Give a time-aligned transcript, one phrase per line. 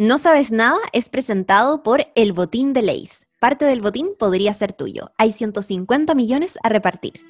[0.00, 3.26] No sabes nada es presentado por El Botín de Leis.
[3.38, 5.12] Parte del botín podría ser tuyo.
[5.18, 7.20] Hay 150 millones a repartir.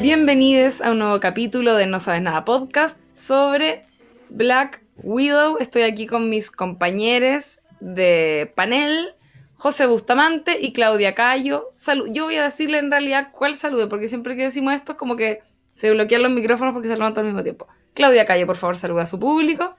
[0.00, 3.84] Bienvenidos a un nuevo capítulo de No Sabes Nada podcast sobre
[4.28, 5.58] Black Widow.
[5.60, 9.14] Estoy aquí con mis compañeros de panel,
[9.54, 11.70] José Bustamante y Claudia Cayo.
[12.10, 15.14] Yo voy a decirle en realidad cuál salude, porque siempre que decimos esto es como
[15.14, 15.42] que
[15.72, 17.66] se bloquean los micrófonos porque se levantan al mismo tiempo.
[17.94, 19.76] Claudia Calle, por favor, saluda a su público.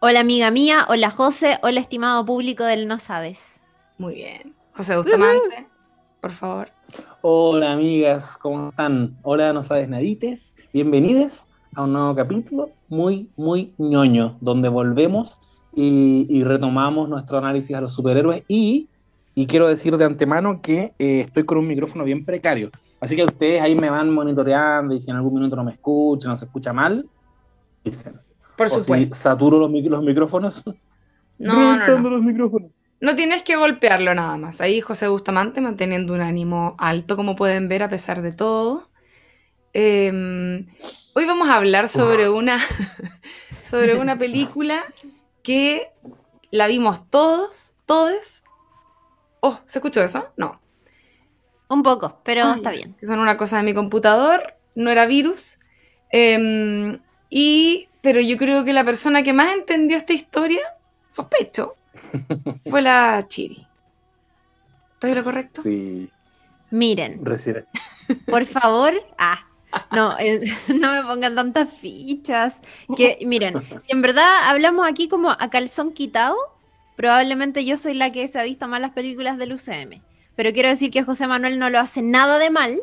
[0.00, 3.60] Hola amiga mía, hola José, hola estimado público del No Sabes.
[3.98, 4.54] Muy bien.
[4.74, 5.66] José Bustamante,
[6.20, 6.70] por favor.
[7.20, 9.16] Hola amigas, ¿cómo están?
[9.22, 15.38] Hola No Sabes Nadites, bienvenidos a un nuevo capítulo muy, muy ñoño, donde volvemos
[15.74, 18.88] y, retomamos nuestro análisis a los superhéroes y,
[19.46, 22.70] quiero decir de antemano que eh, estoy con un micrófono bien precario.
[23.00, 26.30] Así que ustedes ahí me van monitoreando y si en algún minuto no me escuchan,
[26.30, 27.06] no se escucha mal,
[27.84, 28.20] dicen.
[28.56, 29.14] Por supuesto.
[29.14, 30.62] Si saturo los, micrófonos.
[31.38, 32.10] No, no, no.
[32.10, 32.70] Los micrófonos.
[33.00, 34.60] No tienes que golpearlo nada más.
[34.60, 38.90] Ahí José Bustamante manteniendo un ánimo alto, como pueden ver, a pesar de todo.
[39.72, 40.66] Em,
[41.14, 42.58] hoy vamos a hablar sobre una,
[43.64, 44.84] sobre una película
[45.42, 45.88] que
[46.50, 48.44] la vimos todos, todos.
[49.40, 50.28] Oh, ¿se escuchó eso?
[50.36, 50.60] No.
[51.68, 52.94] Un poco, pero está bien.
[52.98, 55.58] Que son una cosa de mi computador, no era virus.
[56.10, 60.62] Em, y, pero yo creo que la persona que más entendió esta historia,
[61.08, 61.76] sospecho,
[62.68, 63.66] fue la Chiri.
[64.94, 65.62] ¿Estoy lo correcto?
[65.62, 66.10] Sí.
[66.70, 67.22] Miren.
[68.26, 68.94] Por favor.
[69.16, 69.46] Ah.
[69.92, 72.60] No, eh, no me pongan tantas fichas.
[72.96, 76.36] Que, miren, si en verdad hablamos aquí como a calzón quitado,
[77.00, 80.02] probablemente yo soy la que se ha visto más las películas del UCM.
[80.36, 82.82] Pero quiero decir que José Manuel no lo hace nada de mal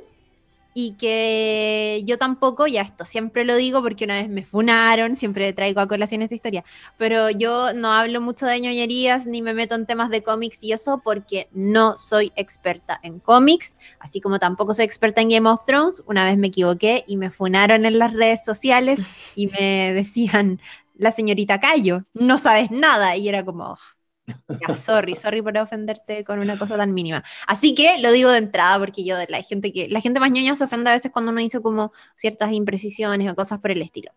[0.73, 5.53] y que yo tampoco, ya esto siempre lo digo porque una vez me funaron, siempre
[5.53, 6.65] traigo a colación esta historia,
[6.97, 10.71] pero yo no hablo mucho de ñoñerías ni me meto en temas de cómics y
[10.71, 15.63] eso porque no soy experta en cómics, así como tampoco soy experta en Game of
[15.65, 19.03] Thrones, una vez me equivoqué y me funaron en las redes sociales
[19.35, 20.59] y me decían,
[20.95, 23.77] la señorita Cayo, no sabes nada, y era como,
[24.75, 27.23] sorry, sorry por ofenderte con una cosa tan mínima.
[27.47, 30.55] Así que lo digo de entrada porque yo, la gente que la gente más ñoña
[30.55, 34.11] se ofende a veces cuando uno dice como ciertas imprecisiones o cosas por el estilo.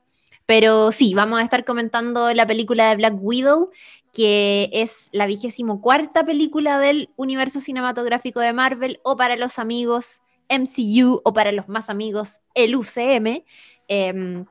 [0.46, 3.70] Pero sí, vamos a estar comentando la película de Black Widow,
[4.12, 10.22] que es la vigésimo cuarta película del universo cinematográfico de Marvel, o para los amigos
[10.48, 13.44] MCU, o para los más amigos el UCM.
[13.86, 14.44] Em,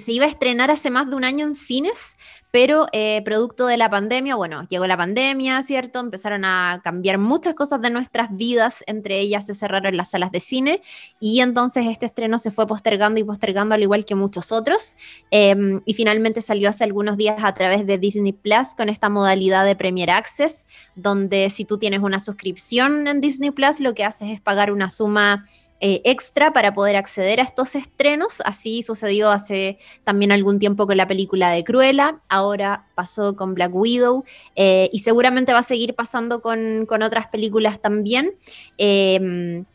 [0.00, 2.16] se iba a estrenar hace más de un año en cines,
[2.50, 6.00] pero eh, producto de la pandemia, bueno, llegó la pandemia, ¿cierto?
[6.00, 10.40] Empezaron a cambiar muchas cosas de nuestras vidas, entre ellas se cerraron las salas de
[10.40, 10.80] cine
[11.20, 14.96] y entonces este estreno se fue postergando y postergando al igual que muchos otros
[15.30, 19.66] em, y finalmente salió hace algunos días a través de Disney Plus con esta modalidad
[19.66, 20.64] de Premier Access,
[20.94, 24.88] donde si tú tienes una suscripción en Disney Plus, lo que haces es pagar una
[24.88, 25.44] suma
[25.80, 28.40] eh, extra para poder acceder a estos estrenos.
[28.44, 33.74] Así sucedió hace también algún tiempo con la película de Cruella, ahora pasó con Black
[33.74, 38.34] Widow eh, y seguramente va a seguir pasando con, otras películas también.
[38.78, 39.66] Em,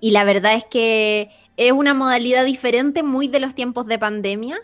[0.00, 4.58] y la verdad es que es una modalidad diferente, muy de los tiempos de pandemia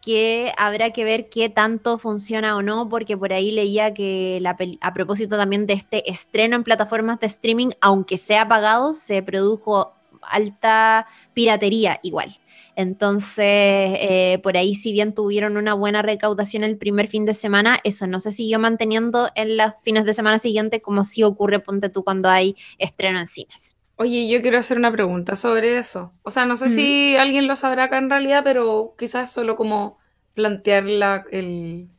[0.00, 4.42] que habrá que ver qué tanto funciona o no, porque por ahí leía que
[4.80, 9.92] a propósito también de este estreno en plataformas de streaming, aunque sea pagado, se produjo
[10.30, 12.30] alta piratería igual.
[12.76, 17.78] Entonces, eh, por ahí, si bien tuvieron una buena recaudación el primer fin de semana,
[17.84, 21.88] eso no se siguió manteniendo en los fines de semana siguientes, como si ocurre, ponte
[21.88, 23.76] tú, cuando hay estreno en cines.
[23.96, 26.14] Oye, yo quiero hacer una pregunta sobre eso.
[26.22, 29.98] O sea, no sé si alguien lo sabrá acá en realidad, pero quizás solo como
[30.32, 31.26] plantear la,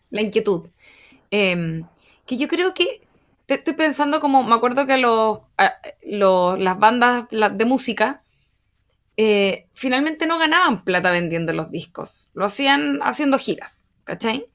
[0.10, 0.70] inquietud.
[1.30, 1.84] Em,
[2.26, 3.01] que yo creo que
[3.56, 5.42] estoy pensando como, me acuerdo que los,
[6.02, 8.22] las bandas de música
[9.18, 14.46] eh, finalmente no ganaban plata vendiendo los discos, lo hacían haciendo giras, ¿cachai?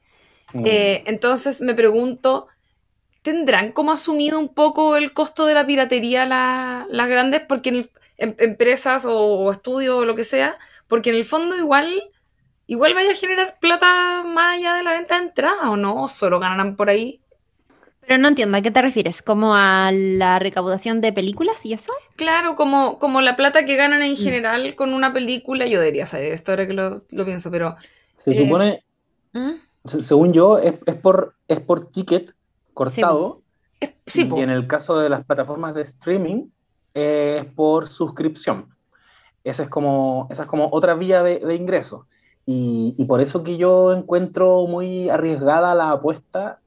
[0.53, 0.67] Mm.
[0.67, 2.49] Eh, entonces me pregunto,
[3.23, 7.43] ¿tendrán como asumido un poco el costo de la piratería las grandes?
[7.47, 10.59] Porque en, em, empresas o, estudios o lo que sea,
[10.89, 11.91] porque en el fondo igual
[12.67, 16.41] igual vaya a generar plata más allá de la venta de entrada o no, solo
[16.41, 17.21] ganarán por ahí
[18.07, 19.23] pero no entiendo, ¿a qué te refieres?
[19.23, 21.93] ¿Como a la recaudación de películas y eso?
[22.15, 24.17] Claro, como, como la plata que ganan en mm.
[24.17, 27.77] general con una película, yo debería saber esto ahora que lo, pienso, pero...
[28.17, 28.85] Se eh, supone,
[29.33, 29.53] ¿Mm?
[29.85, 32.33] según yo, es, por, es por ticket
[32.75, 33.43] cortado.
[33.81, 36.49] y en el caso de las plataformas de streaming,
[36.95, 38.69] es por suscripción.
[39.45, 42.07] esa es como, esa es como otra vía de, de ingreso.
[42.47, 46.61] Y, y, por eso que yo encuentro muy arriesgada la apuesta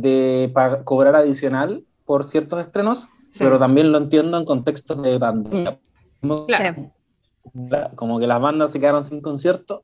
[0.00, 0.52] de
[0.84, 3.08] cobrar adicional por ciertos estrenos,
[3.38, 5.78] pero también lo entiendo en contextos de pandemia.
[6.46, 6.92] Claro.
[7.94, 9.82] Como que las bandas se quedaron sin conciertos,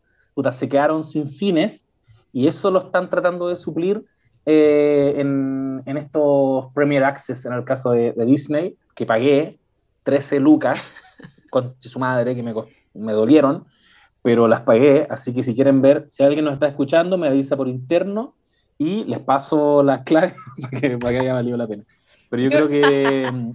[0.52, 1.88] se quedaron sin cines,
[2.32, 4.04] y eso lo están tratando de suplir
[4.46, 9.58] eh, en, en, estos Premier Access, en el caso de, de, Disney, que pagué
[10.04, 10.94] 13 lucas
[11.50, 12.54] con su madre, que me,
[12.94, 13.66] me dolieron,
[14.22, 17.56] pero las pagué, así que si quieren ver, si alguien nos está escuchando, me avisa
[17.56, 18.34] por interno
[18.80, 21.84] y les paso las claves para que, para que haya valido la pena.
[22.30, 23.52] Pero yo, creo que,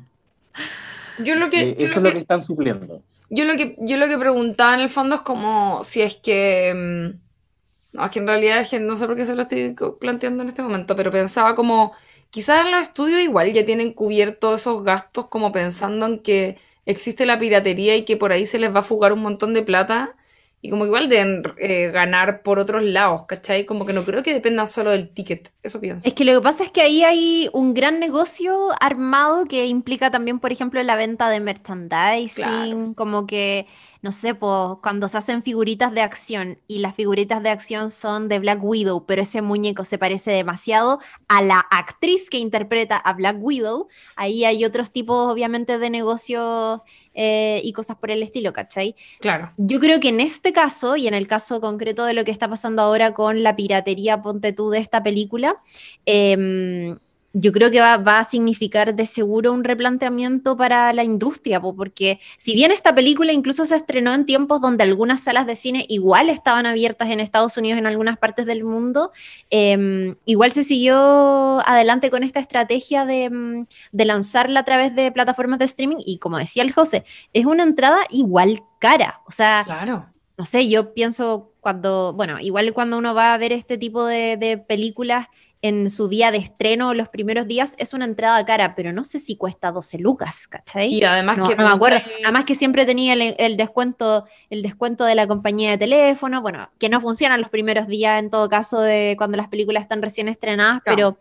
[1.23, 3.01] yo lo que eso es lo que están supliendo.
[3.31, 6.73] Yo lo que, yo lo que preguntaba en el fondo es como si es que...
[6.73, 10.49] Mm, no, es que en realidad no sé por qué se lo estoy planteando en
[10.49, 11.93] este momento, pero pensaba como,
[12.29, 17.25] quizás en los estudios igual ya tienen cubiertos esos gastos como pensando en que existe
[17.25, 20.15] la piratería y que por ahí se les va a fugar un montón de plata
[20.61, 23.65] y como igual de eh, ganar por otros lados, ¿cachai?
[23.65, 26.07] Como que no creo que dependa solo del ticket, eso pienso.
[26.07, 30.09] Es que lo que pasa es que ahí hay un gran negocio armado que implica
[30.09, 33.67] también, por ejemplo, la venta de merchandising, como que
[34.05, 38.27] no sé, pues cuando se hacen figuritas de acción y las figuritas de acción son
[38.27, 43.13] de Black Widow, pero ese muñeco se parece demasiado a la actriz que interpreta a
[43.13, 46.81] Black Widow, ahí hay otros tipos, obviamente, de negocios
[47.15, 48.95] eh, y cosas por el estilo, ¿cachai?
[49.19, 49.51] Claro.
[49.57, 52.47] Yo creo que en este caso, y en el caso concreto de lo que está
[52.47, 55.57] pasando ahora con la piratería, ponte tú, de esta película,
[56.05, 56.95] eh,
[57.37, 62.53] yo creo que va, a significar de seguro un replanteamiento para la industria, porque si
[62.53, 66.65] bien esta película incluso se estrenó en tiempos donde algunas salas de cine igual estaban
[66.65, 69.11] abiertas en Estados Unidos, en algunas partes del mundo,
[69.49, 75.11] em, igual se siguió adelante con esta estrategia de, mm, de, lanzarla a través de
[75.11, 77.03] plataformas de streaming y como decía el José,
[77.33, 79.63] es una entrada igual cara, o sea...
[79.65, 80.07] Claro.
[80.37, 84.35] No sé, yo pienso cuando, bueno, igual cuando uno va a ver este tipo de,
[84.35, 85.27] de películas,
[85.61, 89.19] en su día de estreno, los primeros días, es una entrada cara, pero no sé
[89.19, 90.93] si cuesta 12 lucas, ¿cachai?
[90.93, 91.55] Y además que...
[91.55, 91.99] No me acuerdo.
[92.23, 96.89] Además que siempre tenía el, descuento, el descuento de la compañía de teléfono, bueno, que
[96.89, 100.81] no funcionan los primeros días en todo caso de cuando las películas están recién estrenadas,
[100.85, 101.17] pero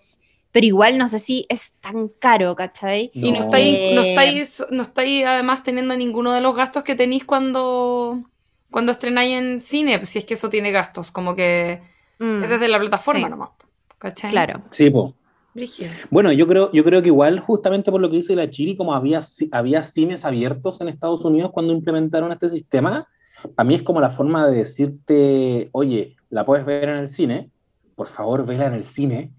[0.55, 3.11] pero igual no sé si es tan caro, ¿cachai?
[3.13, 7.25] Y no estáis, no, estáis, no estáis además teniendo ninguno de los gastos que tenéis
[7.25, 8.21] cuando,
[8.71, 11.83] cuando estrenáis en cine, si es que eso tiene gastos, como que
[12.21, 13.51] mm, es desde la plataforma nomás.
[14.31, 14.63] Claro.
[14.71, 15.13] Sí, pues.
[16.11, 18.93] Bueno, yo creo, yo creo que igual, justamente por lo que dice la Chiri, como
[18.93, 19.21] había,
[19.53, 23.07] había cines abiertos en Estados Unidos cuando implementaron este sistema,
[23.57, 27.51] a mí es como la forma de decirte, oye, la puedes ver en el cine,
[27.95, 29.31] por favor, vela en el cine,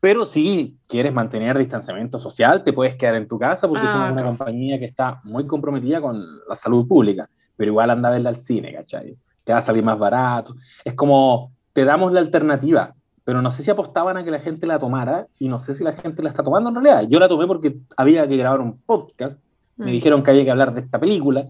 [0.00, 4.12] pero si quieres mantener distanciamiento social, te puedes quedar en tu casa porque somos ah,
[4.12, 8.30] una compañía que está muy comprometida con la salud pública, pero igual anda a verla
[8.30, 9.16] al cine, ¿cachai?
[9.44, 10.56] Te va a salir más barato.
[10.84, 12.94] Es como, te damos la alternativa,
[13.30, 15.84] pero no sé si apostaban a que la gente la tomara y no sé si
[15.84, 17.08] la gente la está tomando en realidad.
[17.08, 19.38] Yo la tomé porque había que grabar un podcast,
[19.76, 19.94] me mm.
[19.94, 21.46] dijeron que había que hablar de esta película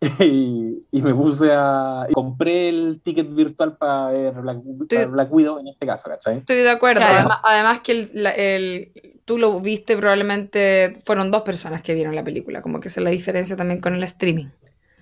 [0.20, 2.06] y, me puse a...
[2.12, 6.36] compré el ticket virtual para ver Black, Widow en este caso, ¿cachai?
[6.36, 7.02] Estoy de acuerdo.
[7.42, 8.92] Además, que el,
[9.24, 13.04] tú lo viste probablemente, fueron dos personas que vieron la película, como que esa es
[13.04, 14.50] la diferencia también con el streaming.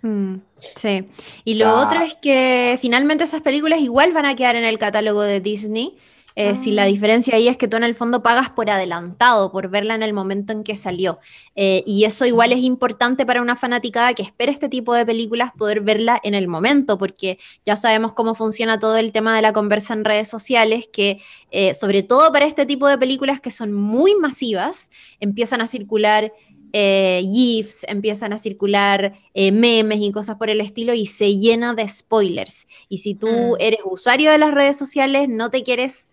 [0.01, 0.37] Mm,
[0.77, 1.11] sí,
[1.45, 5.21] y lo otro es que finalmente esas películas igual van a quedar en el catálogo
[5.21, 5.99] de Disney
[6.35, 6.87] eh, si la ah.
[6.87, 10.13] diferencia ahí es que tú en el fondo pagas por adelantado, por verla en el
[10.13, 11.19] momento en que salió.
[11.57, 15.53] Eh, y eso igual es importante para una fanaticada que espera este tipo de películas,
[15.57, 19.53] poder verla en el momento, porque ya sabemos cómo funciona todo el tema de la
[19.53, 21.21] conversa en redes sociales, que
[21.51, 26.33] eh, sobre todo para este tipo de películas que son muy masivas, empiezan a circular
[26.75, 32.67] GIFs, empiezan a circular memes y cosas por el estilo y se llena de spoilers.
[32.89, 33.57] Y si tú mm.
[33.59, 36.09] eres usuario de las redes sociales, no te quieres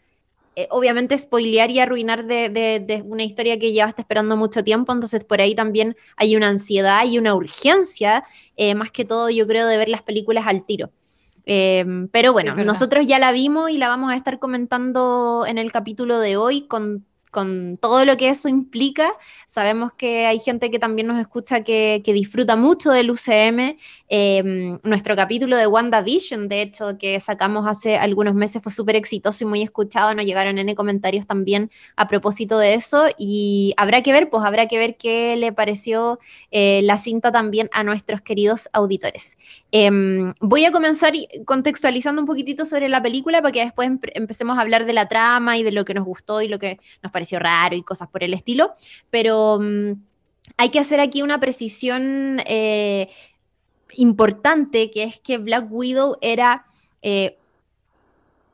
[0.56, 5.41] eh, obviamente spoilear y arruinar de, una historia que llevaste esperando mucho tiempo, entonces por
[5.41, 8.24] ahí también hay una ansiedad y una urgencia,
[8.58, 10.91] eh, más que todo yo creo de ver las películas al tiro.
[11.46, 15.72] Eh, pero bueno, nosotros ya la vimos y la vamos a estar comentando en el
[15.72, 19.12] capítulo de hoy con con todo lo que eso implica.
[19.45, 23.77] Sabemos que hay gente que también nos escucha que, disfruta mucho del UCM.
[24.07, 29.43] Em, nuestro capítulo de WandaVision, de hecho, que sacamos hace algunos meses, fue súper exitoso
[29.43, 30.13] y muy escuchado.
[30.15, 33.05] Nos llegaron N comentarios también a propósito de eso.
[33.17, 36.19] Y habrá que ver, pues habrá que ver qué le pareció
[36.50, 39.38] eh, la cinta también a nuestros queridos auditores.
[39.71, 41.13] Em, voy a comenzar
[41.45, 45.57] contextualizando un poquitito sobre la película para que después empecemos a hablar de la trama
[45.57, 48.24] y de lo que nos gustó y lo que nos pareció raro y cosas por
[48.24, 48.74] el estilo,
[49.10, 49.92] pero mm,
[50.58, 52.42] hay que hacer aquí una precisión.
[52.46, 53.10] Eh,
[53.96, 56.66] importante, que es que Black Widow era
[57.02, 57.38] eh,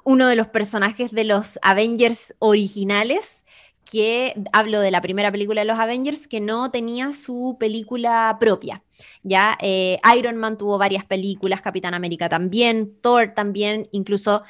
[0.04, 3.44] uno de los personajes de los Avengers originales
[3.90, 8.84] que hablo de la primera película de los Avengers, que no tenía su película propia.
[9.22, 14.42] Ya eh, Iron Man tuvo varias películas, Capitán América también, Thor también, incluso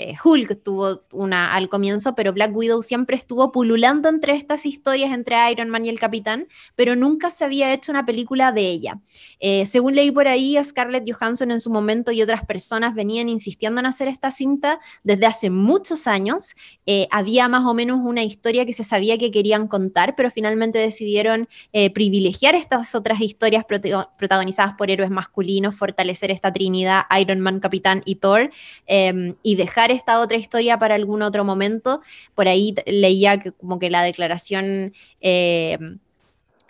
[0.00, 5.12] eh, Hulk tuvo una al comienzo, pero Black Widow siempre estuvo pululando entre estas historias
[5.12, 8.94] entre Iron Man y el Capitán, pero nunca se había hecho una película de ella.
[9.40, 13.80] Eh, según leí por ahí, Scarlett Johansson en su momento y otras personas venían insistiendo
[13.80, 16.54] en hacer esta cinta desde hace muchos años.
[16.86, 20.78] Eh, había más o menos una historia que se sabía que querían contar, pero finalmente
[20.78, 21.46] decidieron
[21.94, 28.16] privilegiar estas otras historias protagonizadas por héroes masculinos, fortalecer esta trinidad Iron Man, Capitán y
[28.16, 28.50] Thor,
[28.86, 32.00] em, y dejar esta otra historia para algún otro momento.
[32.34, 35.78] Por ahí leía como que la declaración eh,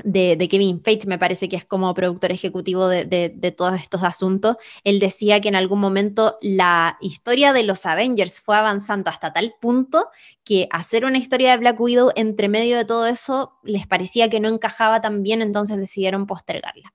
[0.05, 4.99] de, Kevin Feige, me parece que es como productor ejecutivo de, todos estos asuntos, él
[4.99, 10.09] decía que en algún momento la historia de los Avengers fue avanzando hasta tal punto
[10.45, 14.41] que hacer una historia de Black Widow entre medio de todo eso les parecía que
[14.41, 16.89] no encajaba tan bien, entonces decidieron postergarla.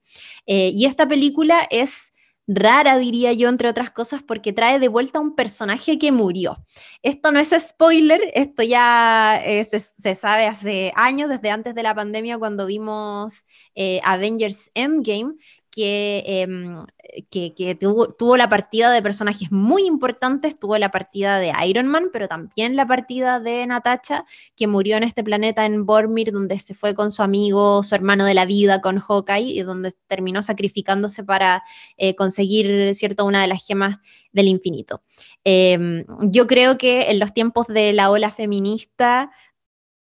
[0.46, 2.13] Eh, y esta película es
[2.48, 6.56] rara, diría yo, entre otras cosas, porque trae de vuelta a un personaje que murió.
[7.02, 11.96] Esto no es spoiler, esto ya eh, se, sabe hace años, desde antes de la
[11.96, 15.36] pandemia, cuando vimos eh, Avengers Endgame,
[15.77, 16.86] Em,
[17.29, 22.10] que, que, tuvo, la partida de personajes muy importantes, tuvo la partida de Iron Man,
[22.12, 26.74] pero también la partida de Natasha, que murió en este planeta en Bormir, donde se
[26.74, 31.24] fue con su amigo, su hermano de la vida, con Hawkeye, y donde terminó sacrificándose
[31.24, 31.63] para
[31.98, 33.98] eh, conseguir, cierto, una de las gemas
[34.32, 35.01] del infinito.
[35.44, 39.32] Em, yo creo que en los tiempos de la ola feminista,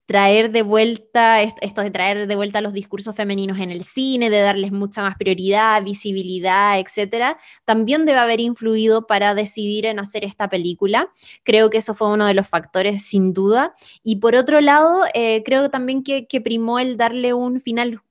[0.05, 4.41] traer de vuelta, esto de traer de vuelta los discursos femeninos en el cine, de
[4.41, 10.49] darles mucha más prioridad, visibilidad, etcétera, también debe haber influido para decidir en hacer esta
[10.49, 11.09] película.
[11.43, 13.75] Creo que eso fue uno de los factores, sin duda.
[14.03, 18.01] Y por otro lado, eh, creo también que, que primó el darle un final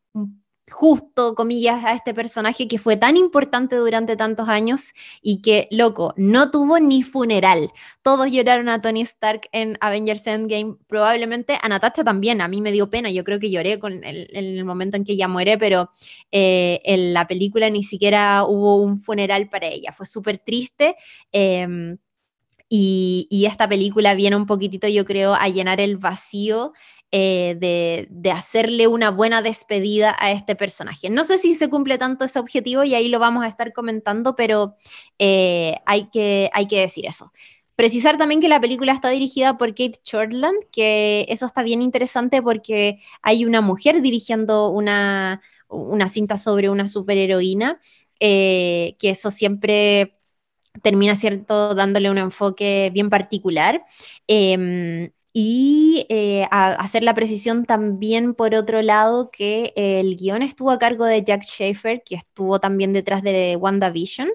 [0.72, 6.14] justo, comillas, a este personaje que fue tan importante durante tantos años y que, loco,
[6.16, 7.70] no tuvo ni funeral.
[8.02, 12.72] Todos lloraron a Tony Stark en Avengers Endgame, probablemente a Natasha también, a mí me
[12.72, 15.58] dio pena, yo creo que lloré con el, en el momento en que ella muere,
[15.58, 15.90] pero
[16.32, 20.96] eh, en la película ni siquiera hubo un funeral para ella, fue súper triste.
[21.30, 21.98] Em,
[22.74, 26.72] y, y, esta película viene un poquitito, yo creo, a llenar el vacío
[27.12, 27.56] eh,
[28.10, 31.10] de, hacerle una buena despedida a este personaje.
[31.10, 34.34] No sé si se cumple tanto ese objetivo y ahí lo vamos a estar comentando,
[34.34, 34.76] pero
[35.18, 37.30] eh, hay, que, hay que decir eso.
[37.76, 42.40] Precisar también que la película está dirigida por Kate Shortland, que eso está bien interesante
[42.42, 47.80] porque hay una mujer dirigiendo una, una cinta sobre una superheroína,
[48.20, 50.12] eh, que eso siempre
[50.82, 53.78] termina cierto dándole un enfoque bien particular.
[54.26, 60.78] Em, y eh, hacer la precisión también, por otro lado, que el guion estuvo a
[60.78, 64.28] cargo de Jack Schaefer, que estuvo también detrás de WandaVision,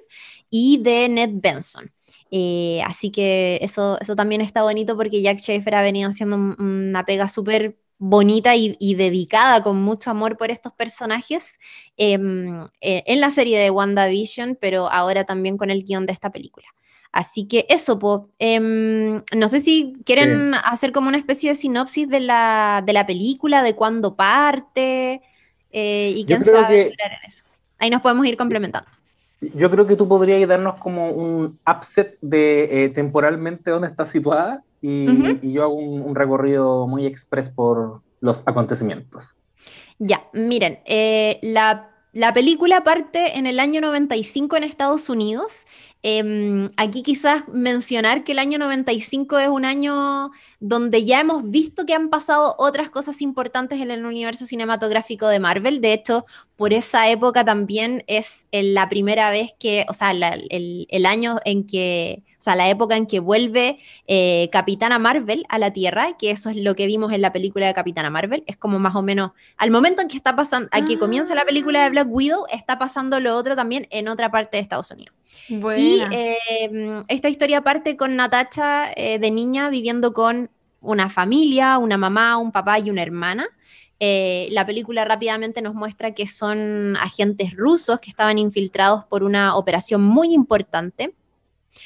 [0.50, 1.92] y de Ned Benson.
[2.32, 7.06] Eh, así que eso, eso también está bonito porque Jack Schaefer ha venido haciendo una
[7.06, 11.60] pega súper bonita y, dedicada con mucho amor por estos personajes
[11.98, 16.32] em, eh, en la serie de WandaVision, pero ahora también con el guion de esta
[16.32, 16.68] película.
[17.12, 22.20] Así que eso, em, no sé si quieren hacer como una especie de sinopsis de
[22.20, 25.22] la, película, de cuándo parte
[25.72, 26.94] eh, y quién sabe en
[27.26, 27.44] eso.
[27.80, 28.90] Ahí nos podemos ir complementando.
[29.40, 34.64] Yo creo que tú podrías darnos como un upset de eh, temporalmente dónde está situada
[34.82, 39.36] y, yo hago un, recorrido muy express por los acontecimientos.
[40.00, 45.68] Ya, miren, eh, la la película parte en el año 95 en Estados Unidos.
[46.02, 51.86] Em, aquí quizás mencionar que el año 95 es un año donde ya hemos visto
[51.86, 55.80] que han pasado otras cosas importantes en el universo cinematográfico de Marvel.
[55.80, 56.24] De hecho,
[56.56, 62.24] por esa época también es la primera vez que, o sea, el, año en que,
[62.48, 66.56] sea, la época en que vuelve eh, Capitana Marvel a la Tierra, que eso es
[66.56, 69.72] lo que vimos en la película de Capitana Marvel, es como más o menos, al
[69.72, 73.36] momento en que está pasando, aquí comienza la película de Black Widow, está pasando lo
[73.36, 75.16] otro también en otra parte de Estados Unidos.
[75.50, 80.50] Y em, esta historia parte con Natacha eh, de niña viviendo con
[80.82, 83.46] una familia, una mamá, un papá y una hermana.
[84.00, 89.56] Eh, la película rápidamente nos muestra que son agentes rusos que estaban infiltrados por una
[89.56, 91.13] operación muy importante,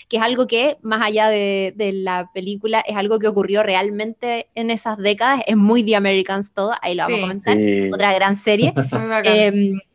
[0.07, 4.69] que es algo que, más allá de, la película, es algo que ocurrió realmente en
[4.71, 5.41] esas décadas.
[5.47, 7.57] Es muy The Americans todo, ahí lo vamos a comentar,
[7.93, 8.73] otra gran serie.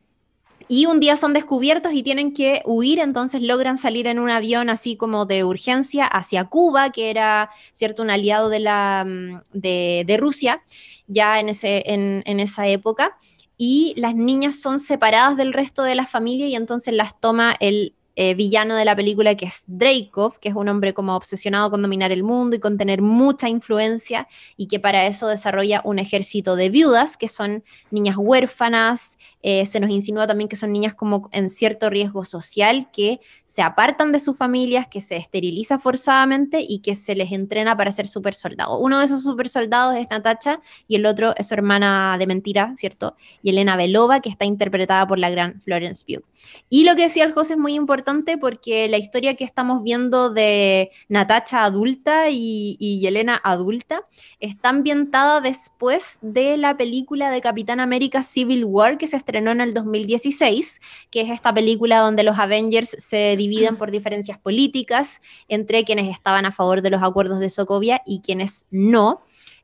[0.68, 4.68] Y un día son descubiertos y tienen que huir, entonces logran salir en un avión
[4.68, 10.16] así como de urgencia hacia Cuba, que era, ¿cierto?, un aliado de, la, mm, de,
[10.18, 10.62] Rusia
[11.06, 13.16] ya en, ese, en, en esa época.
[13.56, 17.94] Y las niñas son separadas del resto de la familia y entonces las toma el
[18.16, 21.82] eh, villano de la película, que es Dreykov, que es un hombre como obsesionado con
[21.82, 26.56] dominar el mundo y con tener mucha influencia, y que para eso desarrolla un ejército
[26.56, 31.28] de viudas, que son niñas huérfanas, eh, se nos insinúa también que son niñas como
[31.30, 36.80] en cierto riesgo social, que se apartan de sus familias, que se esteriliza forzadamente y
[36.80, 38.76] que se les entrena para ser super soldados.
[38.80, 42.72] Uno de esos super soldados es Natacha y el otro es su hermana de mentira,
[42.74, 43.14] ¿cierto?
[43.40, 46.24] Y Elena Belova, que está interpretada por la gran Florence Pugh.
[46.68, 50.30] Y lo que decía el José es muy importante, porque la historia que estamos viendo
[50.30, 54.00] de Natacha adulta y, y Yelena adulta
[54.40, 59.60] está ambientada después de la película de Capitán América Civil War que se estrenó en
[59.60, 65.84] el 2016, que es esta película donde los Avengers se dividen por diferencias políticas entre
[65.84, 69.22] quienes estaban a favor de los acuerdos de Sokovia y quienes no.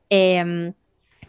[0.09, 0.73] Em,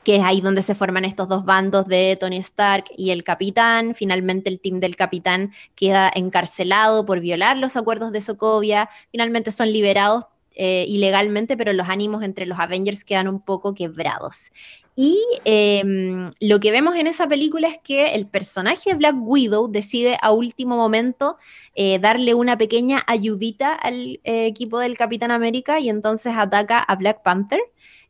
[0.04, 3.94] que es ahí donde se forman estos dos bandos de Tony Stark y el capitán.
[3.94, 8.90] Finalmente el team del capitán queda encarcelado por violar los acuerdos de Sokovia.
[9.10, 14.52] Finalmente son liberados eh, ilegalmente, pero los ánimos entre los Avengers quedan un poco quebrados.
[14.96, 19.68] Y em, lo que vemos en esa película es que el personaje de Black Widow
[19.68, 21.36] decide a último momento
[21.74, 26.94] eh, darle una pequeña ayudita al eh, equipo del Capitán América y entonces ataca a
[26.96, 27.60] Black Panther,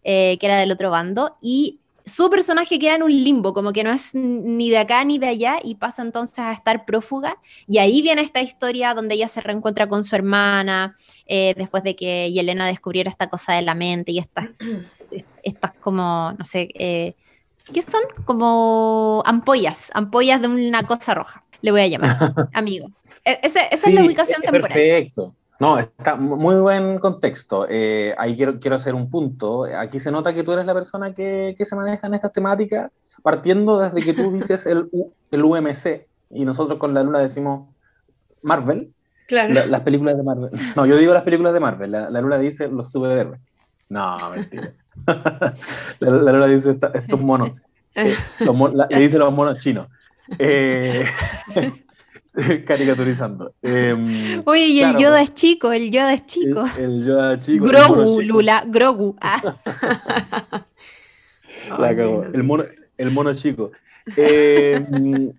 [0.03, 3.91] que era del otro bando, y su personaje queda en un limbo, como que no
[3.91, 7.39] es ni de acá ni de allá y pasa entonces a estar prófuga.
[7.67, 11.97] Y ahí viene esta historia donde ella se reencuentra con su hermana, eh, después de
[11.97, 14.51] que Yelena descubriera esta cosa de la mente y estas,
[15.43, 17.15] estas como, no sé, eh,
[17.73, 18.03] ¿qué son?
[18.25, 22.17] Como ampollas, ampollas de una cosa roja, le voy a llamar,
[22.53, 22.89] amigo.
[23.25, 24.73] E-, esa es la ubicación temporal.
[24.73, 25.35] Perfecto.
[25.61, 27.67] No, está muy buen contexto.
[27.71, 29.65] Eh, ahí quiero, quiero hacer un punto.
[29.65, 32.91] Aquí se nota que tú eres la persona que, que se maneja en estas temáticas,
[33.23, 34.89] partiendo desde que tú dices el,
[35.31, 37.69] el UMC y nosotros con la Luna decimos
[38.43, 38.93] Marvel.
[39.27, 39.55] Claro.
[39.55, 40.51] las películas de Marvel.
[40.77, 41.93] No, yo digo las películas de Marvel.
[41.93, 43.41] La, Luna dice los superhéroes.
[43.89, 44.73] No, mentira.
[46.01, 47.53] la, Luna dice estos monos.
[47.97, 48.13] Eh,
[48.91, 49.87] le dice los monos chinos.
[50.37, 51.07] Eh,
[52.67, 53.55] caricaturizando.
[53.63, 56.65] Eh, Oye, y el Yoda es chico, el Yoda es chico.
[56.77, 57.69] El, Yoda es chico.
[57.69, 59.17] Grogu, Lula, Grogu.
[59.21, 59.57] Ah.
[62.33, 62.65] el, mono,
[62.99, 63.71] el mono chico.
[64.17, 65.33] Em,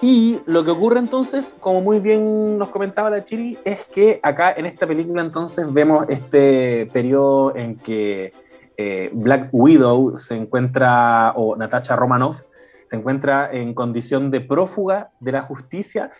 [0.00, 4.52] y lo que ocurre entonces, como muy bien nos comentaba la Chiri, es que acá
[4.52, 8.32] en esta película entonces vemos este periodo en que
[8.76, 12.42] eh, Black Widow se encuentra, o Natasha Romanoff,
[12.84, 16.12] se encuentra en condición de prófuga de la justicia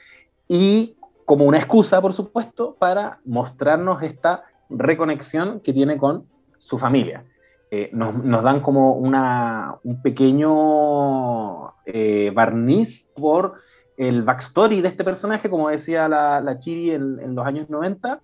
[0.49, 6.27] y como una excusa, por supuesto, para mostrarnos esta reconexión que tiene con
[6.59, 7.25] su familia.
[7.71, 13.55] Eh, nos, dan como una, un pequeño eh, barniz por
[13.99, 18.23] el backstory de este personaje, como decía la, la Chiri en, en, los años 90,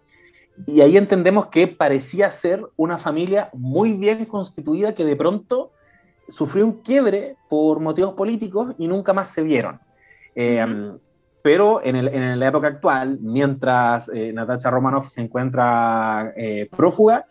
[0.66, 5.72] y ahí entendemos que parecía ser una familia muy bien constituida que de pronto
[6.28, 9.78] sufrió un quiebre por motivos políticos y nunca más se vieron.
[10.35, 10.64] Eh,
[11.42, 16.33] pero en, la época actual, mientras eh, Natasha Romanoff se encuentra
[16.70, 17.26] prófuga,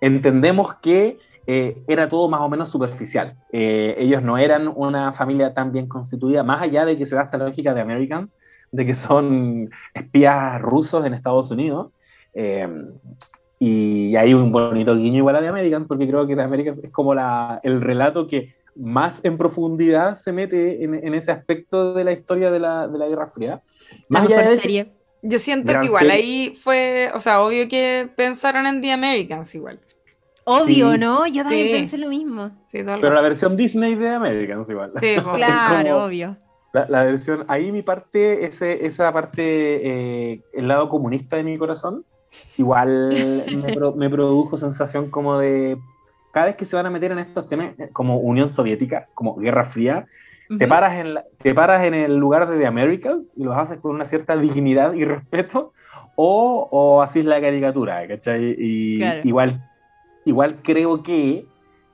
[0.00, 3.36] entendemos que era todo más o menos superficial.
[3.50, 7.38] ellos no eran una familia tan bien constituida, más allá de que se da esta
[7.38, 8.36] lógica de Americans,
[8.70, 11.90] de que son espías rusos en Estados Unidos.
[13.64, 16.90] Y hay un bonito guiño igual a de American, porque creo que de American es
[16.90, 22.10] como la, el relato que más en profundidad se mete en, ese aspecto de la
[22.10, 23.62] historia de la, de la Guerra Fría.
[24.08, 24.90] Más la serie.
[25.22, 29.78] Yo siento que igual ahí fue, o sea, obvio que pensaron en The Americans igual.
[30.44, 31.26] Obvio, ¿no?
[31.26, 32.50] Yo también pensé lo mismo.
[32.70, 34.92] Pero la versión Disney de Americans igual.
[34.98, 36.36] Sí, claro, obvio.
[36.72, 42.06] La, versión, ahí mi parte, ese, esa parte, eh, el lado comunista de mi corazón,
[42.56, 43.44] igual
[43.96, 45.76] me, produjo sensación como de,
[46.32, 49.36] cada vez que se van a meter en estos temas, eh, como Unión Soviética, como
[49.36, 50.06] Guerra Fría,
[50.58, 53.94] te, paras en te paras en el lugar de The Americans y los haces con
[53.94, 55.74] una cierta dignidad y respeto,
[56.16, 58.56] o, o es la caricatura, ¿cachai?
[58.58, 59.62] Y igual,
[60.24, 61.46] igual creo que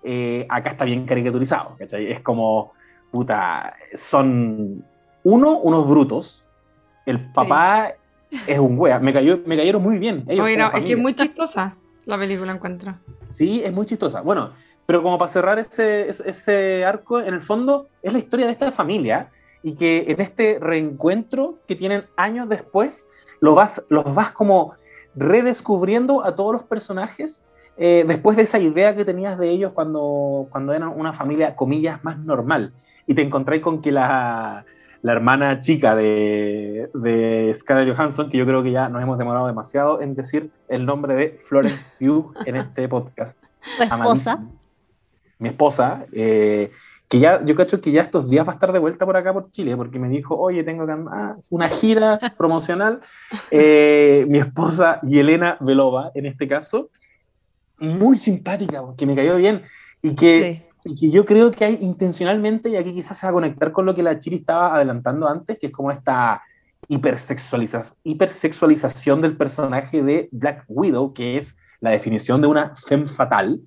[0.03, 2.11] eh, acá está bien caricaturizado, ¿cachai?
[2.11, 2.73] Es como,
[3.11, 4.85] puta, son
[5.25, 6.45] uno, unos brutos,
[7.07, 7.95] el papá
[8.47, 8.99] es un wea.
[8.99, 10.25] Me, cayó, me cayeron muy bien.
[10.29, 12.95] es que es muy chistosa la película, encuentro.
[13.31, 14.23] Sí, es muy chistosa.
[14.23, 14.53] Bueno,
[14.87, 18.73] pero como para cerrar ese, ese arco, en el fondo es la historia de esta
[18.73, 19.31] familia
[19.63, 23.07] y que en este reencuentro que tienen años después,
[23.41, 24.75] los vas, los vas como
[25.15, 27.43] redescubriendo a todos los personajes
[27.79, 32.03] eh, después de esa idea que tenías de ellos cuando, cuando eran una familia, comillas,
[32.03, 32.73] más normal.
[33.07, 34.65] Y te encontré con que la,
[35.03, 39.47] la hermana chica de, de, Scarlett Johansson, que yo creo que ya nos hemos demorado
[39.47, 43.39] demasiado en decir el nombre de Florence Pugh en este podcast.
[43.79, 44.45] Tu esposa.
[45.39, 46.73] Mi esposa, eh,
[47.09, 49.33] que ya, yo cacho que ya estos días va a estar de vuelta por acá
[49.33, 53.01] por Chile, porque me dijo, oye, tengo que andar una gira promocional.
[53.51, 56.91] Eh, mi esposa Yelena Velova, en este caso,
[57.79, 59.63] muy simpática, que me cayó bien
[60.03, 63.35] y que, y que yo creo que hay intencionalmente, y aquí quizás se va a
[63.35, 66.43] conectar con lo que la Chiri estaba adelantando antes, que es como esta
[66.89, 73.61] hipersexualiza hipersexualización del personaje de Black Widow, que es la definición de una femme fatal.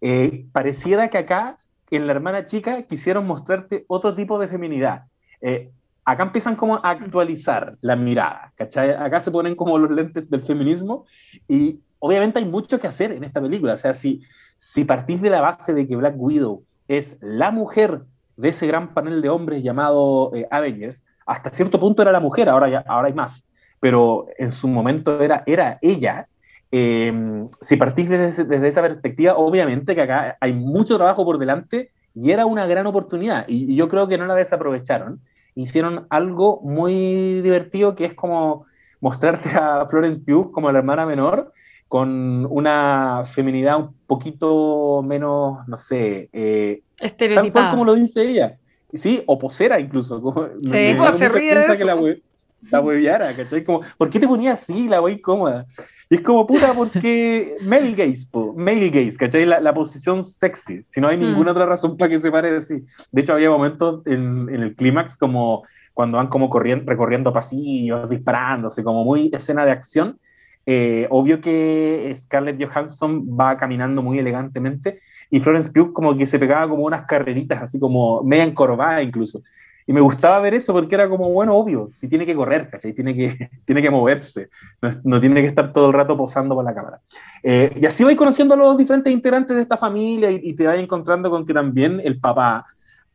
[0.00, 1.58] Eh, pareciera que acá,
[1.90, 5.04] en la hermana chica, quisieron mostrarte otro tipo de feminidad.
[5.40, 5.70] Eh,
[6.04, 8.90] acá empiezan como a actualizar la mirada, ¿cachai?
[8.90, 11.04] Acá se ponen como los lentes del feminismo
[11.48, 13.74] y obviamente hay mucho que hacer en esta película.
[13.74, 14.22] O sea, si,
[14.56, 18.02] si partís de la base de que Black Widow es la mujer
[18.36, 22.48] de ese gran panel de hombres llamado eh, Avengers, hasta cierto punto era la mujer,
[22.48, 23.46] ahora, ya, ahora hay más,
[23.78, 26.26] pero en su momento era, era ella.
[26.72, 31.92] Em, si partís desde, desde, esa perspectiva, obviamente que acá hay mucho trabajo por delante
[32.16, 33.44] y era una gran oportunidad.
[33.46, 35.20] Y, y yo creo que no la desaprovecharon.
[35.54, 38.66] Hicieron algo muy divertido que es como
[39.00, 41.52] mostrarte a Florence Pugh como la hermana menor
[41.92, 47.52] con una feminidad un poquito menos, no sé, eh, estereotipada.
[47.52, 48.56] Tal cual como lo dice ella.
[48.94, 50.22] Sí, o posera incluso.
[50.22, 51.76] Como, sí, pues se ríe de eso.
[51.76, 52.22] Que la, hue,
[52.70, 53.62] la hueviara, ¿cachai?
[53.62, 55.66] Como, ¿por qué te ponía así la wey incómoda?
[56.08, 59.44] Y es como, puta, porque male gaze, po, male gaze, ¿cachai?
[59.44, 61.56] La, la, posición sexy, si no hay ninguna mm.
[61.56, 62.82] otra razón para que se pare así.
[63.10, 68.08] De hecho, había momentos en, en el clímax como cuando van como corriendo, recorriendo pasillos,
[68.08, 70.18] disparándose, como muy escena de acción,
[70.64, 76.38] eh, obvio que Scarlett Johansson va caminando muy elegantemente y Florence Pugh como que se
[76.38, 79.42] pegaba como unas carreritas, así como media encorvada incluso.
[79.86, 82.92] Y me gustaba ver eso porque era como, bueno, obvio, si tiene que correr, ¿cachai?
[82.92, 84.48] Tiene que, tiene que moverse,
[84.80, 87.00] no, no, tiene que estar todo el rato posando por la cámara.
[87.42, 90.78] Eh, y así vais conociendo a los diferentes integrantes de esta familia y, te vas
[90.78, 92.66] encontrando con que también el papá,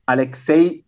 [0.06, 0.84] Alexei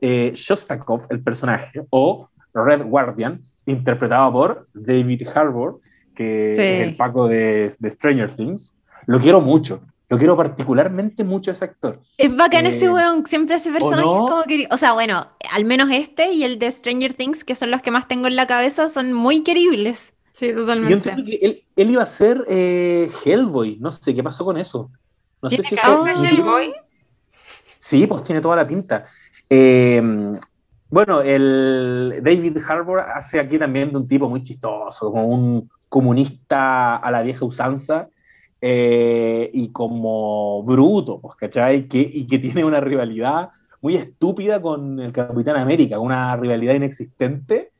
[0.00, 5.80] eh, Shostakov, el personaje, o Red Guardian, interpretado por David Harbour,
[6.14, 6.62] que sí.
[6.62, 8.74] es el Paco de, de, Stranger Things.
[9.06, 9.80] Lo quiero mucho.
[10.08, 12.00] Lo quiero particularmente mucho ese actor.
[12.18, 14.24] Es bacán eh, ese weón, siempre ese personaje ¿o no?
[14.24, 14.66] es como que...
[14.70, 17.92] O sea, bueno, al menos este y el de Stranger Things, que son los que
[17.92, 20.12] más tengo en la cabeza, son muy queribles.
[20.32, 20.90] Sí, totalmente.
[20.90, 24.58] Yo entiendo que él, él iba a ser eh, Hellboy, no sé qué pasó con
[24.58, 24.90] eso.
[25.42, 26.74] No ¿Tiene sé si de Hellboy?
[27.78, 29.06] Sí, pues tiene toda la pinta.
[29.48, 30.02] Eh,
[30.90, 36.96] bueno, el David Harbour hace aquí también de un tipo muy chistoso, como un comunista
[36.96, 38.08] a la vieja usanza
[38.60, 41.88] eh, y como bruto, pues, ¿cachai?
[41.88, 43.50] Que, y que tiene una rivalidad
[43.80, 47.70] muy estúpida con el Capitán América, una rivalidad inexistente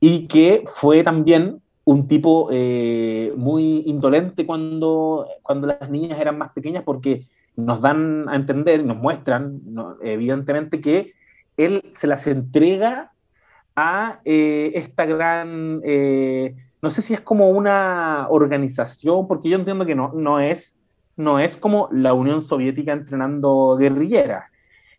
[0.00, 6.50] y que fue también un tipo eh, muy indolente cuando, cuando las niñas eran más
[6.52, 9.96] pequeñas porque nos dan a entender, nos muestran ¿no?
[10.02, 11.14] evidentemente que
[11.56, 13.12] él se las entrega
[13.74, 19.84] a eh, esta gran, eh, no sé si es como una organización, porque yo entiendo
[19.84, 20.78] que no, no, es,
[21.16, 24.44] no es como la Unión Soviética entrenando guerrilleras,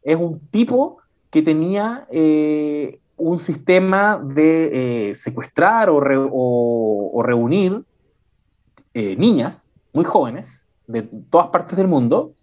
[0.03, 0.99] es un tipo
[1.31, 7.83] que tenía eh, un sistema de secuestrar o, re, o, o reunir
[8.93, 12.33] niñas muy jóvenes de todas partes del mundo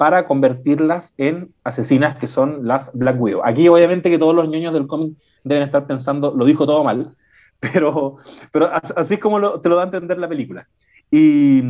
[0.00, 3.42] para convertirlas en asesinas que son las Black Widow.
[3.44, 5.12] Aquí obviamente que todos los niños del cómic
[5.44, 7.14] deben estar pensando, lo dijo todo mal,
[7.60, 8.16] pero,
[8.50, 10.66] pero así es como lo, te lo da a entender la película.
[11.10, 11.60] Y,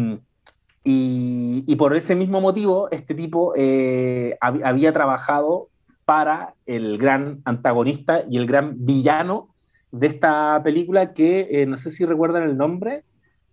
[0.84, 5.66] y, y por ese mismo motivo, este tipo eh, hab, había trabajado
[6.04, 9.48] para el gran antagonista y el gran villano
[9.90, 13.02] de esta película que eh, no sé si recuerdan el nombre,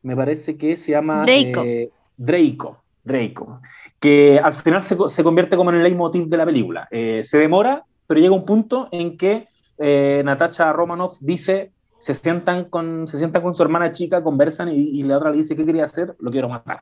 [0.04, 1.66] me parece que se llama Dreykov.
[1.66, 2.76] Eh, Dreykov.
[3.08, 3.62] Draco,
[4.00, 6.88] que al final se, convierte como en el leitmotiv de la película.
[6.92, 9.48] Eh, se demora, pero llega un punto en que
[9.80, 14.76] eh, Natasha Romanoff dice, se sientan, con, se sientan con su hermana chica, conversan y,
[14.76, 16.16] y, la otra le dice, ¿qué quería hacer?
[16.20, 16.82] Lo quiero matar.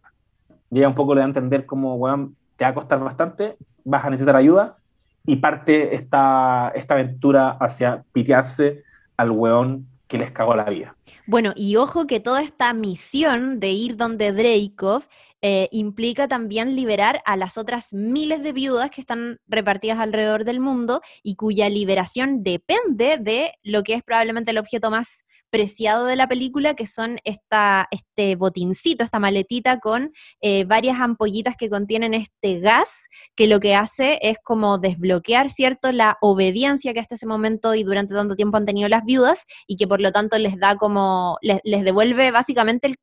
[0.71, 3.57] Y ella un poco le da a entender como, bueno, te va a costar bastante,
[3.83, 4.77] vas a necesitar ayuda,
[5.25, 8.83] y parte esta, esta aventura hacia pitearse
[9.17, 10.95] al weón que les cagó la vida.
[11.25, 15.03] Bueno, y ojo que toda esta misión de ir donde Dreykov
[15.41, 20.59] eh, implica también liberar a las otras miles de viudas que están repartidas alrededor del
[20.59, 25.24] mundo y cuya liberación depende de lo que es probablemente el objeto más
[25.55, 31.55] preciado de la película, que son esta, este botincito, esta maletita con eh, varias ampollitas
[31.55, 36.99] que contienen este gas, que lo que hace es como desbloquear, ¿cierto?, la obediencia que
[36.99, 40.11] hasta ese momento y durante tanto tiempo han tenido las viudas y que por lo
[40.11, 42.93] tanto les da como, les, devuelve básicamente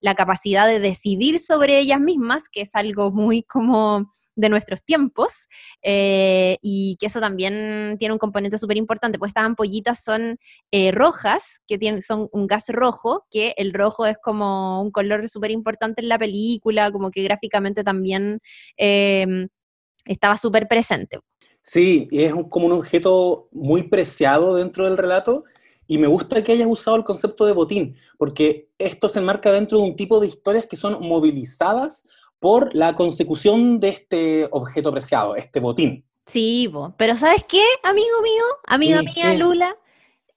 [0.00, 5.48] la capacidad de decidir sobre ellas mismas, que es algo muy como de nuestros tiempos
[5.82, 10.38] eh, y que eso también tiene un componente súper importante, pues estas ampollitas son
[10.70, 15.28] eh, rojas, que tienen, son un gas rojo, que el rojo es como un color
[15.28, 18.40] súper importante en la película, como que gráficamente también
[18.76, 19.48] em,
[20.04, 21.18] estaba súper presente.
[21.62, 25.44] Sí, es como un objeto muy preciado dentro del relato
[25.88, 29.78] y me gusta que hayas usado el concepto de botín, porque esto se enmarca dentro
[29.78, 32.04] de un tipo de historias que son movilizadas
[32.46, 36.04] por la consecución de este objeto preciado, este botín.
[36.26, 38.44] Sí, pero ¿sabes qué, amigo mío?
[38.68, 39.76] Amiga mía, Lula,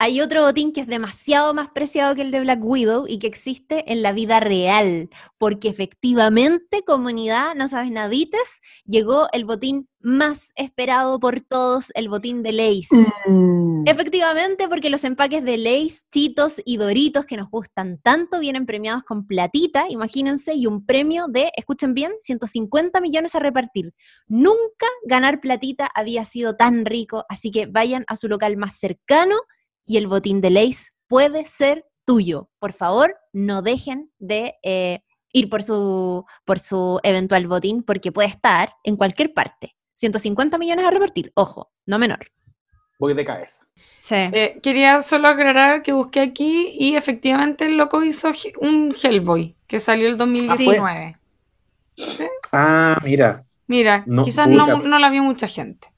[0.01, 3.27] hay otro botín que es demasiado más preciado que el de Black Widow y que
[3.27, 10.53] existe en la vida real, porque efectivamente, comunidad, no sabes nadites, llegó el botín más
[10.55, 12.87] esperado por todos, el botín de Lays.
[13.25, 13.85] Mm.
[13.87, 19.03] Efectivamente, porque los empaques de Lays, Chitos y Doritos que nos gustan tanto vienen premiados
[19.03, 23.93] con platita, imagínense, y un premio de, escuchen bien, 150 millones a repartir.
[24.29, 29.35] Nunca ganar platita había sido tan rico, así que vayan a su local más cercano
[29.85, 32.49] y el botín de Lace puede ser tuyo.
[32.59, 38.29] Por favor, no dejen de eh, ir por su, por su eventual botín porque puede
[38.29, 39.75] estar en cualquier parte.
[39.95, 42.31] 150 millones a repartir, ojo, no menor.
[42.99, 43.65] Voy de cabeza.
[43.99, 44.15] Sí.
[44.15, 49.79] Eh, quería solo aclarar que busqué aquí y efectivamente el loco hizo un Hellboy que
[49.79, 51.17] salió el 2019.
[52.51, 53.45] Ah, mira.
[53.67, 55.89] Mira, quizás no, no la vio mucha gente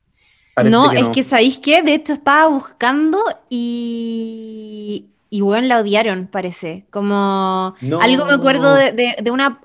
[0.64, 5.08] no, es que sabéis que de hecho estaba buscando y.
[5.34, 6.86] Y bueno, la odiaron, parece.
[6.90, 7.74] Como.
[8.02, 9.62] algo me acuerdo de, una,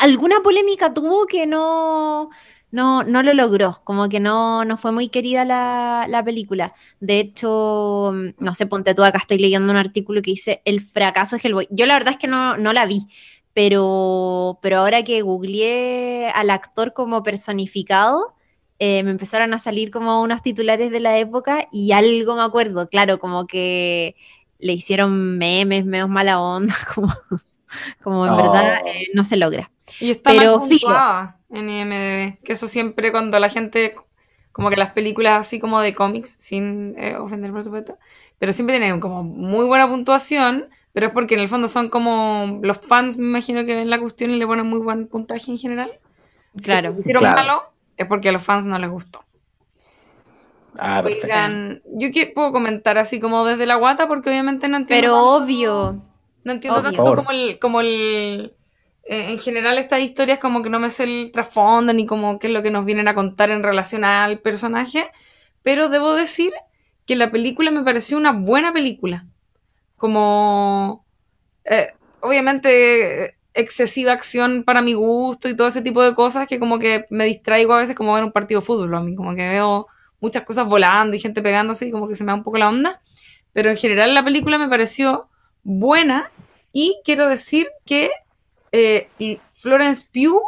[0.00, 2.30] Alguna polémica tuvo que no.
[2.70, 6.74] No, no lo logró, como que no, no fue muy querida la, película.
[7.00, 11.36] De hecho, no sé, ponte tú, acá estoy leyendo un artículo que dice El fracaso
[11.36, 11.66] es Hellboy.
[11.70, 13.06] Yo la verdad es que no, no la vi,
[13.54, 18.34] pero, pero ahora que googleé al actor como personificado,
[18.78, 22.88] eh, me empezaron a salir como unos titulares de la época y algo me acuerdo,
[22.88, 24.14] claro, como que
[24.58, 27.12] le hicieron memes, menos mala onda, como,
[28.02, 28.88] como en verdad oh.
[28.88, 29.70] eh, no se logra.
[30.00, 33.96] Y está Pero, mal en IMDb, que eso siempre cuando la gente,
[34.52, 37.98] como que las películas así como de cómics, sin eh, ofender por supuesto,
[38.38, 42.60] pero siempre tienen como muy buena puntuación, pero es porque en el fondo son como
[42.62, 45.58] los fans, me imagino que ven la cuestión y le ponen muy buen puntaje en
[45.58, 45.98] general.
[46.62, 46.92] Claro.
[46.92, 47.62] Si hicieron malo,
[47.98, 49.24] es porque a los fans no les gustó.
[50.78, 55.02] Ah, Oigan, yo puedo comentar así como desde la guata porque obviamente no entiendo.
[55.02, 56.02] Pero obvio.
[56.44, 58.54] No entiendo tanto como el, como el
[59.02, 62.46] eh, en general estas historias como que no me sé el trasfondo ni como qué
[62.46, 65.10] es lo que nos vienen a contar en relación al personaje,
[65.62, 66.52] pero debo decir
[67.06, 69.26] que la película me pareció una buena película.
[69.96, 71.04] Como
[71.64, 76.78] eh, obviamente excesiva acción para mi gusto y todo ese tipo de cosas que como
[76.78, 79.48] que me distraigo a veces como ver un partido de fútbol, a mí como que
[79.48, 79.88] veo
[80.20, 82.68] muchas cosas volando y gente pegándose y como que se me da un poco la
[82.68, 83.00] onda,
[83.52, 85.28] pero en general la película me pareció
[85.64, 86.30] buena
[86.72, 88.10] y quiero decir que
[88.70, 89.08] eh,
[89.52, 90.40] Florence Pugh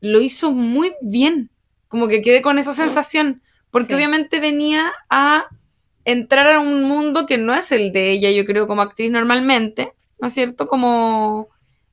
[0.00, 1.50] lo hizo muy bien,
[1.88, 5.46] como que quedé con esa sensación, porque obviamente venía a
[6.04, 9.92] entrar a un mundo que no es el de ella, yo creo, como actriz normalmente,
[10.20, 10.68] ¿no es cierto?
[10.68, 11.48] Como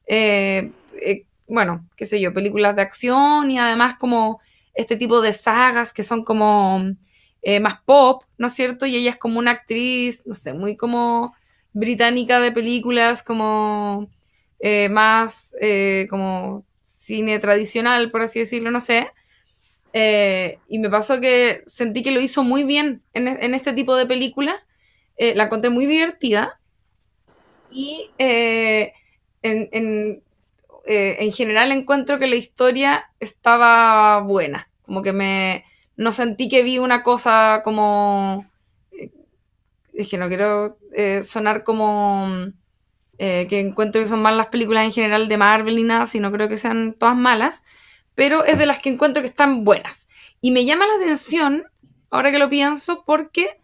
[0.08, 4.40] eh, eh, bueno, qué sé yo, películas de acción y además como
[4.74, 6.82] este tipo de sagas que son como
[7.42, 8.86] eh, más pop, ¿no es cierto?
[8.86, 11.36] Y ella es como una actriz, no sé, muy como
[11.74, 14.10] británica de películas, como
[14.90, 15.56] más
[16.10, 19.12] como cine tradicional, por así decirlo, no sé.
[19.94, 24.56] y me pasó que sentí que lo hizo muy bien en, este tipo de películas.
[25.18, 26.60] la encontré muy divertida.
[27.72, 28.10] Y
[29.42, 30.22] en,
[30.88, 34.70] eh, en, general encuentro que la historia estaba buena.
[34.84, 35.66] Como que me.
[35.98, 38.46] No sentí que vi una cosa como.
[38.92, 39.12] Eh,
[39.94, 42.52] es que no quiero eh, sonar como.
[43.18, 46.48] que encuentro que son malas las películas en general de Marvel y nada, sino creo
[46.48, 47.64] que sean todas malas.
[48.16, 50.08] Pero es de las que encuentro que están buenas.
[50.40, 51.66] Y me llama la atención,
[52.10, 53.58] ahora que lo pienso, porque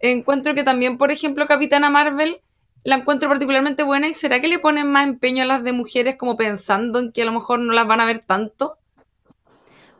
[0.00, 2.40] encuentro que también, por ejemplo, Capitana Marvel
[2.84, 6.16] la encuentro particularmente buena y será que le ponen más empeño a las de mujeres
[6.16, 8.78] como pensando en que a lo mejor no las van a ver tanto.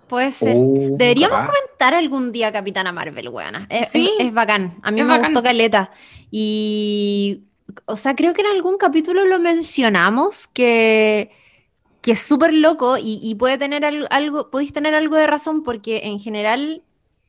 [0.09, 0.55] Puede ser.
[0.57, 1.53] Oh, Deberíamos capaz.
[1.53, 3.67] comentar algún día Capitana Marvel, weona.
[3.69, 4.11] Es, Sí.
[4.19, 4.77] es- es bacán.
[4.83, 5.33] A mí Es me bacán.
[5.33, 5.91] gustó Caleta.
[6.31, 7.43] Y,
[7.85, 11.31] o sea, creo que en algún capítulo lo mencionamos que,
[12.01, 15.63] que es súper loco y, y puede tener al- algo, podéis tener algo de razón
[15.63, 16.83] porque en general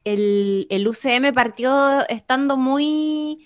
[0.05, 3.45] el, el UCM partió estando muy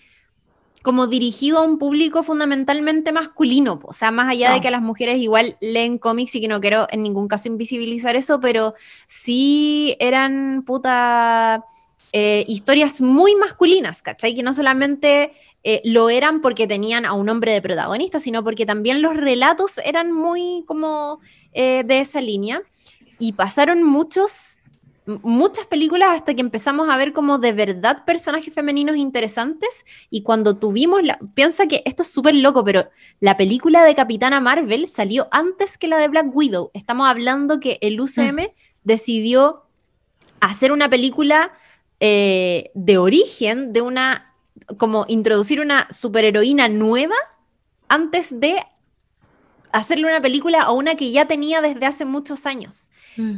[0.83, 4.61] como dirigido a un público fundamentalmente masculino, o sea, más allá de Ah.
[4.61, 8.39] que las mujeres igual leen cómics y que no quiero en ningún caso invisibilizar eso,
[8.39, 8.75] pero
[9.07, 11.63] sí eran puta
[12.11, 14.35] eh, historias muy masculinas, ¿cachai?
[14.35, 15.31] Que no solamente
[15.63, 19.79] eh, lo eran porque tenían a un hombre de protagonista, sino porque también los relatos
[19.79, 21.21] eran muy como
[21.53, 22.61] eh, de esa línea.
[23.17, 24.59] Y pasaron muchos,
[25.05, 29.85] muchas películas hasta que empezamos a ver como de verdad personajes femeninos interesantes.
[30.09, 31.19] Y cuando tuvimos la...
[31.33, 32.89] Piensa que esto es súper loco, pero
[33.19, 36.71] la película de Capitana Marvel salió antes que la de Black Widow.
[36.73, 38.51] Estamos hablando que el UCM
[38.83, 39.63] decidió
[40.39, 41.53] hacer una película
[41.99, 44.33] eh, de origen, de una,
[44.77, 47.15] como introducir una superheroína nueva
[47.87, 48.61] antes de
[49.71, 52.89] hacerle una película a una que ya tenía desde hace muchos años.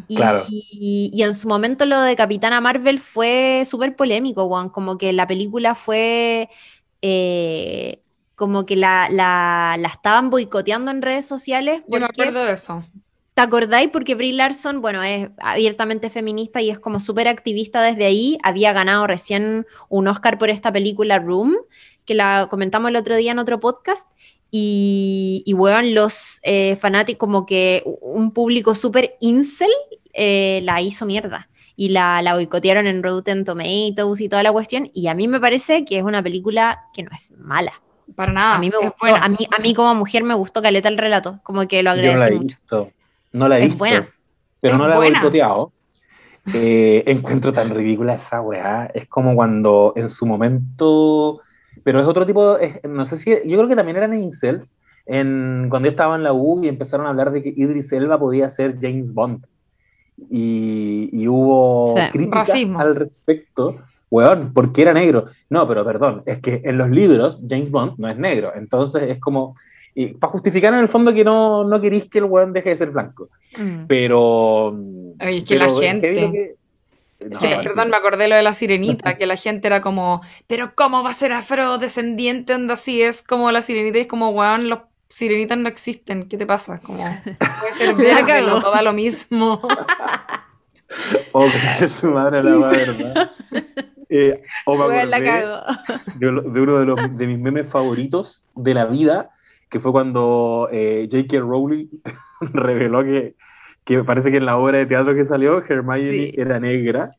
[0.07, 0.45] Y, Claro.
[0.49, 5.13] y- y en su momento lo de Capitana Marvel fue súper polémico, Juan, como que
[5.13, 6.49] la película fue...
[7.01, 8.01] eh,
[8.35, 11.83] como que la, la- la estaban boicoteando en redes sociales.
[11.88, 12.83] Yo me acuerdo de eso.
[13.33, 13.89] ¿Te acordáis?
[13.91, 18.38] Porque Brie Larson, bueno, es abiertamente feminista y es como súper activista desde ahí.
[18.43, 21.55] Había ganado recién un Oscar por esta película Room,
[22.05, 24.09] que la comentamos el otro día en otro podcast.
[24.57, 29.69] Y, y weón, los eh, fanáticos, como que un público súper incel,
[30.13, 31.49] eh, la hizo mierda.
[31.75, 34.89] Y la, la boicotearon en Rotten Tomatoes y toda la cuestión.
[34.93, 37.73] Y a mí me parece que es una película que no es mala.
[38.15, 38.55] Para nada.
[38.55, 41.41] A mí me gustó, a mí, a mí como mujer me gustó caleta el relato,
[41.43, 42.57] como que lo no agradecí he mucho.
[42.59, 42.91] visto.
[43.33, 43.79] No la he Es visto.
[43.79, 44.09] buena.
[44.61, 45.73] Pero Es no la he boicoteado.
[46.53, 48.89] Eh, encuentro tan ridícula esa weá.
[48.93, 51.41] Es como cuando en su momento.
[51.83, 52.57] Pero es otro tipo.
[52.57, 53.29] es- no sé si.
[53.31, 54.75] Yo creo que también eran incels.
[55.07, 58.17] En, cuando yo estaba en la U y empezaron a hablar de que Idris Elba
[58.19, 59.45] podía ser James Bond.
[60.29, 62.01] Y, y hubo Sí.
[62.11, 62.79] críticas Racismo.
[62.79, 63.75] al respecto.
[64.09, 65.25] Weón, porque era negro.
[65.49, 68.51] No, pero perdón, es que en los libros James Bond no es negro.
[68.55, 69.55] Entonces es como.
[70.19, 72.91] para justificar en el fondo que no, no queréis que el weón deje de ser
[72.91, 73.29] blanco.
[73.59, 73.85] Mm.
[73.88, 74.75] Pero.
[75.19, 76.55] Ay, es que la pero gente- heavy lo que-
[77.29, 80.73] No, Sí, perdón, me acordé lo de la sirenita, que la gente era como, pero
[80.75, 82.53] ¿cómo va a ser afrodescendiente?
[82.53, 86.38] Onda así es como la sirenita y es como, weón, los sirenitas no existen, ¿qué
[86.38, 86.79] te pasa?
[86.79, 86.99] Como,
[87.59, 88.47] puede ser cagó.
[88.47, 89.61] loco, da lo mismo.
[91.33, 91.47] Oh,
[91.79, 93.31] que su madre la va, ¿verdad?
[94.07, 95.61] Eh, o me Weón, la acordé cago.
[96.15, 99.31] de, lo- de uno de, los, de mis memes favoritos de la vida,
[99.69, 101.39] que fue cuando eh, J.K.
[101.39, 101.88] Rowling
[102.39, 103.35] reveló que,
[103.86, 106.34] que parece que en la obra de teatro que salió, Hermione Sí.
[106.36, 107.15] era negra.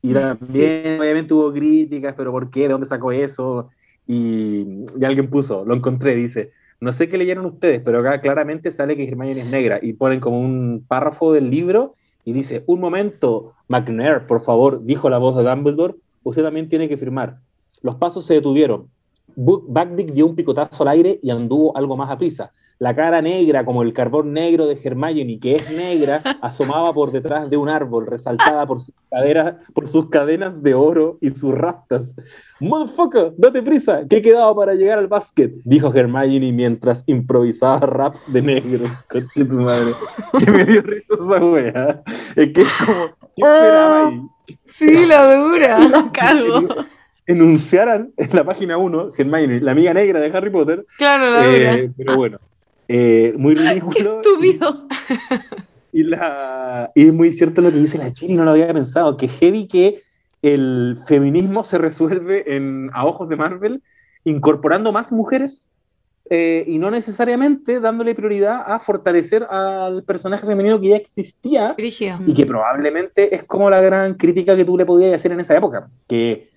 [0.00, 2.62] Y también, obviamente, hubo críticas, pero ¿por qué?
[2.62, 3.68] ¿De dónde sacó eso?
[4.06, 8.70] Y, y alguien puso, lo encontré, dice, no sé qué leyeron ustedes, pero acá claramente
[8.70, 9.78] sale que Hermione es negra.
[9.82, 15.08] Y ponen como un párrafo del libro y dice, un momento, McNair, por favor, dijo
[15.08, 17.38] la voz de Dumbledore, usted también tiene que firmar.
[17.82, 18.88] Los pasos se detuvieron.
[19.36, 22.52] Bu- Bagdick dio un picotazo al aire y anduvo algo más a prisa.
[22.80, 27.48] La cara negra, como el carbón negro de Hermione, que es negra, asomaba por detrás
[27.48, 32.14] de un árbol, resaltada por sus caderas, por sus cadenas de oro y sus rastas.
[32.60, 38.24] Motherfucker, date prisa, que he quedado para llegar al básquet, dijo Hermione mientras improvisaba raps
[38.32, 38.90] de negros.
[39.08, 39.92] Conche tu madre.
[40.38, 42.02] Que me dio risa esa wea.
[42.36, 43.06] Es que es como,
[43.36, 44.22] ¿qué esperaba ahí?
[44.64, 45.78] Sí, la dura.
[45.88, 46.68] La cago.
[47.26, 51.74] enunciaran en la página 1, Hermione, la amiga negra de Harry Potter, Claro, la dura.
[51.76, 52.38] eh, pero bueno,
[52.88, 54.20] eh, muy Qué ridículo.
[54.20, 54.86] estúpido.
[55.92, 59.16] Y, la, y es muy cierto lo que dice la Chiri, no lo había pensado,
[59.16, 60.02] que heavy que
[60.42, 63.82] el feminismo se resuelve en, a ojos de Marvel
[64.24, 65.68] incorporando más mujeres
[66.30, 72.34] eh, y no necesariamente dándole prioridad a fortalecer al personaje femenino que ya existía y
[72.34, 75.90] que probablemente es como la gran crítica que tú le podías hacer en esa época,
[76.08, 76.48] que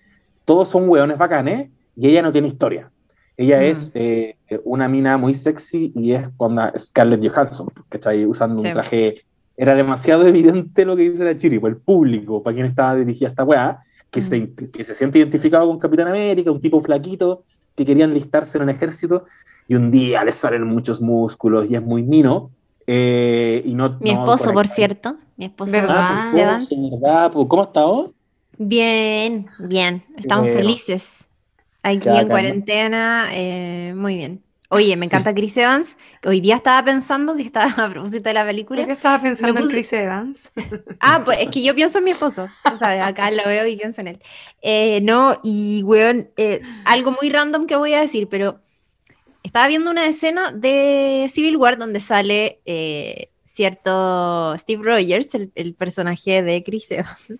[0.45, 2.89] todos son hueones bacanes y ella no tiene historia.
[3.37, 3.63] Ella Mm.
[3.63, 8.61] es eh, una mina muy sexy y es con Scarlett Johansson, que está ahí usando
[8.61, 8.67] Sí.
[8.67, 9.21] un traje.
[9.55, 13.43] Era demasiado evidente lo que dice la Chiri, el público, para quien estaba dirigida esta
[13.43, 13.79] weá,
[14.09, 14.23] que, Mm.
[14.23, 17.43] se, que se siente identificado con Capitán América, un tipo flaquito,
[17.75, 19.25] que querían listarse en el ejército,
[19.67, 22.51] y un día le salen muchos músculos y es muy mino.
[22.89, 25.17] eh, y no, Mi no esposo, por cierto.
[25.35, 25.73] Mi esposo.
[25.73, 25.97] ¿Verdad?
[25.99, 27.31] Ah, ¿verdad?
[27.33, 28.11] ¿Cómo está vos?
[28.57, 30.03] Bien, bien.
[30.15, 30.61] Estamos Bueno.
[30.61, 31.26] felices.
[31.83, 34.43] Aquí en cuarentena, eh, muy bien.
[34.69, 35.95] Oye, me encanta Chris Evans.
[36.25, 38.81] Hoy día estaba pensando que estaba a propósito de la película.
[38.81, 40.51] ¿Por qué estaba pensando en Chris Evans?
[40.99, 42.49] Ah, pues es que yo pienso en mi esposo.
[42.71, 44.19] O sea, acá lo veo y pienso en él.
[44.61, 48.59] Eh, no, y weón, eh, algo muy random que voy a decir, pero
[49.43, 55.75] estaba viendo una escena de Civil War donde sale eh, cierto Steve Rogers, el, el,
[55.75, 57.33] personaje de Chris Evans.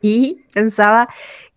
[0.00, 1.08] Y pensaba,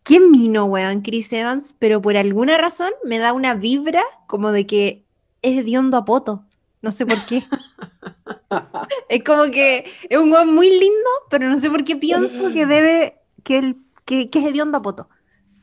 [0.05, 1.75] ¿quién vino, weón, Chris Evans?
[1.77, 5.03] Pero por alguna razón me da una vibra como de que
[5.41, 6.45] es hediondo a poto.
[6.81, 7.43] No sé por qué.
[9.09, 12.65] es como que es un weón muy lindo, pero no sé por qué pienso que
[12.65, 15.09] debe, que, el, que, que es hediondo a poto.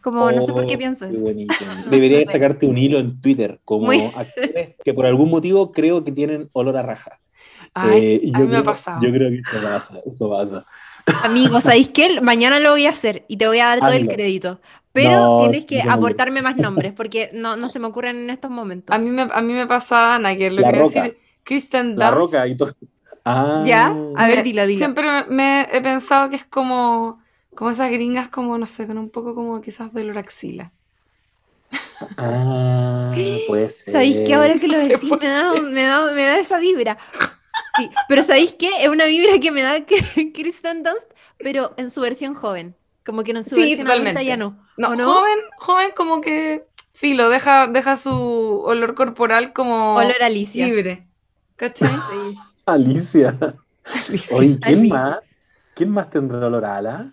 [0.03, 1.25] Como no sé por qué oh, pienso eso.
[1.91, 6.51] Debería sacarte un hilo en Twitter, como actores que por algún motivo creo que tienen
[6.53, 7.21] olor a raja.
[7.73, 9.01] Ay, eh, a mí me ha pasado.
[9.01, 10.67] Yo creo que eso pasa, eso pasa.
[11.23, 12.21] Amigos, ¿sabéis qué?
[12.21, 14.61] Mañana lo voy a hacer y te voy a dar todo el crédito.
[14.93, 18.95] Pero tienes que aportarme más nombres porque no, no, se me ocurren en estos momentos.
[18.95, 21.99] A mí me, a mí me pasa, Ana, que lo que decir Kristen Dunst.
[21.99, 22.75] La roca y todo.
[23.25, 23.63] Ah.
[23.65, 23.97] ¿Ya?
[24.17, 24.79] A ver, dilo, dilo.
[24.79, 27.21] Siempre me, he pensado que es como,
[27.55, 30.73] como esas gringas, como, no sé, con un poco como quizás de axila.
[32.19, 33.13] Ah,
[33.49, 33.93] puede ser.
[33.93, 36.99] ¿Sabéis que ahora que lo decís me da, me, da, me da esa vibra?
[37.77, 38.85] Sí, pero ¿sabéis qué?
[38.85, 39.85] Es una vibra que me da
[40.35, 41.07] Kristen Dunst,
[41.39, 42.77] pero en su versión joven.
[43.05, 44.59] Como que en su versión adulta ya no.
[44.77, 50.67] No, joven, joven como que filo, deja, deja su olor corporal como olor Alicia.
[50.67, 51.07] libre.
[51.57, 51.91] ¿Cachai?
[51.91, 52.39] Sí.
[52.67, 53.37] Alicia.
[54.33, 55.19] Oye, ¿quién más?
[55.75, 57.13] ¿Quién más tendrá olor a ala?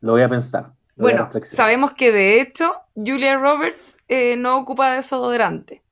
[0.00, 0.72] Lo voy a pensar.
[0.96, 5.82] bueno, sabemos que de hecho Julia Roberts eh, no ocupa desodorante.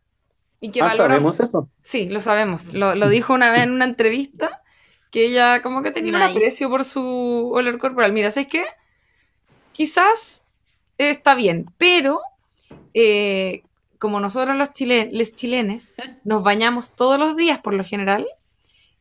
[0.60, 1.68] Y que ah, ¿sabemos eso?
[1.80, 2.74] Sí, lo sabemos.
[2.74, 4.62] Lo, dijo una vez en una entrevista
[5.10, 8.12] que ella como que tenía un aprecio por su olor corporal.
[8.12, 8.64] Mira, ¿sabes qué?
[9.72, 10.44] Quizás
[10.98, 12.20] está bien, pero
[12.92, 13.62] eh,
[13.98, 15.92] como nosotros los, chilenes chilenes
[16.24, 18.26] nos bañamos todos los días por lo general,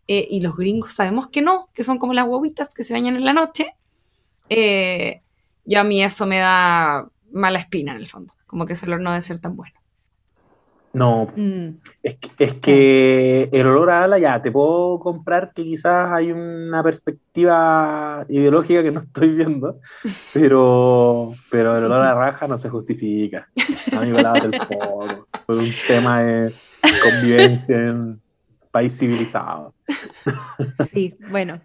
[0.08, 3.16] eh, y los gringos sabemos que no, que son como las huevitas que se bañan
[3.16, 3.76] en la noche,
[4.50, 5.22] eh,
[5.66, 9.02] ya a mí eso me da mala espina en el fondo, como que ese olor
[9.02, 9.79] no debe ser tan bueno.
[10.92, 11.68] No, mm.
[12.02, 16.32] es, que, es que el olor a ala ya, te puedo comprar que quizás hay
[16.32, 19.80] una perspectiva ideológica que no estoy viendo,
[20.34, 23.48] pero, pero el olor a raja no se justifica.
[23.92, 26.52] Amigo, lávate el poro, por un tema de
[27.04, 28.20] convivencia en
[28.72, 29.74] país civilizado.
[30.94, 31.60] Sí, bueno,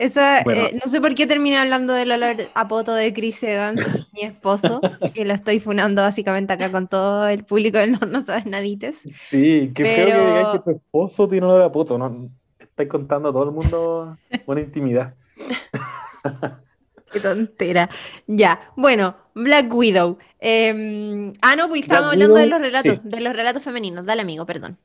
[0.00, 3.84] eh, no sé por qué terminé hablando del olor a poto de Chris Evans,
[4.14, 4.80] mi esposo,
[5.14, 9.02] que lo estoy funando básicamente acá con todo el público de No, no Sabes Nadites.
[9.10, 12.30] Sí, qué feo que digáis que tu esposo tiene olor a poto, ¿no?
[12.58, 15.14] Estáis contando a todo el mundo una intimidad.
[17.12, 17.90] Qué tontera.
[18.26, 20.16] Ya, bueno, Black Widow.
[20.38, 24.06] Em, ah, no, pues estábamos hablando de los relatos, de los relatos femeninos.
[24.06, 24.78] Dale, amigo, perdón.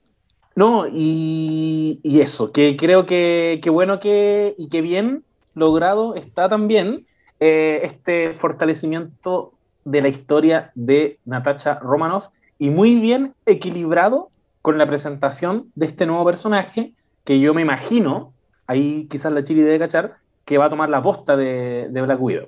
[0.55, 7.05] No, y, eso, que creo que, bueno que, y que bien logrado está también
[7.41, 9.51] eh, este fortalecimiento
[9.83, 12.27] de la historia de Natasha Romanoff
[12.57, 14.29] y muy bien equilibrado
[14.61, 16.93] con la presentación de este nuevo personaje
[17.25, 18.33] que yo me imagino,
[18.65, 22.47] ahí quizás la Chile debe cachar, que va a tomar la posta de, Black Widow.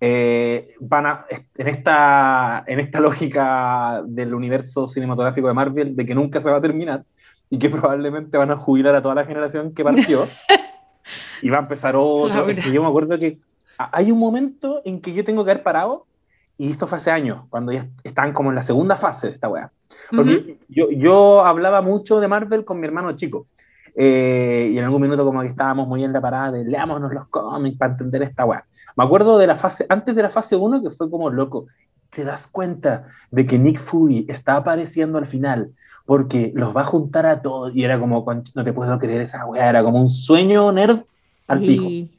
[0.00, 1.20] Eh, van
[1.58, 6.58] en, esta, en esta lógica del universo cinematográfico de Marvel de que nunca se va
[6.58, 7.04] a terminar,
[7.50, 10.26] y que probablemente van a jubilar a toda la generación que partió
[11.42, 12.48] y va a empezar otro.
[12.50, 13.38] yo me acuerdo que
[13.76, 16.06] hay un momento en que yo tengo que haber parado
[16.56, 19.48] y esto fue hace años, cuando ya están como en la segunda fase de esta
[19.48, 19.72] weá.
[20.14, 23.46] Porque yo, yo hablaba mucho de Marvel con mi hermano chico.
[23.96, 27.26] Eh, y en algún minuto como que estábamos muy en la parada de leámonos los
[27.28, 28.66] cómics para entender esta weá.
[28.94, 31.64] Me acuerdo de la fase, antes de la fase 1 que fue como loco,
[32.10, 35.70] te das cuenta de que Nick Fury está apareciendo al final,
[36.04, 38.24] porque los va a juntar a todos y era como,
[38.54, 41.00] no te puedo creer esa weá, era como un sueño nerd
[41.46, 42.14] al pico.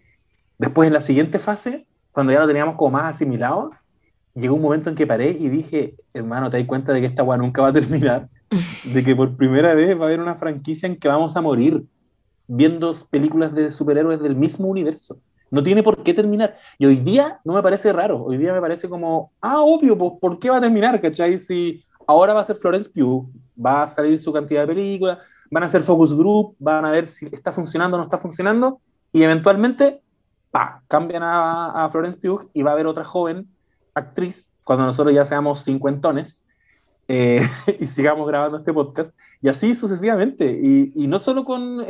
[0.58, 3.72] Después en la siguiente fase, cuando ya lo teníamos como más asimilado,
[4.36, 7.24] llegó un momento en que paré y dije, hermano, te das cuenta de que esta
[7.24, 8.30] weá nunca va a terminar,
[8.94, 11.84] de que por primera vez va a haber una franquicia en que vamos a morir
[12.48, 15.18] viendo películas de superhéroes del mismo universo.
[15.50, 16.58] No tiene por qué terminar.
[16.78, 18.24] Y hoy día no me parece raro.
[18.24, 21.00] Hoy día me parece como, ah, obvio, pues, ¿por qué va a terminar?
[21.02, 21.38] ¿Cachai?
[21.40, 25.64] Si ahora va a ser Florence Pugh, va a salir su cantidad de películas, van
[25.64, 28.80] a hacer focus group, van a ver si está funcionando o no está funcionando,
[29.12, 30.02] y eventualmente,
[30.52, 33.48] pa, cambian a, Florence Pugh y va a haber otra joven
[33.94, 36.46] actriz cuando nosotros ya seamos cincuentones
[37.08, 37.42] eh,
[37.80, 40.60] y sigamos grabando este podcast, y así sucesivamente.
[40.62, 41.86] Y, y no solo con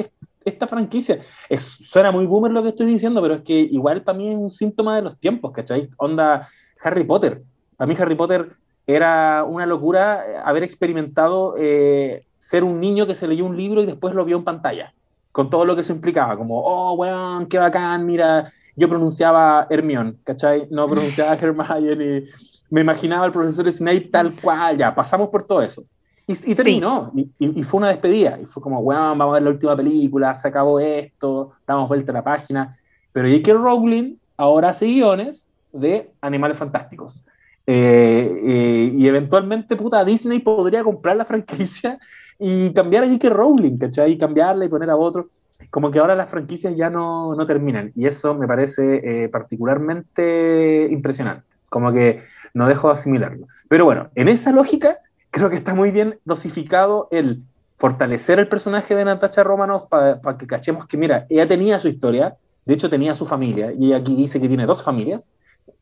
[0.45, 4.17] esta franquicia, es, suena muy boomer lo que estoy diciendo, pero es que igual para
[4.17, 5.89] mí es un síntoma de los tiempos, ¿cachai?
[5.97, 6.47] Onda
[6.83, 7.43] Harry Potter.
[7.77, 8.55] A mí Harry Potter
[8.87, 13.85] era una locura haber experimentado eh, ser un niño que se leyó un libro y
[13.85, 14.93] después lo vio en pantalla,
[15.31, 20.15] con todo lo que eso implicaba, como, oh, weón, qué bacán, mira, yo pronunciaba Hermione,
[20.23, 20.67] ¿cachai?
[20.71, 22.25] No pronunciaba Hermione,
[22.69, 25.83] me imaginaba al profesor Snape tal cual, ya, pasamos por todo eso.
[26.27, 29.75] Y, terminó, y, fue una despedida, y fue como, weón, vamos a ver la última
[29.75, 32.77] película, se acabó esto, damos vuelta a la página,
[33.11, 33.53] pero J.K.
[33.53, 37.23] Rowling ahora hace guiones de Animales Fantásticos.
[37.67, 41.99] Eh, y eventualmente, puta, Disney podría comprar la franquicia
[42.39, 43.29] y cambiar a J.K.
[43.29, 44.13] Rowling, ¿cachai?
[44.13, 45.29] Y cambiarla y poner a otro.
[45.69, 47.91] Como que ahora las franquicias ya no, no terminan.
[47.95, 51.45] Y eso me parece eh, particularmente impresionante.
[51.69, 52.21] Como que
[52.53, 53.47] no dejo de asimilarlo.
[53.69, 54.97] Pero bueno, en esa lógica,
[55.29, 57.43] creo que está muy bien dosificado el
[57.81, 62.35] fortalecer el personaje de Natasha Romanoff para que cachemos que, mira, ella tenía su historia,
[62.63, 65.33] de hecho tenía su familia, y aquí dice que tiene dos familias,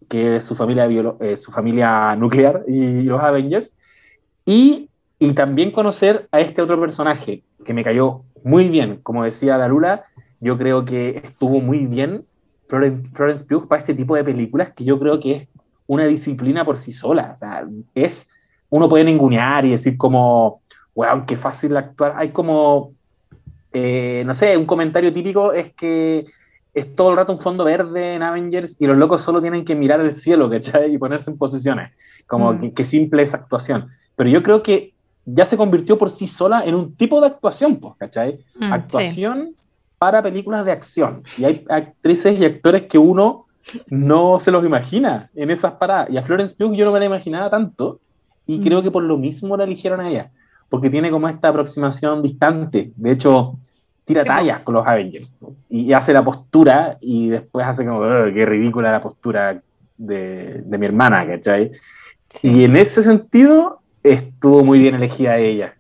[0.10, 0.88] que es su familia,
[1.20, 3.76] eh, su familia nuclear y los Avengers,
[4.46, 9.58] y, y, también conocer a este otro personaje que me cayó muy bien, como decía
[9.58, 10.06] la Lula,
[10.40, 12.26] yo creo que estuvo muy bien
[12.68, 15.48] Florence, Pugh para este tipo de películas que yo creo que es
[15.88, 18.28] una disciplina por sí sola, o sea, es,
[18.70, 20.62] uno puede ningunear y decir como,
[20.94, 22.94] wow, qué fácil actuar, hay como,
[23.74, 26.26] eh, no sé, un comentario típico es que
[26.80, 29.76] es todo el rato un fondo verde en Avengers y los locos solo tienen que
[29.76, 30.94] mirar el cielo, ¿cachai?
[30.94, 31.92] Y ponerse en posiciones.
[32.28, 32.72] Como mm.
[32.72, 33.90] que, simple esa actuación.
[34.16, 34.94] Pero yo creo que
[35.26, 38.40] ya se convirtió por sí sola en un tipo de actuación, pues, ¿cachai?
[38.56, 39.56] Mm, actuación
[39.98, 41.24] para películas de acción.
[41.38, 43.46] Y hay actrices y actores que uno
[43.88, 46.10] no se los imagina en esas paradas.
[46.10, 48.00] Y a Florence Pugh yo no me la imaginaba tanto
[48.48, 48.64] y mm.
[48.64, 50.32] creo que por lo mismo la eligieron a ella,
[50.70, 52.92] porque tiene como esta aproximación distante.
[52.96, 53.58] De hecho,
[54.10, 55.32] tira tallas con los Avengers
[55.70, 58.02] y hace la postura y después hace como,
[58.34, 59.62] qué ridícula la postura
[59.98, 61.72] de, de mi hermana, ¿cachai?
[62.42, 65.76] Y en ese sentido estuvo muy bien elegida ella,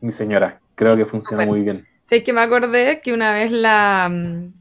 [0.00, 0.58] mi señora.
[0.74, 1.84] Creo que funcionó muy bien.
[2.02, 4.52] Sí, que me acordé que una vez la, mm,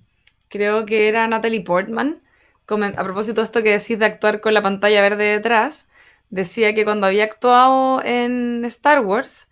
[0.47, 2.19] creo que era Natalie Portman,
[2.67, 5.87] a propósito de esto que decís de actuar con la pantalla verde detrás,
[6.29, 9.47] decía que cuando había actuado en Star Wars,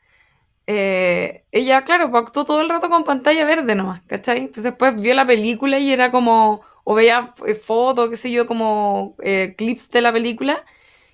[0.65, 4.39] eh, ella, claro, pues actuó todo el rato con pantalla verde nomás, ¿cachai?
[4.39, 8.45] Entonces después vio la película y era como, o veía eh, fotos, qué sé yo,
[8.45, 10.63] como eh, clips de la película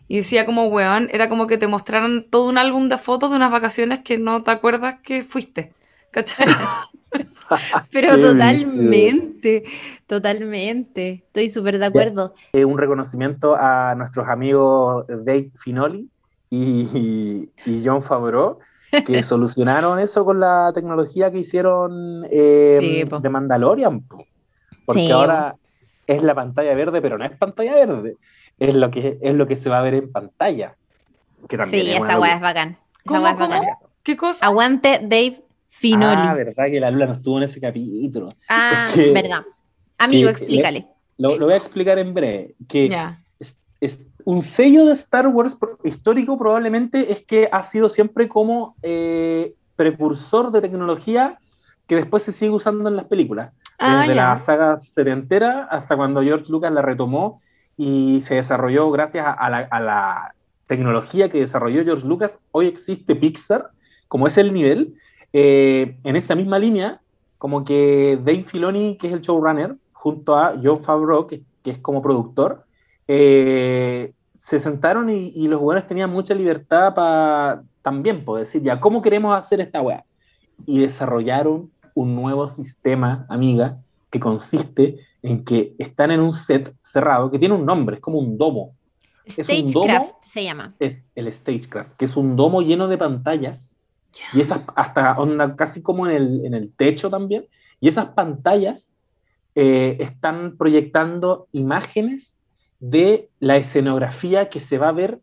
[0.07, 3.37] y decía como, weón, era como que te mostraran todo un álbum de fotos de
[3.37, 5.73] unas vacaciones que no te acuerdas que fuiste,
[6.11, 6.47] ¿cachai?
[7.91, 9.63] Pero totalmente,
[10.05, 12.35] totalmente, estoy súper de acuerdo.
[12.53, 16.07] un reconocimiento a nuestros amigos Dave Finoli
[16.51, 18.59] y, y John Favreau
[19.05, 24.03] que solucionaron eso con la tecnología que hicieron eh, de Mandalorian.
[24.85, 25.55] Porque ahora
[26.07, 28.15] es la pantalla verde, pero no es pantalla verde.
[28.57, 30.75] Es lo que, es lo que se va a ver en pantalla.
[31.65, 32.77] sí, esa weá es bacán.
[33.05, 33.27] ¿Cómo,
[34.03, 34.47] ¿Qué cosa?
[34.47, 36.15] Aguante Dave Finoli.
[36.17, 38.29] Ah, verdad que la Lula no estuvo en ese capítulo.
[38.49, 39.43] Ah, verdad.
[39.97, 40.87] Amigo, explícale.
[41.17, 42.55] lo, voy a explicar en breve.
[42.67, 42.89] Que
[43.79, 43.99] es,
[44.29, 50.51] un sello de Star Wars histórico probablemente es que ha sido siempre como eh, precursor
[50.51, 51.39] de tecnología
[51.87, 53.51] que después se sigue usando en las películas.
[53.79, 57.41] Ah, Desde la saga setentera hasta cuando George Lucas la retomó
[57.75, 60.35] y se desarrolló gracias a, la,
[60.67, 62.37] tecnología que desarrolló George Lucas.
[62.51, 63.71] Hoy existe Pixar,
[64.07, 64.93] como es el nivel.
[65.33, 67.01] Eh, en esa misma línea,
[67.39, 71.79] como que Dave Filoni, que es el showrunner, junto a John Favreau, que, que es
[71.79, 72.65] como productor,
[73.07, 79.01] eh, se sentaron y, los jugadores tenían mucha libertad para también poder decir, ya, ¿cómo
[79.01, 80.05] queremos hacer esta weá?
[80.65, 83.79] Y desarrollaron un nuevo sistema, amiga,
[84.09, 88.17] que consiste en que están en un set cerrado, que tiene un nombre, es como
[88.17, 88.73] un domo.
[89.27, 90.73] Stagecraft se llama.
[90.79, 93.77] Es el Stagecraft, que es un domo lleno de pantallas,
[94.33, 97.45] y esas hasta onda casi como en el, en el techo también,
[97.81, 98.93] y esas pantallas
[99.55, 102.37] eh, están proyectando imágenes
[102.79, 105.19] de la escenografía que se va a ver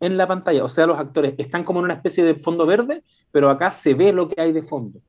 [0.00, 0.64] en la pantalla.
[0.64, 3.94] O sea, los actores están como en una especie de fondo verde, pero acá se
[3.94, 5.00] ve lo que hay de fondo.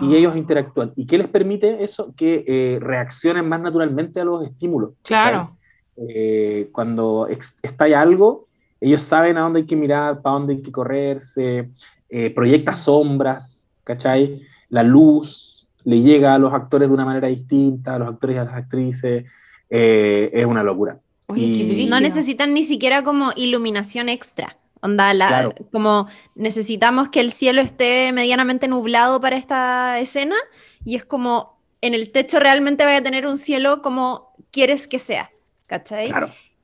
[0.00, 0.18] Y ah.
[0.18, 0.92] ellos interactúan.
[0.96, 2.12] ¿Y qué les permite eso?
[2.16, 4.92] Que eh, reaccionen más naturalmente a los estímulos.
[5.02, 5.56] Claro.
[5.96, 7.28] Eh, cuando
[7.62, 8.46] estalla algo,
[8.80, 11.70] ellos saben a dónde hay que mirar, para dónde hay que correr, se
[12.10, 14.42] eh, proyecta sombras, ¿cachai?
[14.68, 18.38] La luz le llega a los actores de una manera distinta, a los actores y
[18.38, 19.24] a las actrices.
[19.68, 20.98] es una locura
[21.28, 24.56] no necesitan ni siquiera como iluminación extra.
[24.80, 30.36] Onda, la, como necesitamos que el cielo esté medianamente nublado para esta escena
[30.84, 34.98] y es como en el techo realmente vaya a tener un cielo como quieres que
[34.98, 35.30] sea,
[35.66, 36.12] ¿cachai?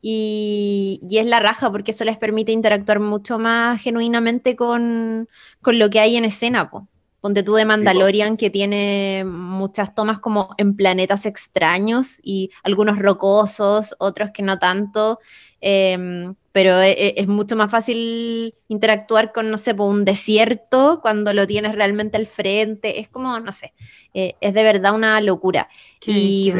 [0.02, 5.28] y, es la raja porque eso les permite interactuar mucho más genuinamente con,
[5.64, 6.70] lo que hay en escena.
[6.70, 6.88] Po.
[7.22, 13.94] Ponte tú de Mandalorian que tiene muchas tomas como en planetas extraños y algunos rocosos,
[14.00, 15.20] otros que no tanto.
[15.60, 21.32] Em, pero e, e, es, mucho más fácil interactuar con, no sé, un desierto cuando
[21.32, 22.98] lo tienes realmente al frente.
[22.98, 23.72] Es como, no sé,
[24.14, 25.68] eh, es de verdad una locura.
[26.04, 26.52] Y,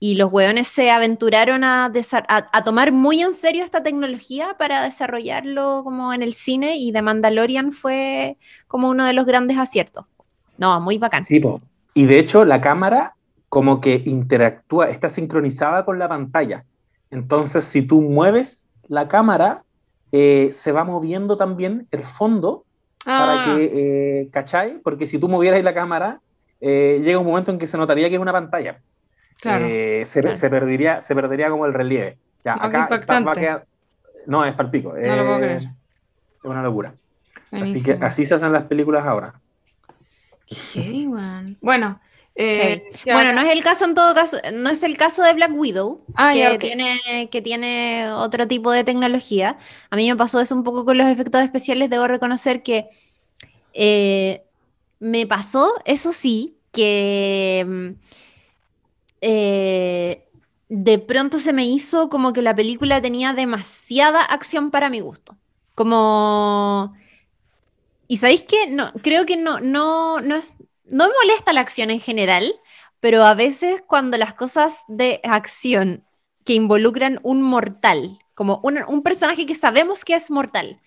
[0.00, 1.92] y los hueones se aventuraron a,
[2.28, 7.02] a, tomar muy en serio esta tecnología para desarrollarlo como en el cine y The
[7.02, 10.06] Mandalorian fue como uno de los grandes aciertos.
[10.56, 11.22] No, muy bacán.
[11.22, 11.40] Sí,
[11.92, 13.14] y de hecho la cámara
[13.50, 16.64] como que interactúa, está sincronizada con la pantalla.
[17.10, 19.64] Entonces, si tú mueves la cámara,
[20.12, 22.64] eh, se va moviendo también el fondo
[23.04, 23.44] para ah.
[23.44, 24.78] que, eh, ¿cachai?
[24.82, 26.20] Porque si tú movieras la cámara,
[26.60, 28.80] eh, llega un momento en que se notaría que es una pantalla.
[29.44, 32.18] Eh, se, perdería, se perdería como el relieve.
[32.44, 32.88] Ya, acá
[34.26, 34.94] no, es palpico.
[34.94, 35.62] No lo puedo creer.
[35.62, 36.94] Es una locura.
[37.50, 39.34] Así que así se hacen las películas ahora.
[40.72, 41.06] Qué
[41.60, 42.00] bueno.
[42.36, 45.52] Eh, bueno, no es el caso en todo caso, no es el caso de Black
[45.52, 49.58] Widow, ah, que, tiene, que tiene otro tipo de tecnología.
[49.90, 52.86] A mí me pasó eso un poco con los efectos especiales, debo reconocer que
[53.74, 54.42] eh,
[55.00, 57.88] me pasó, eso sí, que mm,
[59.20, 60.28] eh,
[60.68, 65.36] de pronto se me hizo como que la película tenía demasiada acción para mi gusto.
[65.74, 66.94] Como...
[68.06, 70.42] Y sabéis que no, creo que no, no, no,
[70.86, 72.54] no me molesta la acción en general,
[72.98, 76.04] pero a veces cuando las cosas de acción
[76.44, 80.80] que involucran un mortal, como un personaje que sabemos que es mortal,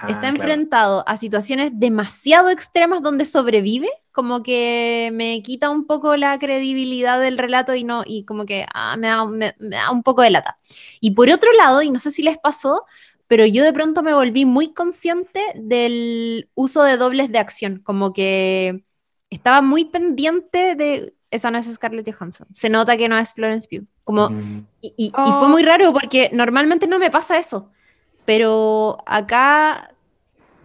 [0.00, 6.16] Ah, está enfrentado a situaciones demasiado extremas donde sobrevive, como que me quita un poco
[6.16, 10.30] la credibilidad del relato y no, y como que ah, me, da, un poco de
[10.30, 10.56] lata.
[11.00, 12.84] Y por otro lado, y no sé si les pasó,
[13.26, 18.12] pero yo de pronto me volví muy consciente del uso de dobles de acción, como
[18.12, 18.84] que
[19.30, 23.66] estaba muy pendiente de, esa no es Scarlett Johansson, se nota que no es Florence
[23.68, 24.66] Pugh, como, mm.
[24.80, 25.48] y, y fue oh.
[25.48, 27.72] muy raro porque normalmente no me pasa eso
[28.28, 29.94] pero acá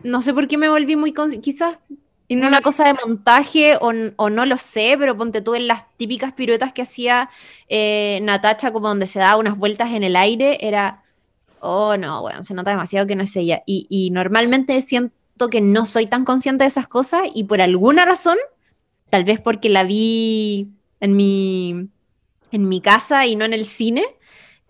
[0.04, 1.78] no sé por qué me volví muy quizás
[2.28, 6.34] no una cosa de montaje o, no lo sé, pero ponte tú en las típicas
[6.34, 7.30] piruetas que hacía
[7.70, 11.04] eh, Natacha como donde se daba unas vueltas en el aire, era,
[11.62, 13.62] oh no, bueno, se nota demasiado que no es ella.
[13.66, 18.04] Y, y normalmente siento que no soy tan consciente de esas cosas y por alguna
[18.04, 18.40] razón,
[19.10, 20.68] tal vez porque la vi
[21.00, 21.88] en mi,
[22.52, 24.04] en mi casa y no en el cine,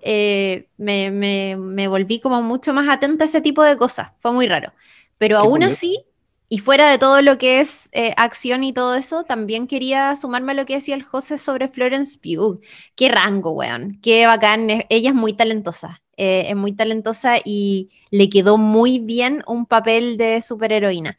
[0.03, 4.11] eh, me, volví como mucho más atenta a ese tipo de cosas.
[4.19, 4.73] Fue muy raro.
[5.17, 6.03] Pero aún así,
[6.49, 10.51] y fuera de todo lo que es eh, acción y todo eso, también quería sumarme
[10.51, 12.59] a lo que decía el José sobre Florence Pugh.
[12.95, 13.99] Qué rango, weón.
[14.01, 14.69] Qué bacán.
[14.89, 16.03] Ella es muy talentosa.
[16.15, 21.17] Eh, es muy talentosa y le quedó muy bien un papel de superheroína.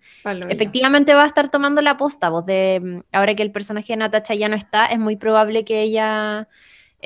[0.48, 3.96] Efectivamente va a estar tomando la posta, vos, de mm, ahora que el personaje de
[3.96, 6.46] Natasha ya no está, es muy probable que ella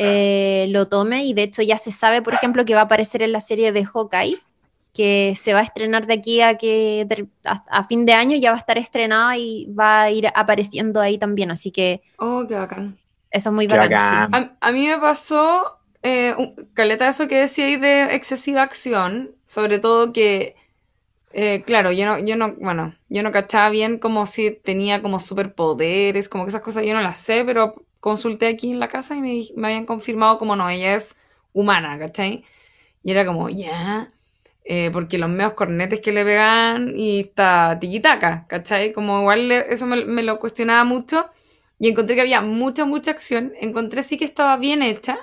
[0.00, 3.20] eh, lo tome y de hecho ya se sabe, por ejemplo, que va a aparecer
[3.20, 4.38] en la serie de Hawkeye,
[4.94, 7.04] que se va a estrenar de aquí a que
[7.44, 11.18] a, fin de año ya va a estar estrenada y va a ir apareciendo ahí
[11.18, 12.02] también, así que...
[12.16, 12.96] Oh, qué bacán.
[13.32, 14.56] Eso es muy bacán.
[14.60, 16.32] A, mí me pasó, eh,
[16.74, 20.54] caleta, eso que decíais de excesiva acción, sobre todo que...
[21.32, 25.18] Eh, claro, yo no, yo no, bueno, yo no cachaba bien como si tenía como
[25.18, 29.16] superpoderes, como que esas cosas yo no las sé, pero consulté aquí en la casa
[29.16, 29.20] y
[29.56, 31.16] me, habían confirmado como no, ella es
[31.52, 32.44] humana, ¿cachai?
[33.02, 34.12] Y era como, ya,
[34.64, 38.92] eh, porque los meos cornetes que le pegan y está tiquitaca, ¿cachai?
[38.92, 41.28] Como igual eso me, lo cuestionaba mucho
[41.78, 45.18] y encontré que había mucha, mucha acción, encontré sí que estaba bien hecha.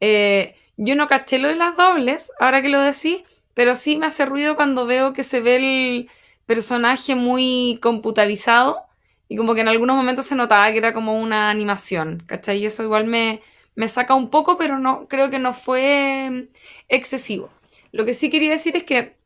[0.00, 4.06] Eh, yo no caché lo de las dobles, ahora que lo decís, pero sí me
[4.06, 6.10] hace ruido cuando veo que se ve el
[6.46, 8.86] personaje muy computarizado
[9.28, 12.58] y como que en algunos momentos se notaba que era como una animación, ¿cachai?
[12.58, 13.40] Y eso igual me,
[13.74, 16.56] me saca un poco, pero no creo que no fue mm,
[16.88, 17.50] excesivo.
[17.92, 19.16] Lo que sí quería decir es que,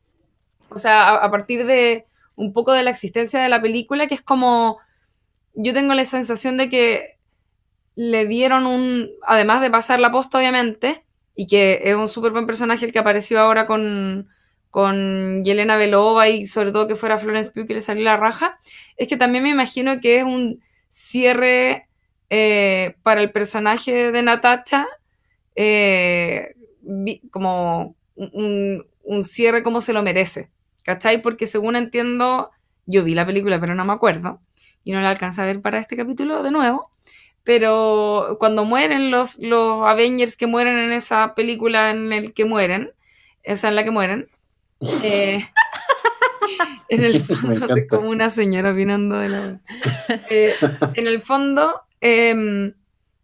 [0.69, 4.21] o sea, a, partir de un poco de la existencia de la película, que es
[4.21, 4.79] como,
[5.53, 7.17] yo tengo la sensación de que
[7.95, 11.03] le dieron un, además de pasar la posta, obviamente,
[11.35, 14.29] y que es un súper buen personaje el que apareció ahora con,
[14.71, 18.57] con Yelena Belova y sobre todo que fuera Florence Pugh que le salió la raja,
[18.97, 21.87] es que también me imagino que es un cierre
[22.29, 24.87] eh, para el personaje de Natacha,
[25.55, 26.55] eh,
[27.29, 28.85] como un,
[29.23, 30.49] cierre como se lo merece,
[30.83, 31.21] ¿cachai?
[31.21, 32.51] Porque según entiendo,
[32.85, 34.39] yo vi la película pero no me acuerdo
[34.85, 36.89] y no la alcanza a ver para este capítulo de nuevo,
[37.43, 42.91] pero cuando mueren los, los Avengers que mueren en esa película en el que mueren,
[43.45, 44.29] o sea, en la que mueren,
[45.03, 45.45] eh,
[46.89, 49.59] en el fondo, como una señora opinando de la...
[50.29, 50.55] Eh,
[50.93, 52.73] en el fondo, em,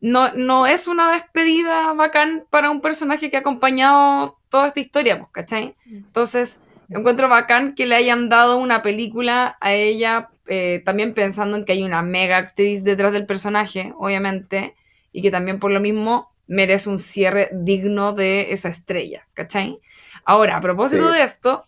[0.02, 5.18] no, no es una despedida bacán para un personaje que ha acompañado toda esta historia,
[5.18, 5.76] pues, ¿cachai?
[5.86, 11.66] Entonces, encuentro bacán que le hayan dado una película a ella, eh, también pensando en
[11.66, 14.76] que hay una mega actriz detrás del personaje, obviamente,
[15.12, 19.80] y que también por lo mismo merece un cierre digno de esa estrella, ¿cachai?
[20.28, 21.64] Ahora, a propósito de esto,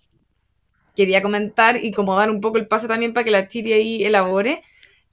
[0.94, 4.04] quería comentar y como dar un poco el pase también para que la Chiri ahí
[4.04, 4.64] elabore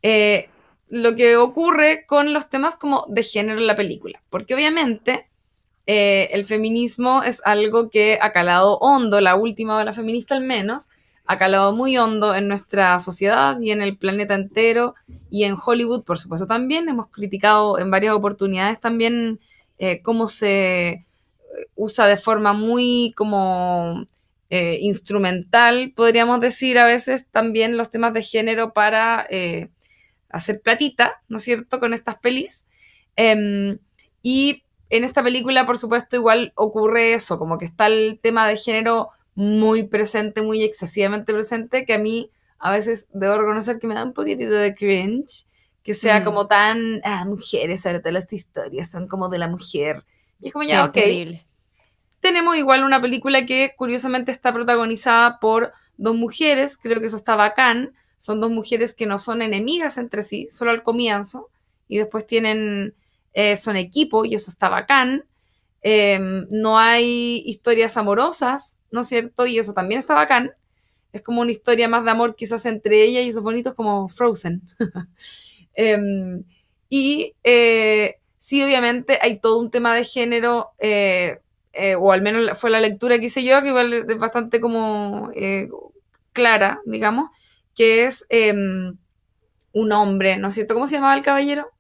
[0.03, 0.51] eh,
[0.89, 4.21] lo que ocurre con los temas como de género en la película.
[4.31, 5.29] Porque obviamente
[5.87, 10.89] eh, el feminismo es algo que ha calado hondo, la última la feminista al menos,
[11.25, 14.97] ha calado muy hondo en nuestra sociedad y en el planeta entero
[15.31, 16.89] y en Hollywood, por supuesto, también.
[16.89, 19.39] Hemos criticado en varias oportunidades también
[19.79, 21.06] eh, cómo se
[21.75, 24.07] usa de forma muy como
[24.49, 29.71] eh, instrumental, podríamos decir a veces también los temas de género para eh,
[30.29, 32.65] hacer platita, ¿no es cierto?, con estas pelis.
[33.17, 33.79] Em,
[34.23, 38.57] y en esta película, por supuesto, igual ocurre eso, como que está el tema de
[38.57, 42.31] género muy presente, muy excesivamente presente, que a mí
[42.61, 45.47] a veces debo reconocer que me da un poquitito de cringe,
[45.83, 46.25] que sea mm.
[46.25, 50.05] como tan, ah, mujeres, ahora todas las historias son como de la mujer.
[50.41, 50.99] Y es como ya, ok
[52.21, 57.37] tenemos igual una película que curiosamente está protagonizada por dos mujeres, creo que eso está
[57.37, 61.51] bacán, son dos mujeres que no son enemigas entre sí, solo al comienzo,
[61.89, 62.95] y después tienen,
[63.35, 65.25] eh, son equipo y eso está bacán.
[65.83, 69.47] Em, no hay historias amorosas, ¿no es cierto?
[69.47, 70.53] Y eso también está bacán.
[71.13, 74.63] Es como una historia más de amor quizás entre ellas y esos bonitos como Frozen.
[75.79, 76.43] Em,
[76.89, 80.71] y eh, sí, obviamente hay todo un tema de género
[81.77, 85.31] eh, o al menos fue la lectura que hice yo, que igual es bastante como
[85.35, 85.69] eh,
[86.33, 87.31] clara, digamos,
[87.75, 88.97] que es em,
[89.73, 90.73] un hombre, ¿no es cierto?
[90.73, 91.71] ¿Cómo se llamaba el caballero?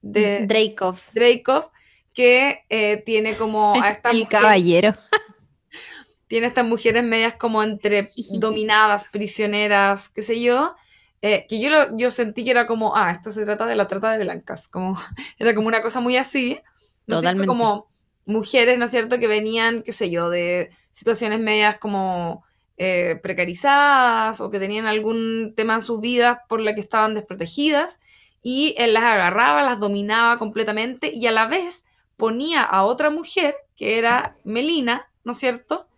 [0.00, 0.98] De Dreykov.
[1.12, 1.70] Dreykov,
[2.14, 4.94] que eh, tiene como a esta El caballero.
[6.26, 10.74] tiene estas mujeres medias como entre dominadas, prisioneras, qué sé yo,
[11.20, 14.24] que yo, yo sentí que era como, ah, esto se trata de la trata de
[14.24, 14.98] blancas, como,
[15.38, 16.58] era como una cosa muy así,
[17.06, 17.46] ¿no Totalmente.
[17.46, 17.91] como
[18.26, 22.44] mujeres, ¿no es cierto?, que venían, qué sé yo, de situaciones medias como
[22.78, 28.00] eh, precarizadas o que tenían algún tema en sus vidas por la que estaban desprotegidas
[28.42, 31.84] y él las agarraba, las dominaba completamente y a la vez
[32.16, 35.88] ponía a otra mujer, que era Melina, ¿no es cierto?,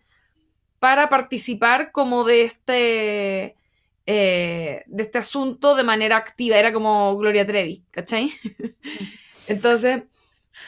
[0.79, 3.55] para participar como de este,
[4.05, 6.57] eh, de este asunto de manera activa.
[6.57, 8.31] Era como Gloria Trevi, ¿cachai?
[9.47, 10.03] Entonces,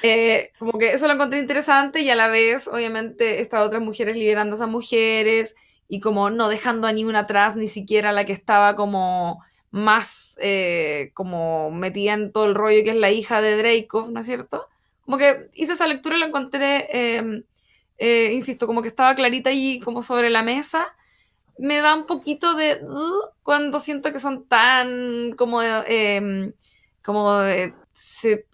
[0.04, 4.16] eh, como que eso lo encontré interesante y a la vez, obviamente, estas otras mujeres
[4.16, 5.56] liderando a esas mujeres
[5.88, 9.42] y como no dejando a ninguna atrás, ni siquiera la que estaba como
[9.72, 14.20] más eh, como metida en todo el rollo que es la hija de Dreykov, ¿no
[14.20, 14.68] es cierto?
[15.06, 16.88] Como que hice esa lectura y la encontré,
[17.18, 17.44] em,
[17.98, 20.88] eh, insisto, como que estaba clarita ahí como sobre la mesa.
[21.58, 26.54] Me da un poquito de uh, cuando siento que son tan como, em,
[27.04, 27.40] como
[27.94, 28.46] se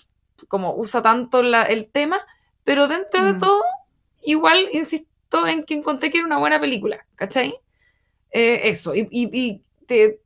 [0.47, 2.21] como usa tanto el tema,
[2.63, 3.39] pero dentro de mm.
[3.39, 3.61] todo,
[4.21, 7.55] igual insisto en que encontré que era una buena película, ¿cachai?
[8.31, 10.19] Eh, eso, y, te,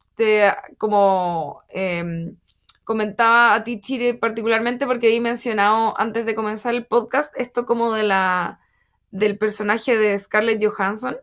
[0.77, 2.35] como em,
[2.83, 7.93] comentaba a ti, Chile, particularmente porque he mencionado antes de comenzar el podcast esto como
[7.93, 8.59] de la
[9.11, 11.17] del personaje de Scarlett Johansson,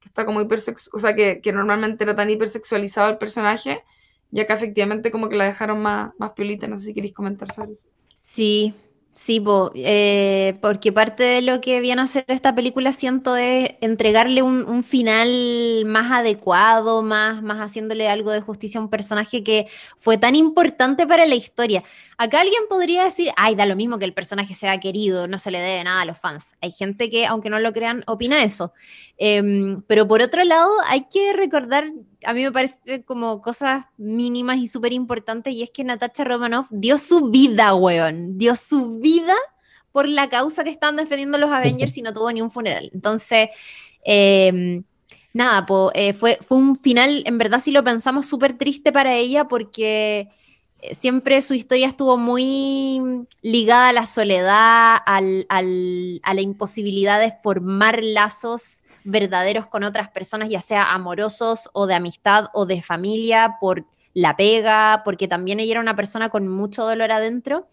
[0.00, 3.84] que está como hipersexual, o sea, que, que, normalmente era tan hipersexualizado el personaje,
[4.30, 7.50] ya que efectivamente como que la dejaron más, más piolita, no sé si queréis comentar
[7.50, 7.88] sobre eso.
[8.32, 8.74] Sí,
[9.12, 9.42] sí,
[9.74, 14.84] eh, porque parte de lo que viene a hacer esta película siento es entregarle un,
[14.84, 19.66] final más adecuado, más, más haciéndole algo de justicia a un personaje que
[19.98, 21.82] fue tan importante para la historia.
[22.18, 25.50] Acá alguien podría decir, ay, da lo mismo que el personaje sea querido, no se
[25.50, 26.54] le debe nada a los fans.
[26.60, 28.72] Hay gente que, aunque no lo crean, opina eso.
[29.18, 31.90] Em, pero por otro lado, hay que recordar
[32.24, 36.66] a mí me parece como cosas mínimas y súper importantes, y es que Natasha Romanoff
[36.70, 39.34] dio su vida, weón, dio su vida
[39.92, 42.90] por la causa que estaban defendiendo los Avengers y no tuvo ni un funeral.
[42.94, 43.48] Entonces,
[44.04, 44.84] em,
[45.32, 50.28] nada, eh, fue, un final, en verdad si lo pensamos, súper triste para ella porque
[50.80, 58.02] eh, siempre su historia estuvo muy ligada a la soledad, a la imposibilidad de formar
[58.02, 63.86] lazos verdaderos con otras personas, ya sea amorosos o de amistad o de familia, por
[64.14, 67.68] la pega, porque también ella era una persona con mucho dolor adentro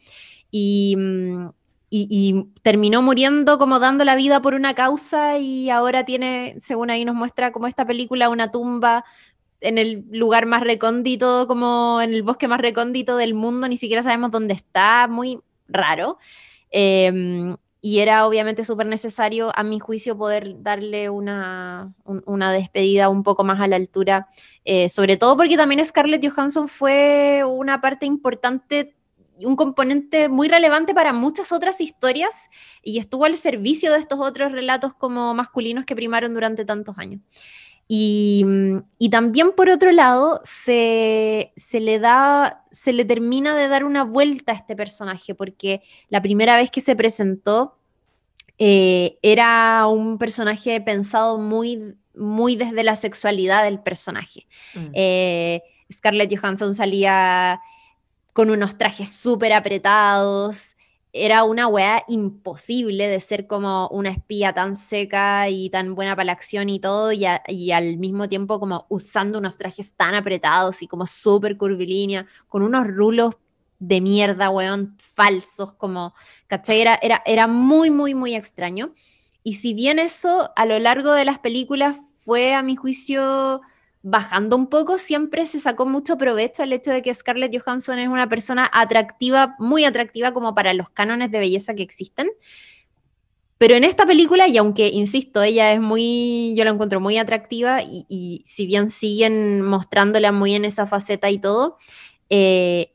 [0.51, 1.49] y, mm,
[1.89, 7.05] y, terminó muriendo como dando la vida por una causa y ahora tiene, según ahí
[7.05, 9.05] nos muestra como esta película, una tumba
[9.61, 14.03] en el lugar más recóndito, como en el bosque más recóndito del mundo, ni siquiera
[14.03, 16.17] sabemos dónde está, muy raro.
[16.69, 17.55] Em,
[17.87, 23.45] y era obviamente súper necesario, a mi juicio, poder darle una, una, despedida un poco
[23.45, 24.27] más a la altura,
[24.65, 28.93] eh, sobre todo porque también Scarlett Johansson fue una parte importante
[29.39, 32.47] un componente muy relevante para muchas otras historias
[32.83, 37.21] y estuvo al servicio de estos otros relatos como masculinos que primaron durante tantos años.
[37.89, 38.45] Y,
[39.09, 44.55] también por otro lado, se, le da, se le termina de dar una vuelta a
[44.55, 47.76] este personaje, porque la primera vez que se presentó
[48.57, 54.47] eh, era un personaje pensado muy, muy desde la sexualidad del personaje.
[54.73, 54.89] Mm.
[54.93, 57.61] Eh, Scarlett Johansson salía
[58.33, 60.75] con unos trajes súper apretados.
[61.13, 66.25] Era una weá imposible de ser como una espía tan seca y tan buena para
[66.25, 67.25] la acción y todo, y,
[67.71, 72.85] al mismo tiempo como usando unos trajes tan apretados y como súper curvilínea, con unos
[72.87, 73.35] rulos
[73.79, 76.13] de mierda, weón, falsos, como,
[76.47, 76.81] ¿cachai?
[76.81, 78.93] Era, era, muy, muy, muy extraño.
[79.43, 83.61] Y si bien eso a lo largo de las películas fue, a mi juicio,
[84.01, 88.07] bajando un poco, siempre se sacó mucho provecho el hecho de que Scarlett Johansson es
[88.07, 92.27] una persona atractiva, muy atractiva como para los cánones de belleza que existen.
[93.57, 97.81] Pero en esta película, y aunque, insisto, ella es muy, yo la encuentro muy atractiva
[97.81, 101.77] y, si bien siguen mostrándola muy en esa faceta y todo,
[102.29, 102.91] eh,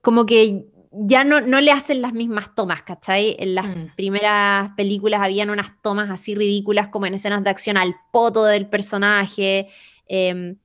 [0.00, 3.36] como que ya no, no, le hacen las mismas tomas, ¿cachai?
[3.38, 3.94] En las mm.
[3.96, 8.68] primeras películas habían unas tomas así ridículas como en escenas de acción al poto del
[8.68, 9.68] personaje.
[10.06, 10.56] Em,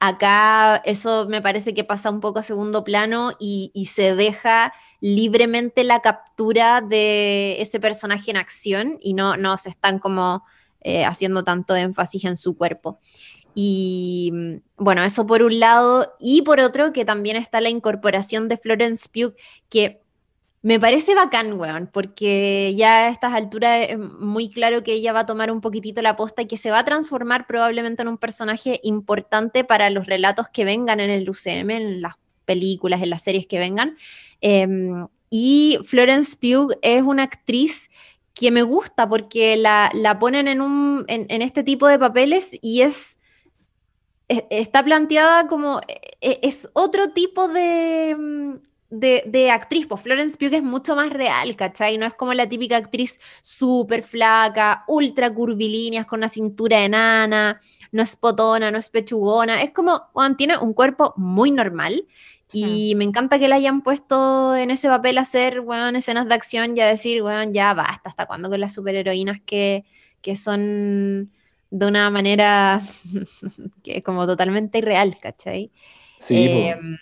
[0.00, 5.84] acá eso me parece que pasa un poco a segundo plano y, se deja libremente
[5.84, 10.42] la captura de ese personaje en acción y no, no se están como
[10.80, 13.00] eh, haciendo tanto énfasis en su cuerpo.
[13.60, 16.14] Y mm, bueno, eso por un lado.
[16.20, 19.34] Y por otro, que también está la incorporación de Florence Pugh,
[19.68, 20.00] que
[20.62, 25.20] me parece bacán, weón, porque ya a estas alturas es muy claro que ella va
[25.20, 28.18] a tomar un poquitito la posta y que se va a transformar probablemente en un
[28.18, 33.22] personaje importante para los relatos que vengan en el UCM, en las películas, en las
[33.22, 33.96] series que vengan.
[34.40, 37.90] Em, y Florence Pugh es una actriz
[38.34, 39.90] que me gusta porque la,
[40.20, 43.17] ponen en, un, en este tipo de papeles y es
[44.28, 45.80] está planteada como,
[46.20, 48.54] e, es otro tipo de, mm,
[48.90, 51.98] de, actriz, pues Florence Pugh es mucho más real, ¿cachai?
[51.98, 57.60] No es como la típica actriz súper flaca, ultra curvilínea, con una cintura enana,
[57.92, 62.06] no es potona, no es pechugona, es como, bueno, tiene un cuerpo muy normal
[62.52, 66.34] y me encanta que la hayan puesto en ese papel a hacer, bueno, escenas de
[66.34, 69.84] acción y a decir, bueno, ya basta, ¿hasta cuándo con las superheroínas que,
[70.22, 71.30] que son
[71.70, 72.80] de una manera
[73.82, 75.70] que es como totalmente irreal, ¿cachai?
[76.16, 76.36] Sí.
[76.36, 76.98] Em,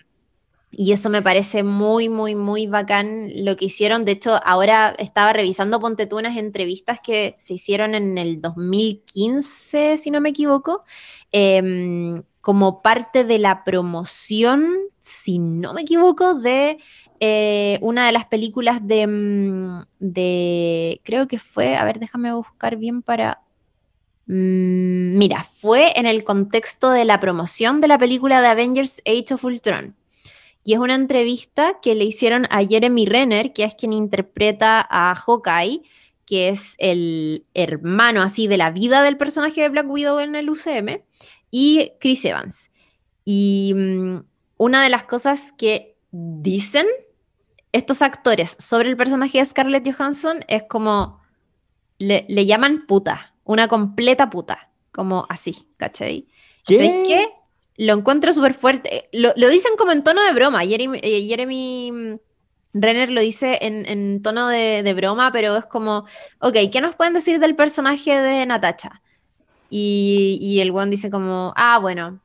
[0.79, 4.05] y eso me parece muy, muy, muy bacán lo que hicieron.
[4.05, 9.97] De hecho, ahora estaba revisando, ponte tú, unas entrevistas que se hicieron en el 2015,
[9.97, 10.85] si no me equivoco,
[11.33, 16.79] em, como parte de la promoción, si no me equivoco, de
[17.21, 22.77] eh, una de las películas de, mm, de, creo que fue, a ver, déjame buscar
[22.77, 23.41] bien para
[24.27, 29.45] mira, fue en el contexto de la promoción de la película de Avengers Age of
[29.45, 29.95] Ultron.
[30.65, 35.15] Y es una entrevista que le hicieron a Jeremy Renner, que es quien interpreta a
[35.15, 35.83] Hawkeye,
[36.25, 40.51] que es el hermano así de la vida del personaje de Black Widow en el
[40.51, 41.03] UCM,
[41.53, 42.71] y Chris Evans.
[43.25, 44.25] Y mm,
[44.57, 46.87] una de las cosas que dicen
[47.71, 51.21] estos actores sobre el personaje de Scarlett Johansson es como
[51.99, 56.27] le llaman puta una completa puta, como así, ¿cachai?
[56.67, 56.77] ¿Qué?
[56.77, 57.29] ¿Sabes qué?
[57.79, 59.09] Lo encuentro súper fuerte.
[59.13, 60.65] Lo, dicen como en tono de broma.
[60.65, 62.15] Jeremy, eh, Jeremy mm,
[62.75, 66.05] Renner lo dice en, tono de, broma, pero es como,
[66.41, 69.03] ok, ¿qué nos pueden decir del personaje de Natacha?
[69.71, 72.21] Y, el one dice como, ah, bueno,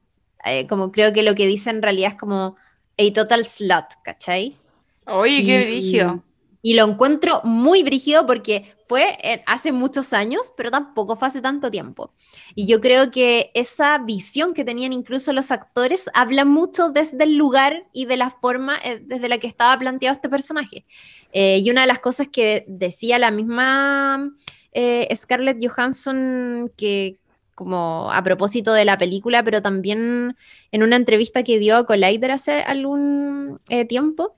[0.45, 2.55] eh, como creo que lo que dice en realidad es como
[2.97, 4.57] a total slut, ¿cachai?
[5.05, 6.24] Oye, qué brígido.
[6.61, 11.72] Y lo encuentro muy brígido porque fue hace muchos años, pero tampoco fue hace tanto
[11.72, 12.12] tiempo.
[12.56, 17.38] Y yo creo que esa visión que tenían incluso los actores habla mucho desde el
[17.38, 20.84] lugar y de la forma eh, desde la que estaba planteado este personaje.
[21.32, 24.30] Eh, y una de las cosas que decía la misma
[24.74, 27.18] eh, Scarlett Johansson que
[27.56, 30.36] como a propósito de la película, pero también
[30.74, 34.36] en una entrevista que dio a Collider hace algún eh, tiempo,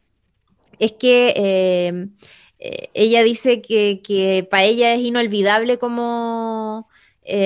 [0.78, 2.12] es que
[2.64, 6.88] eh, eh, ella dice que, para ella es inolvidable como,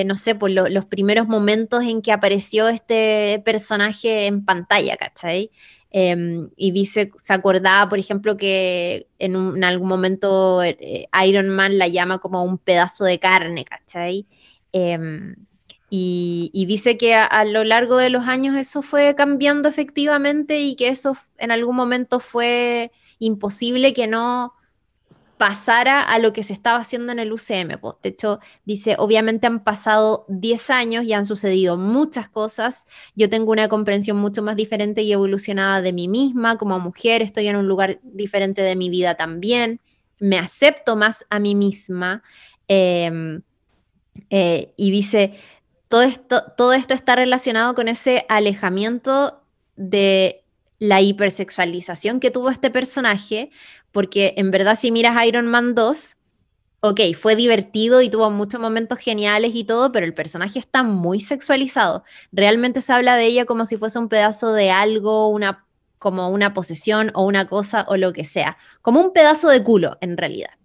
[0.06, 5.50] no sé, pues los primeros momentos en que apareció este personaje en pantalla, ¿cachai?
[5.90, 10.60] Em, y dice, se acordaba, por ejemplo, que en, algún momento
[11.24, 14.26] Iron Man la llama como un pedazo de carne, ¿cachai?
[14.72, 15.36] Em,
[15.90, 20.88] y, dice que a, lo largo de los años eso fue cambiando efectivamente y que
[20.88, 24.52] eso en algún momento fue imposible que no
[25.38, 27.80] pasara a lo que se estaba haciendo en el UCM.
[28.02, 32.84] De hecho, dice, obviamente han pasado 10 años y han sucedido muchas cosas.
[33.14, 37.22] Yo tengo una comprensión mucho más diferente y evolucionada de mí misma como mujer.
[37.22, 39.80] Estoy en un lugar diferente de mi vida también.
[40.18, 42.22] Me acepto más a mí misma.
[42.66, 43.42] Em,
[44.30, 45.34] eh, y dice,
[45.88, 49.42] todo esto, todo esto está relacionado con ese alejamiento
[49.76, 50.44] de
[50.78, 53.50] la hipersexualización que tuvo este personaje,
[53.92, 56.16] porque en verdad si miras Iron Man 2,
[56.80, 61.20] ok, fue divertido y tuvo muchos momentos geniales y todo, pero el personaje está muy
[61.20, 62.04] sexualizado.
[62.32, 65.66] Realmente se habla de ella como si fuese un pedazo de algo, una,
[65.98, 69.98] como una posesión o una cosa o lo que sea, como un pedazo de culo
[70.00, 70.57] en realidad.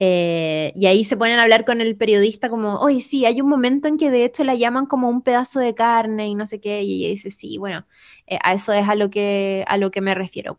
[0.00, 3.48] Eh, y ahí se ponen a hablar con el periodista como, oye, sí, hay un
[3.48, 6.60] momento en que de hecho la llaman como un pedazo de carne y no sé
[6.60, 7.84] qué, y ella dice, sí, bueno,
[8.26, 10.56] eh, a eso es a lo que, a lo que me refiero.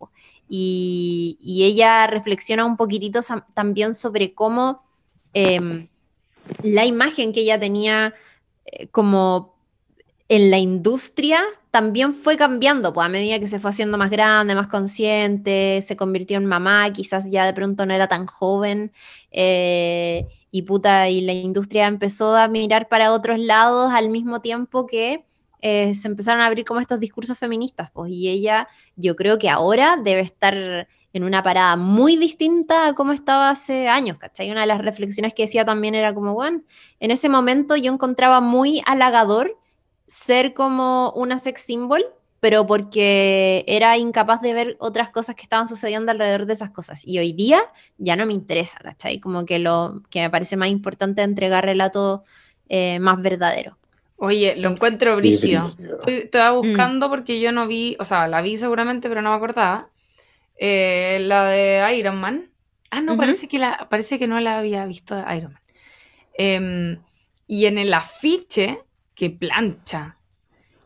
[0.49, 3.19] Y, ella reflexiona un poquitito
[3.53, 4.83] también sobre cómo
[5.33, 5.87] em,
[6.63, 8.15] la imagen que ella tenía
[8.65, 9.58] eh, como
[10.29, 14.55] en la industria también fue cambiando, pues a medida que se fue haciendo más grande,
[14.55, 18.91] más consciente, se convirtió en mamá, quizás ya de pronto no era tan joven,
[19.31, 24.85] eh, y puta, y la industria empezó a mirar para otros lados al mismo tiempo
[24.87, 25.25] que
[25.61, 29.49] eh, se empezaron a abrir como estos discursos feministas, pues, y ella, yo creo que
[29.49, 34.51] ahora debe estar en una parada muy distinta a como estaba hace años, ¿cachai?
[34.51, 36.61] Una de las reflexiones que decía también era como, bueno,
[36.99, 39.58] en ese momento yo encontraba muy halagador
[40.09, 42.03] ser como una sex symbol,
[42.39, 47.03] pero porque era incapaz de ver otras cosas que estaban sucediendo alrededor de esas cosas.
[47.05, 47.61] Y hoy día
[47.99, 49.19] ya no me interesa, ¿cachai?
[49.19, 52.21] Como que lo que me parece más importante es entregar relatos
[52.69, 53.75] eh, más verdaderos.
[54.17, 55.69] Oye, lo encuentro brígido.
[56.07, 56.67] Estaba mm.
[56.67, 59.89] buscando porque yo no vi, o sea, la vi seguramente, pero no me acordaba.
[60.57, 62.49] Eh, la de Iron Man.
[62.89, 65.61] Ah, no, parece, que la, parece que no la había visto Iron Man.
[66.33, 67.01] Em,
[67.47, 68.79] y en el afiche
[69.19, 70.15] que plancha.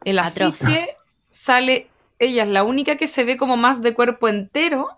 [0.04, 0.88] El afiche
[1.30, 4.90] sale, ella es la única que se ve como más de cuerpo entero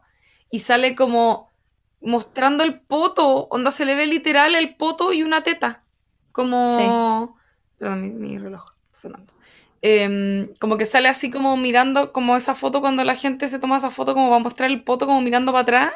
[0.49, 1.51] y sale como
[1.99, 5.83] mostrando el poto, onda se le ve literal el poto y una teta.
[6.31, 7.35] Como...
[7.77, 9.33] Perdón, mi, reloj sonando.
[9.81, 13.77] Em, como que sale así como mirando como esa foto cuando la gente se toma
[13.77, 15.93] esa foto como va a mostrar el poto como mirando para atrás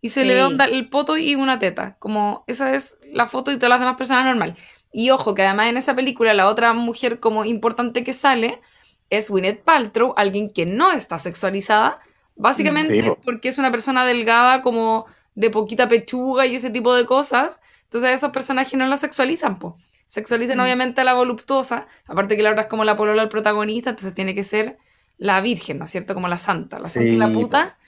[0.00, 1.96] y se le ve onda, el poto y una teta.
[2.00, 4.56] Como esa es la foto y todas las demás personas normal.
[4.92, 8.60] Y ojo, que además en esa película la otra mujer como importante que sale
[9.08, 12.00] es Gwyneth Paltrow, alguien que no está sexualizada,
[12.36, 17.60] básicamente porque es una persona delgada como de poquita pechuga y ese tipo de cosas.
[17.84, 19.76] Entonces esos personajes no la sexualizan, po.
[20.06, 20.60] Sexualizan mm.
[20.60, 24.14] obviamente a la voluptuosa, aparte que la otra es como la polola del protagonista, entonces
[24.14, 24.78] tiene que ser
[25.18, 26.14] la virgen, ¿no es cierto?
[26.14, 27.78] Como la santa, la santa y la puta,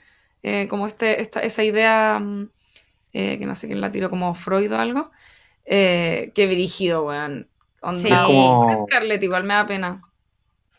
[0.41, 2.49] eh, como este, esta, esa idea mm,
[3.13, 5.11] eh, que no sé quién la tiró, como Freud o algo.
[5.65, 7.47] Eh, qué dirigido, weón.
[7.95, 8.09] Sí.
[8.87, 10.01] Scarlett igual me da pena.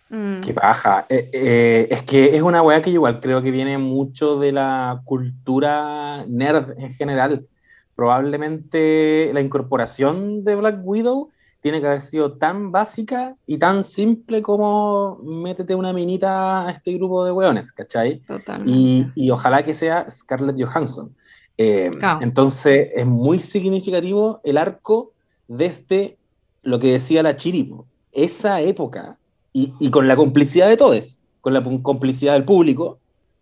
[0.08, 0.40] Mm.
[0.40, 1.06] Qué paja.
[1.08, 5.02] Eh, eh, es que es una weá que igual creo que viene mucho de la
[5.04, 7.46] cultura nerd en general.
[7.94, 11.30] Probablemente la incorporación de Black Widow
[11.60, 16.92] tiene que haber sido tan básica y tan simple como métete una minita a este
[16.92, 18.18] grupo de weones, ¿cachai?
[18.20, 18.70] Totalmente.
[18.70, 21.14] Y, y ojalá que sea Scarlett Johansson.
[21.56, 21.90] Eh,
[22.20, 25.12] entonces es muy significativo el arco
[25.46, 26.16] desde
[26.62, 29.18] lo que decía la Chiripo, esa época,
[29.52, 32.98] y, con la complicidad de todos, con la complicidad del público,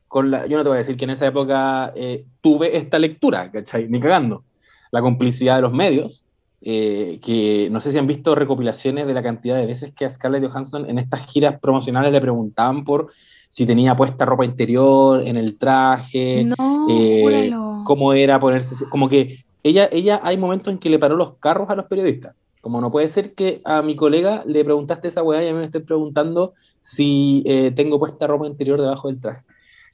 [0.08, 2.98] con la, yo no te voy a decir que en esa época eh, tuve esta
[2.98, 3.88] lectura, ¿cachai?
[3.88, 4.44] Ni cagando.
[4.90, 6.26] La complicidad de los medios,
[6.60, 10.10] eh, que no sé si han visto recopilaciones de la cantidad de veces que a
[10.10, 13.10] Scarlett Johansson en estas giras promocionales le preguntaban por
[13.48, 16.56] si tenía puesta ropa interior en el traje, no,
[17.84, 21.70] cómo era ponerse, como que ella, ella hay momentos en que le paró los carros
[21.70, 22.34] a los periodistas.
[22.60, 25.58] Como no puede ser que a mi colega le preguntaste esa weá y a mí
[25.58, 29.42] me esté preguntando si eh, tengo puesta ropa interior debajo del traje.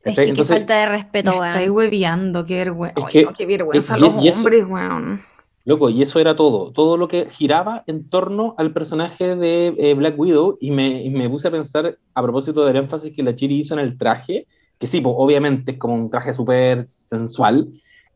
[0.05, 1.47] Es que qué falta de respeto, weón.
[1.47, 3.01] Estáis hueveando, qué vergüenza.
[3.37, 5.21] qué vergüenza los hombres, weón.
[5.69, 9.93] Loco, y eso era todo, todo lo que giraba en torno al personaje de eh,
[9.93, 13.37] Black Widow y me, y me, puse a pensar a propósito del énfasis que la
[13.37, 14.47] Chiri hizo en el traje,
[14.79, 17.69] que sí, pues, obviamente es como un traje súper sensual,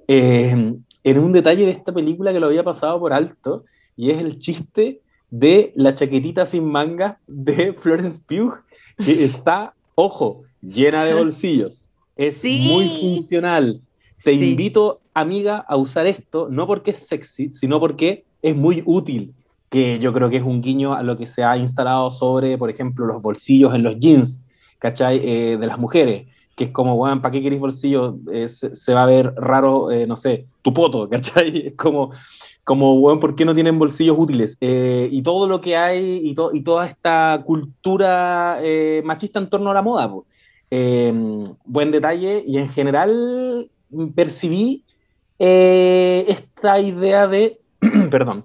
[0.08, 3.64] eh, en un detalle de esta película que lo había pasado por alto,
[3.96, 5.00] y es el chiste
[5.30, 8.54] de la chaquetita sin mangas de Florence Pugh,
[8.96, 11.88] que está, ojo, llena de bolsillos.
[12.16, 13.80] Es muy funcional.
[14.22, 19.34] Te invito, amiga, a usar esto, no porque es sexy, sino porque es muy útil,
[19.68, 22.70] que yo creo que es un guiño a lo que se ha instalado sobre, por
[22.70, 24.44] ejemplo, los bolsillos en los jeans,
[24.78, 25.20] ¿cachai?
[25.24, 28.14] Eh, de las mujeres, que es como, bueno, ¿para qué queréis bolsillos?
[28.32, 31.68] Eh, se, va a ver raro, eh, no sé, tu poto, ¿cachai?
[31.68, 32.12] Es como,
[32.64, 34.57] como, bueno, ¿por qué no tienen bolsillos útiles?
[34.61, 38.61] y todo lo que hay, y, y toda esta cultura
[39.05, 40.26] machista en torno a la moda, pues.
[41.64, 43.68] buen detalle, y en general
[44.14, 44.84] percibí
[45.44, 47.59] eh, esta idea de,
[48.11, 48.44] perdón,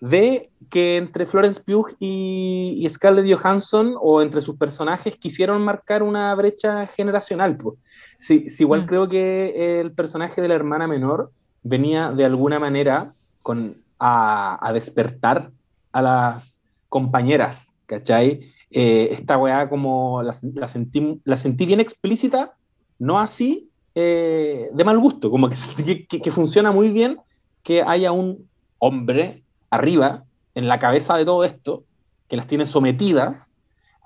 [0.00, 6.34] de que entre Florence Pugh y, Scarlett Johansson o entre sus personajes quisieron marcar una
[6.34, 7.56] brecha generacional.
[7.56, 7.78] Pues.
[8.18, 8.86] Sí, igual mm.
[8.86, 11.30] creo que el personaje de la hermana menor
[11.62, 15.50] venía de alguna manera con, a, despertar
[15.92, 18.52] a las compañeras, ¿cachai?
[18.70, 22.54] Eh, esta weá como la, la, sentí, la sentí bien explícita,
[22.98, 27.18] no así eh, de mal gusto, como que, que, funciona muy bien
[27.62, 28.46] que haya un
[28.78, 29.42] hombre
[29.76, 30.24] arriba,
[30.54, 31.84] en la cabeza de todo esto,
[32.28, 33.54] que las tiene sometidas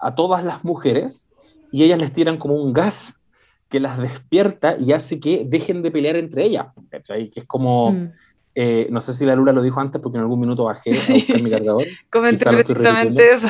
[0.01, 1.29] a todas las mujeres
[1.73, 3.15] y ellas les tiran como un gas
[3.69, 8.09] que las despierta y hace que dejen de pelear entre ellas, Que es como, mm.
[8.57, 10.95] eh, no sé si la Lula lo dijo antes porque en algún minuto bajé a
[11.15, 11.85] buscar mi cargador.
[12.11, 13.49] Comenté precisamente eso.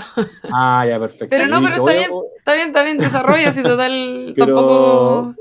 [0.52, 1.28] Ah, ya, perfecto.
[1.30, 5.34] Pero no, pero está bien, está bien, está bien, desarrolla, si total tampoco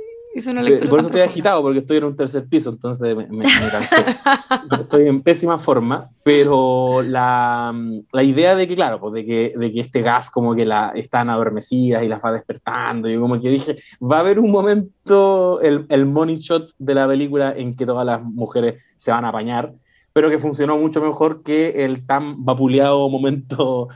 [0.90, 3.96] por eso estoy agitado, porque estoy en un tercer piso, entonces me, me, cansé.
[4.82, 7.74] estoy en pésima forma, pero la,
[8.12, 10.92] la, idea de que, claro, pues de que, de que este gas como que la,
[10.96, 15.62] están adormecidas y las va despertando, y como que dije, va a haber un momento,
[15.62, 19.30] el, el money shot de la película en que todas las mujeres se van a
[19.30, 19.74] apañar,
[20.14, 23.88] pero que funcionó mucho mejor que el tan vapuleado momento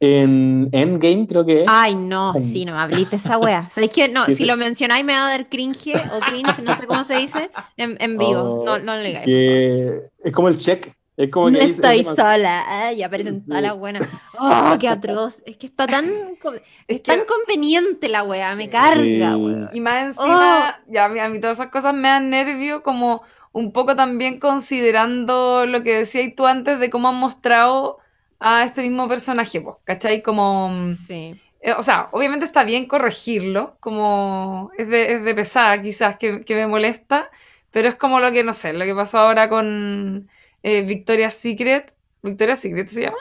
[0.00, 1.64] en Endgame, creo que es.
[1.66, 3.70] Ay, no, sí, no me hablís de esa wea.
[3.70, 4.26] ¿Sabéis que no?
[4.34, 7.50] Si lo mencionáis me va a dar cringe o cringe, no sé cómo se dice,
[7.76, 8.62] en, en vivo.
[8.62, 10.94] Oh, no, no le que Es como el check.
[11.16, 12.64] Es como no estoy sola.
[12.66, 14.08] Ay, aparecen todas las buenas.
[14.36, 15.36] Oh, qué atroz.
[15.46, 16.10] Es que está tan,
[16.88, 19.70] es tan conveniente la wea, me carga, wea.
[19.72, 20.92] Y más encima, oh.
[20.92, 23.22] ya a mí todas esas cosas me dan nervio, como
[23.52, 27.98] un poco también considerando lo que decías tú antes de cómo han mostrado
[28.46, 30.20] a este mismo personaje, pues, ¿cachai?
[30.20, 30.68] Como...
[30.68, 31.40] Mm, sí.
[31.60, 36.44] Eh, o sea, obviamente está bien corregirlo, como es de, es de pesada quizás que,
[36.44, 37.30] que, me molesta,
[37.70, 40.28] pero es como lo que, no sé, lo que pasó ahora con
[40.62, 41.94] eh, Victoria's Secret.
[42.22, 43.16] ¿Victoria's Secret se llama?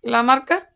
[0.00, 0.70] ¿La marca?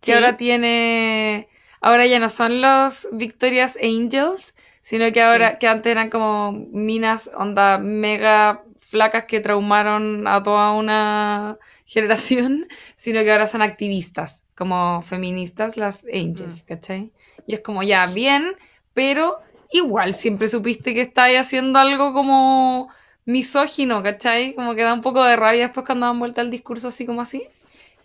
[0.00, 1.48] Que ahora tiene...
[1.80, 7.30] Ahora ya no son los Victoria's Angels, sino que ahora, que antes eran como minas,
[7.32, 11.58] onda, mega flacas que traumaron a toda una
[11.90, 16.66] generación, sino que ahora son activistas, como feministas, las angels, mm.
[16.66, 17.12] ¿cachai?
[17.46, 18.52] Y es como, ya, bien,
[18.94, 19.38] pero
[19.72, 22.88] igual siempre supiste que estáis haciendo algo como
[23.24, 24.54] misógino, ¿cachai?
[24.54, 27.22] Como que da un poco de rabia después cuando dan vuelta el discurso así como
[27.22, 27.48] así.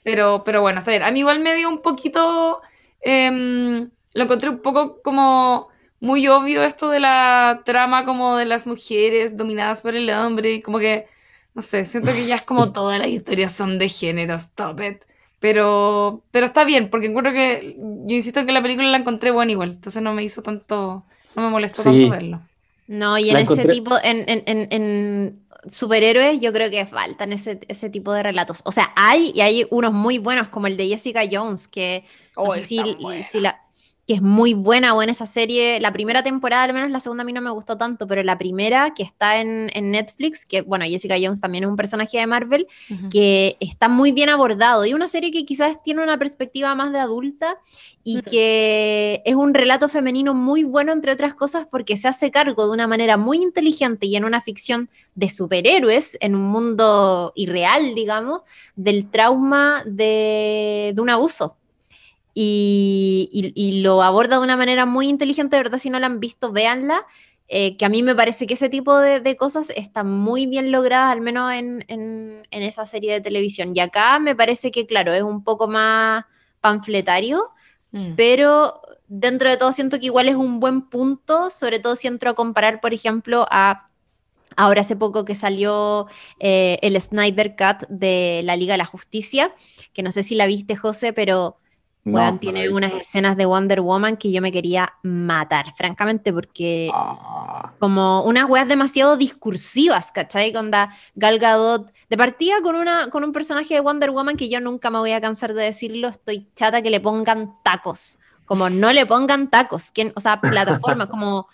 [0.03, 1.03] Pero, pero bueno, está bien.
[1.03, 2.61] A mí igual me dio un poquito...
[3.01, 5.67] Em, lo encontré un poco como
[5.99, 10.79] muy obvio esto de la trama como de las mujeres dominadas por el hombre, como
[10.79, 11.07] que
[11.55, 14.97] no sé, siento que ya es como todas las historias son de género, stop it.
[15.39, 19.51] Pero, pero está bien, porque encuentro que, yo insisto que la película la encontré buena
[19.51, 21.03] igual, entonces no me hizo tanto,
[21.35, 22.41] no me molestó tanto verlo.
[22.87, 27.59] No, y en ese tipo, en, en, en, en, superhéroes, yo creo que faltan ese,
[27.67, 28.61] ese tipo de relatos.
[28.65, 32.05] O sea, hay, y hay unos muy buenos, como el de Jessica Jones, que
[32.35, 32.81] oh, si,
[33.23, 33.64] si, la,
[34.07, 35.79] que es muy buena, buena esa serie.
[35.79, 38.37] La primera temporada, al menos la segunda a mí no me gustó tanto, pero la
[38.37, 42.67] primera que está en, Netflix, que bueno, Jessica Jones también es un personaje de Marvel,
[43.09, 44.85] que está muy bien abordado.
[44.85, 47.57] Y una serie que quizás tiene una perspectiva más de adulta
[48.03, 52.67] y que es un relato femenino muy bueno, entre otras cosas, porque se hace cargo
[52.67, 57.95] de una manera muy inteligente y en una ficción de superhéroes, en un mundo irreal,
[57.95, 58.41] digamos,
[58.75, 61.55] del trauma de, de un abuso
[62.37, 66.51] y, lo aborda de una manera muy inteligente, de verdad, si no la han visto,
[66.51, 67.05] véanla.
[67.47, 71.11] Eh, que a mí me parece que ese tipo de, cosas están muy bien logradas,
[71.11, 73.71] al menos en, esa serie de televisión.
[73.73, 76.25] Y acá me parece que, claro, es un poco más
[76.59, 77.51] panfletario,
[77.91, 78.15] mm.
[78.15, 82.31] pero dentro de todo siento que igual es un buen punto, sobre todo si entro
[82.31, 83.89] a comparar, por ejemplo, a
[84.57, 86.07] Ahora hace poco que salió
[86.39, 89.53] eh, el Snyder Cut de la Liga de la Justicia,
[89.91, 91.57] que no sé si la viste, José, pero
[92.39, 97.73] tiene unas escenas de Wonder Woman que yo me quería matar, francamente, porque ah.
[97.79, 100.53] como unas weas demasiado discursivas, ¿cachai?
[100.53, 104.61] Con Gal Gadot, de partida con, una, con un personaje de Wonder Woman que yo
[104.61, 108.93] nunca me voy a cansar de decirlo, estoy chata que le pongan tacos, como no
[108.93, 110.13] le pongan tacos, ¿quién?
[110.15, 111.47] o sea, plataforma, como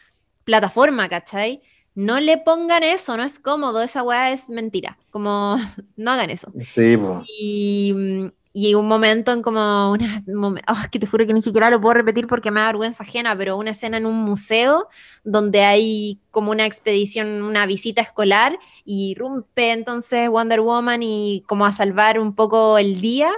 [0.44, 1.62] plataforma, ¿cachai?
[1.96, 5.58] no le pongan eso, no es cómodo, esa weá es mentira, como
[5.96, 6.52] no hagan eso.
[6.74, 6.98] Sí,
[7.28, 10.20] y, y, un momento en como una,
[10.68, 13.38] oh, que te juro que ni siquiera lo puedo repetir porque me da vergüenza ajena,
[13.38, 14.88] pero una escena en un museo
[15.24, 21.66] donde hay como una expedición, una visita escolar y rompe entonces Wonder Woman y como
[21.66, 23.32] a salvar un poco el día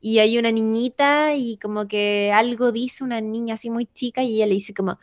[0.00, 4.36] y hay una niñita y como que algo dice una niña así muy chica y
[4.36, 4.98] ella le dice como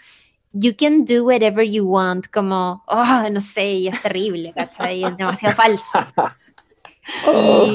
[0.56, 5.04] you can do whatever you want, como, oh, no sé, y es terrible, ¿cachai?
[5.04, 6.00] Es demasiado falso.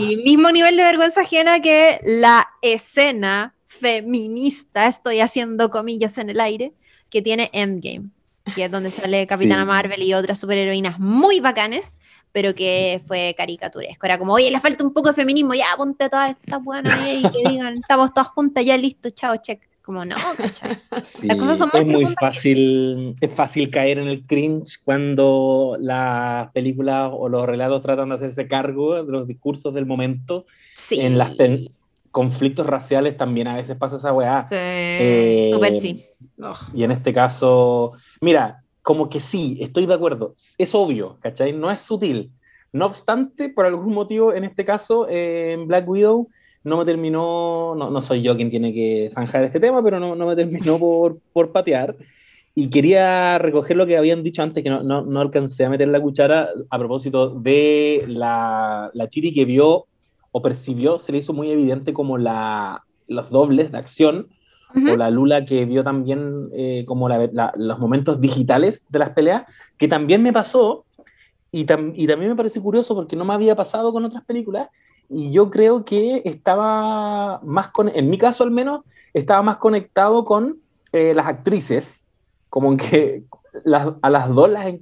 [0.01, 6.41] Y mismo nivel de vergüenza ajena que la escena feminista, estoy haciendo comillas en el
[6.41, 6.75] aire,
[7.09, 8.11] que tiene Endgame,
[8.55, 11.99] que es donde sale Capitana Marvel y otras superheroínas muy bacanes,
[12.33, 14.07] pero que fue caricaturesco.
[14.07, 17.23] Era como, oye, le falta un poco de feminismo, ya ponte todas estas buenas y
[17.23, 19.70] que digan, estamos todas juntas, ya listo, chao, check.
[19.83, 20.17] Como no,
[20.91, 27.11] Las cosas son es muy fácil, es fácil caer en el cringe cuando las películas
[27.13, 30.47] o los relatos tratan de hacerse cargo de los discursos del momento.
[30.75, 31.01] Sí.
[31.01, 31.35] En los
[32.11, 34.45] conflictos raciales también a veces pasa esa weá.
[34.49, 34.57] Sí.
[34.59, 36.05] Eh, Súper sí.
[36.75, 40.35] Y en este caso, mira, como que sí, estoy de acuerdo.
[40.59, 41.53] Es obvio, ¿cachai?
[41.53, 42.31] No es sutil.
[42.73, 46.29] No obstante, por algún motivo, en este caso, eh, en Black Widow,
[46.63, 50.15] no me terminó, no, no, soy yo quien tiene que zanjar este tema, pero no,
[50.15, 51.97] no me terminó por, por, patear.
[52.55, 55.89] Y quería recoger lo que habían dicho antes, que no, no, no alcancé a meter
[55.89, 59.87] la cuchara a propósito de la, la, Chiri que vio
[60.33, 64.29] o percibió, se le hizo muy evidente como la, los dobles de acción,
[64.73, 69.43] o la Lula que vio también eh, como la, los momentos digitales de las peleas,
[69.79, 70.85] que también me pasó,
[71.51, 71.65] y, y
[72.07, 74.69] también me parece curioso porque no me había pasado con otras películas,
[75.11, 78.83] y yo creo que estaba más, con, en mi caso al menos,
[79.13, 80.59] estaba más conectado con
[80.93, 82.07] eh, las actrices,
[82.49, 83.25] como que
[84.03, 84.73] a las dos, las,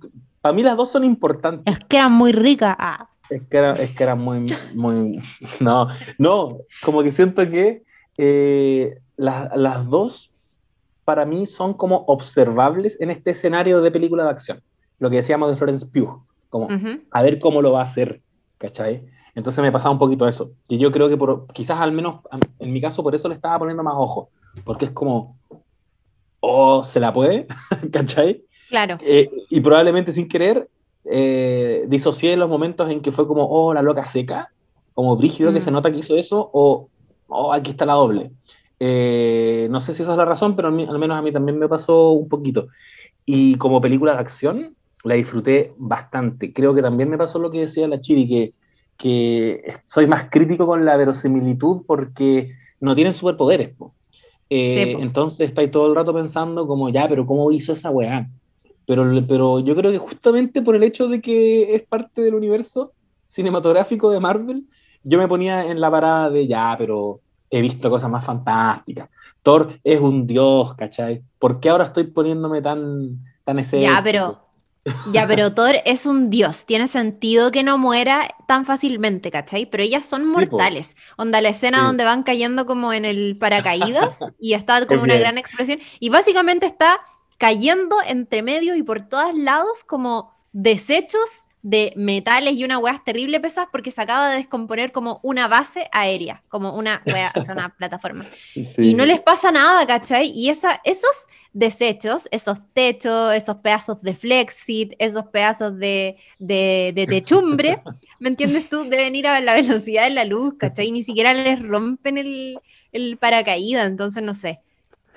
[0.42, 1.74] para mí las dos son importantes.
[1.74, 2.76] Es que eran muy ricas.
[2.78, 3.08] Ah.
[3.30, 5.22] Es, que era, es que eran muy, muy,
[5.60, 5.88] no,
[6.18, 7.82] no, como que siento que
[8.18, 10.30] eh, las dos
[11.06, 14.62] para mí son como observables en este escenario de película de acción.
[14.98, 16.68] Lo que decíamos de Florence Pugh, como
[17.10, 18.20] a ver cómo lo va a hacer,
[18.58, 19.06] ¿cachai?
[19.38, 22.22] Entonces me pasaba un poquito eso, que yo creo que por, quizás al menos
[22.58, 24.30] en mi caso por eso le estaba poniendo más ojo,
[24.64, 25.36] porque es como,
[26.40, 27.46] oh, se la puede,
[27.92, 28.42] ¿cachai?
[28.68, 28.98] Claro.
[29.00, 30.68] Eh, y probablemente sin querer
[31.04, 34.50] eh, disocié los momentos en que fue como, oh, la loca seca,
[34.92, 35.74] como brígido que se mm.
[35.74, 36.88] nota que hizo eso, o,
[37.28, 38.32] oh, aquí está la doble.
[38.80, 41.68] Eh, no sé si esa es la razón, pero al, menos a mí también me
[41.68, 42.66] pasó un poquito.
[43.24, 44.74] Y como película de acción,
[45.04, 46.52] la disfruté bastante.
[46.52, 48.52] Creo que también me pasó lo que decía la Chiri, que
[48.98, 53.74] que soy más crítico con la verosimilitud porque no tienen superpoderes.
[54.50, 58.28] Eh, entonces estáis todo el rato pensando como, ya, pero ¿cómo hizo esa weá?
[58.86, 62.92] Pero, pero yo creo que justamente por el hecho de que es parte del universo
[63.24, 64.64] cinematográfico de Marvel,
[65.04, 67.20] yo me ponía en la parada de, ya, pero
[67.50, 69.10] he visto cosas más fantásticas.
[69.42, 71.22] Thor es un dios, ¿cachai?
[71.38, 73.80] ¿Por qué ahora estoy poniéndome tan, tan ese...
[73.80, 74.47] Ya, pero
[75.12, 79.66] ya, pero Thor es un dios, tiene sentido que no muera tan fácilmente, ¿cachai?
[79.66, 80.96] Pero ellas son mortales.
[81.16, 85.38] Onda, la escena donde van cayendo como en el paracaídas y está como una gran
[85.38, 85.80] explosión.
[86.00, 86.98] Y básicamente está
[87.38, 93.40] cayendo entre medio y por todos lados como desechos de metales y una hueá terrible
[93.40, 97.52] pesadas porque se acaba de descomponer como una base aérea, como una, hueá, o sea,
[97.52, 98.26] una plataforma.
[98.54, 100.30] Y no les pasa nada, ¿cachai?
[100.30, 101.10] Y esa, esos
[101.52, 107.82] desechos, esos techos, esos pedazos de flexit, esos pedazos de, de, techumbre,
[108.18, 108.84] ¿me entiendes tú?
[108.84, 110.90] Deben ir a la velocidad de la luz, ¿cachai?
[110.90, 112.58] Ni siquiera les rompen el,
[112.92, 114.60] el paracaídas, entonces no sé.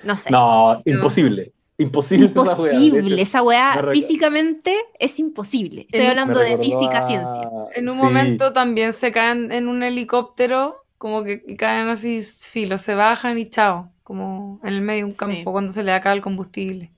[0.04, 0.30] No sé.
[0.30, 1.52] No, imposible.
[1.78, 2.26] Imposible.
[2.26, 5.86] Imposible, esa weá físicamente es imposible.
[5.90, 7.50] Estoy hablando de física ciencia.
[7.74, 12.94] En un momento también se caen en un helicóptero, como que caen así filos, se
[12.94, 16.20] bajan y chao como en el medio de un campo cuando se le acaba el
[16.20, 16.90] combustible.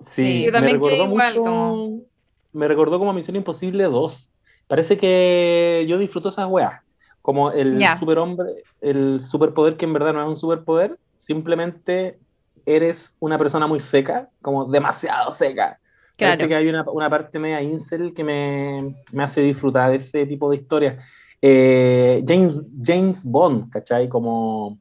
[0.00, 2.06] Sí, me recordó mucho,
[2.52, 4.30] Me recordó como Misión Imposible 2.
[4.66, 6.80] Parece que yo disfruto esas weas.
[7.20, 8.46] Como el superhombre,
[8.80, 12.18] el superpoder que en verdad no es un superpoder, simplemente
[12.66, 15.78] eres una persona muy seca, como demasiado seca,
[16.16, 20.56] Parece que hay una, parte media incel que me, hace disfrutar de ese tipo de
[20.56, 21.04] historias.
[21.42, 24.08] Eh, James, James Bond, ¿cachai?
[24.08, 24.78] Como,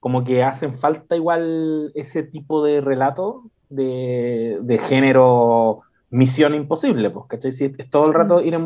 [0.00, 7.52] como que hacen falta igual ese tipo de relato de, género misión imposible, pues, ¿cachai?
[7.52, 8.46] Si es, todo el rato mm.
[8.46, 8.58] ir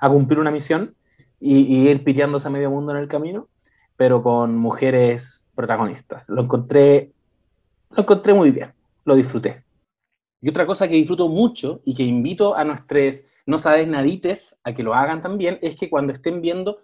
[0.00, 0.94] a cumplir una misión
[1.38, 3.46] y, y ir piteándose a medio mundo en el camino,
[3.96, 6.28] pero con mujeres protagonistas.
[6.28, 7.12] Lo encontré,
[7.94, 8.72] lo encontré muy bien,
[9.04, 9.64] lo disfruté.
[10.40, 14.72] Y otra cosa que disfruto mucho y que invito a nuestros no sabes nadites a
[14.72, 16.78] que lo hagan también es que cuando estén viendo,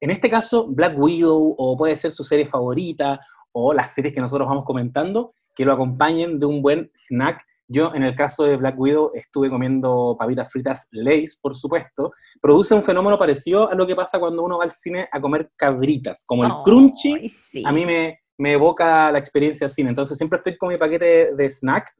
[0.00, 3.20] en este caso, Black Widow o puede ser su serie favorita
[3.52, 7.42] o las series que nosotros vamos comentando, que lo acompañen de un buen snack.
[7.68, 12.12] Yo, en el caso de Black Widow, estuve comiendo papitas fritas Lays, por supuesto.
[12.40, 15.50] Produce un fenómeno parecido a lo que pasa cuando uno va al cine a comer
[15.56, 17.26] cabritas, como el crunchy.
[17.64, 19.88] A mí me, me evoca la experiencia del cine.
[19.90, 21.94] Entonces, siempre estoy con mi paquete de snack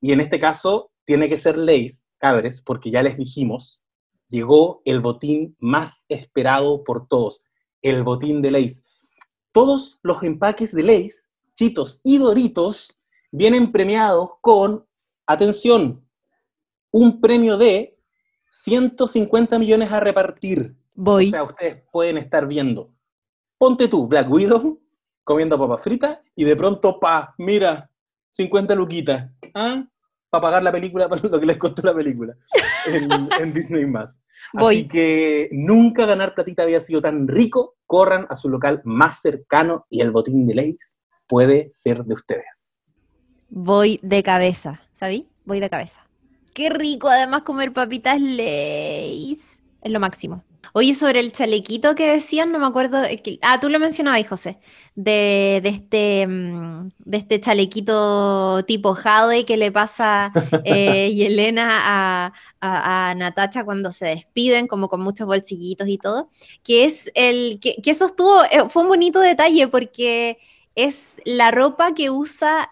[0.00, 3.84] y en este caso tiene que ser Leis, cabres, porque ya les dijimos,
[4.28, 7.44] llegó el botín más esperado por todos,
[7.82, 8.84] el botín de Leis.
[9.52, 12.98] Todos los empaques de Leis, Chitos y Doritos
[13.30, 14.86] vienen premiados con,
[15.26, 16.06] atención,
[16.90, 17.98] un premio de
[18.48, 20.76] 150 millones a repartir.
[20.94, 21.28] Voy.
[21.28, 22.94] O sea, ustedes pueden estar viendo.
[23.58, 24.81] Ponte tú, Black Widow,
[25.24, 27.90] comiendo papas fritas y de pronto, pa, mira,
[28.32, 29.30] 50 luquitas.
[29.54, 29.84] ¿Ah?
[30.32, 32.34] para pagar la película, para lo que les costó la película
[32.86, 34.18] en, Disney más.
[34.54, 37.76] Así que nunca ganar platita había sido tan rico.
[37.86, 42.78] Corran a su local más cercano y el botín de Leis puede ser de ustedes.
[43.50, 45.28] Voy de cabeza, ¿sabí?
[45.44, 46.06] Voy de cabeza.
[46.54, 49.60] Qué rico además comer papitas Leis.
[49.82, 50.42] Es lo máximo.
[50.72, 53.02] Oye, sobre el chalequito que decían, no me acuerdo.
[53.42, 54.58] ah, tú lo mencionabas, José,
[54.94, 60.32] de, este, mm, de este chalequito tipo Jade que le pasa
[60.64, 66.30] eh, Yelena a, a, Natacha cuando se despiden, como con muchos bolsillitos y todo.
[66.62, 67.58] Que es el.
[67.60, 68.42] que, que eso estuvo.
[68.44, 70.38] Eh, fue un bonito detalle porque
[70.74, 72.70] es la ropa que usa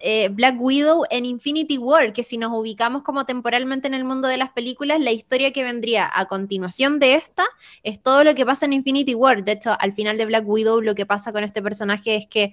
[0.00, 4.28] eh, Black Widow en Infinity War, que si nos ubicamos como temporalmente en el mundo
[4.28, 7.44] de las películas, la historia que vendría a continuación de esta
[7.82, 9.44] es todo lo que pasa en Infinity War.
[9.44, 12.52] De hecho, al final de Black Widow lo que pasa con este personaje es que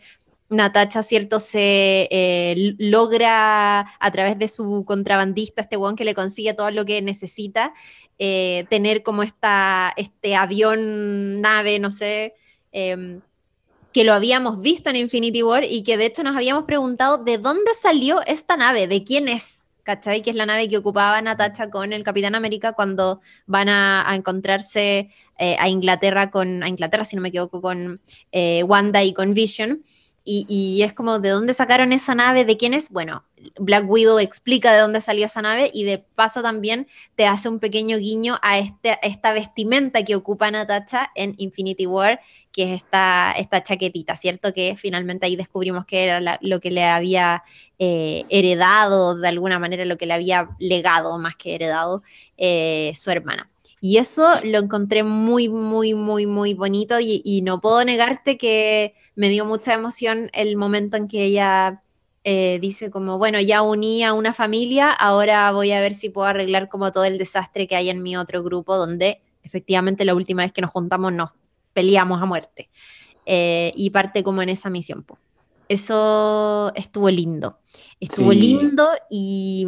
[0.52, 1.40] Natacha, ¿cierto?
[1.40, 6.84] Se eh, logra a través de su contrabandista, este one que le consigue todo lo
[6.84, 7.74] que necesita,
[8.20, 12.36] eh, tener como esta, este avión, nave, no sé,
[12.74, 13.22] em,
[13.94, 17.38] que lo habíamos visto en Infinity War y que de hecho nos habíamos preguntado de
[17.38, 20.22] dónde salió esta nave, de quién es, ¿cachai?
[20.22, 25.10] Que es la nave que ocupaba Natacha con el Capitán América cuando van a, encontrarse
[25.38, 28.02] eh, a Inglaterra con, a Inglaterra si no me equivoco, con
[28.32, 29.84] eh, Wanda y con Vision.
[30.24, 32.46] Y, es como, ¿de dónde sacaron esa nave?
[32.46, 32.92] ¿De quién es?
[32.92, 33.24] Bueno,
[33.58, 37.60] Black Widow explica de dónde salió esa nave y de paso también te hace un
[37.60, 42.22] pequeño guiño a este, esta vestimenta que ocupa Natasha en Infinity War,
[42.52, 44.54] que es esta, esta chaquetita, ¿cierto?
[44.54, 47.44] Que finalmente ahí descubrimos que era lo que le había
[47.80, 52.04] eh, heredado, de alguna manera lo que le había legado más que heredado
[52.38, 53.50] eh, su hermana.
[53.84, 59.28] Y eso lo encontré muy, muy, muy, muy bonito y, no puedo negarte que me
[59.30, 61.82] dio mucha emoción el momento en que ella
[62.24, 66.28] eh, dice como, bueno, ya uní a una familia, ahora voy a ver si puedo
[66.28, 70.44] arreglar como todo el desastre que hay en mi otro grupo, donde efectivamente la última
[70.44, 71.32] vez que nos juntamos nos
[71.74, 72.70] peleamos a muerte.
[73.26, 75.04] Eh, y parte como en esa misión.
[75.68, 77.58] Eso estuvo lindo.
[78.00, 79.66] Estuvo lindo y...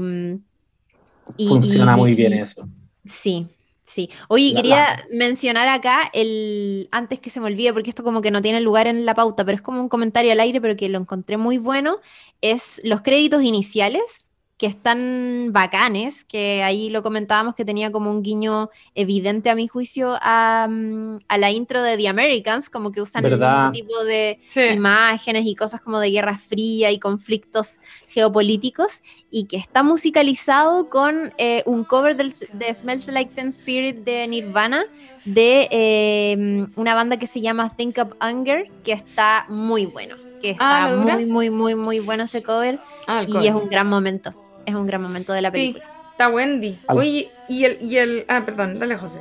[1.38, 2.68] Funciona muy bien eso.
[3.06, 3.48] Sí,
[3.86, 4.10] Sí.
[4.30, 8.42] Oye, quería mencionar acá el, antes que se me olvide, porque esto como que no
[8.42, 11.00] tiene lugar en la pauta, pero es como un comentario al aire, pero que lo
[11.00, 11.98] encontré muy bueno,
[12.42, 14.23] es los créditos iniciales
[14.64, 19.68] que están bacanes, que ahí lo comentábamos que tenía como un guiño evidente a mi
[19.68, 24.40] juicio a, mm, la intro de The Americans, como que usan el mismo tipo de
[24.74, 31.34] imágenes y cosas como de guerra fría y conflictos geopolíticos, y que está musicalizado con
[31.38, 34.86] eh, un cover del, de Smells Like Teen Spirit de Nirvana,
[35.26, 40.58] de eh, una banda que se llama Think of Anger, que está muy bueno que
[40.60, 42.80] ah, está muy, muy, muy, muy bueno ese cover.
[43.08, 44.34] Ah, y es un gran momento.
[44.66, 45.84] Es un gran momento de la película.
[45.84, 46.78] Sí, está Wendy.
[46.88, 48.26] Oye, y el, y el.
[48.28, 49.20] Ah, perdón, dale, José.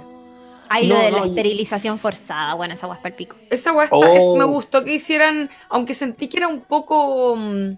[0.69, 2.55] Hay lo de la esterilización forzada.
[2.55, 3.37] Bueno, esa guaspa el pico.
[3.51, 4.49] Esa guaspa me oh.
[4.49, 5.51] gustó que hicieran.
[5.69, 7.37] Aunque sentí que era un poco.
[7.37, 7.73] Mm,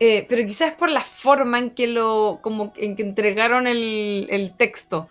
[0.00, 2.38] eh, pero quizás por la forma en que lo.
[2.40, 5.08] como en que entregaron el, el texto.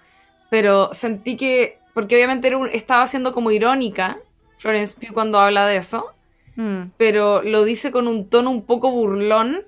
[0.50, 1.80] Pero sentí que.
[1.94, 4.18] Porque obviamente era estaba siendo como irónica
[4.58, 6.14] Florence Pugh cuando habla de eso.
[6.56, 6.92] Mm.
[6.98, 9.64] pero lo dice con un tono un poco burlón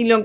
[0.00, 0.24] y lo,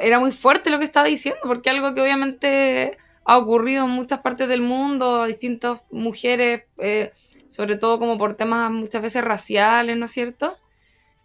[0.00, 4.20] era muy fuerte lo que estaba diciendo, porque algo que obviamente ha ocurrido en muchas
[4.20, 7.12] partes del mundo, a distintas mujeres, eh,
[7.46, 10.56] sobre todo como por temas muchas veces raciales, ¿no es cierto?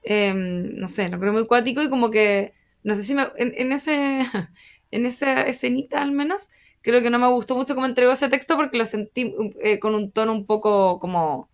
[0.04, 2.54] Em, no sé, lo creo muy cuático y como que,
[2.84, 4.22] no sé si me, en, ese,
[4.92, 6.52] en esa escenita al menos,
[6.82, 9.34] creo que no me gustó mucho cómo entregó ese texto porque lo sentí
[9.64, 11.50] eh, con un tono un poco como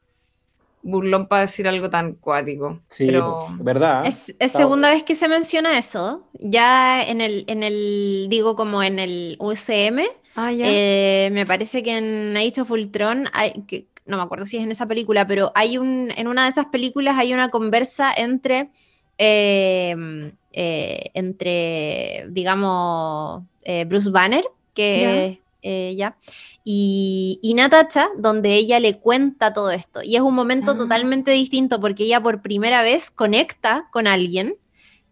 [0.84, 2.82] burlón para decir algo tan cuático.
[2.90, 3.48] Sí, pero...
[3.60, 4.06] verdad.
[4.06, 6.28] Es, segunda vez que se menciona eso.
[6.34, 10.02] Ya en el, en el digo como en el UCM,
[10.36, 14.58] ah, eh, me parece que en Age of Ultron, hay, que, no me acuerdo si
[14.58, 18.14] es en esa película, pero hay un, en una de esas películas hay una conversa
[18.14, 18.70] entre,
[19.18, 24.44] em, eh, entre digamos, eh, Bruce Banner,
[24.76, 26.18] que ya,
[26.64, 30.02] y, y, Natacha, donde ella le cuenta todo esto.
[30.04, 30.78] Y es un momento ah.
[30.78, 34.56] totalmente distinto porque ella por primera vez conecta con alguien,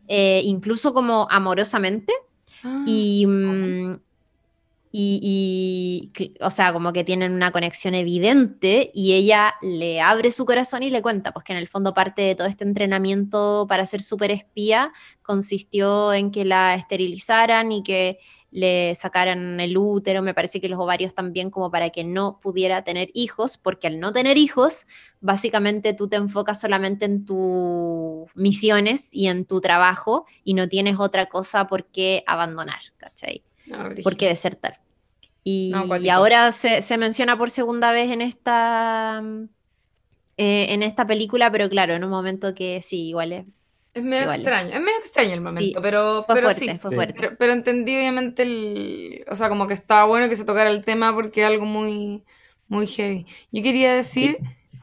[0.07, 2.13] eh, incluso como amorosamente.
[2.63, 3.99] Ah, y, mm,
[4.93, 6.11] y,
[6.41, 10.89] o sea, como que tienen una conexión evidente y ella le abre su corazón y
[10.89, 14.31] le cuenta, pues que en el fondo parte de todo este entrenamiento para ser súper
[14.31, 14.89] espía
[15.21, 18.19] consistió en que la esterilizaran y que
[18.51, 22.83] le sacaran el útero, me parece que los ovarios también como para que no pudiera
[22.83, 24.87] tener hijos, porque al no tener hijos,
[25.21, 30.99] básicamente tú te enfocas solamente en tus misiones y en tu trabajo y no tienes
[30.99, 33.43] otra cosa por qué abandonar, ¿cachai?
[34.03, 34.81] por qué desertar.
[35.43, 35.73] Y,
[36.11, 39.23] ahora se, menciona por segunda vez en esta,
[40.37, 43.45] eh, en esta película, pero claro, en un momento que sí, igual es
[43.93, 46.69] es medio extraño, es medio extraño el momento, pero, pero sí.
[46.79, 47.31] Fue fuerte.
[47.37, 51.13] Pero, entendí obviamente el, o sea, como que estaba bueno que se tocara el tema
[51.13, 52.23] porque es algo muy,
[52.67, 53.25] muy heavy.
[53.51, 54.37] Yo quería decir,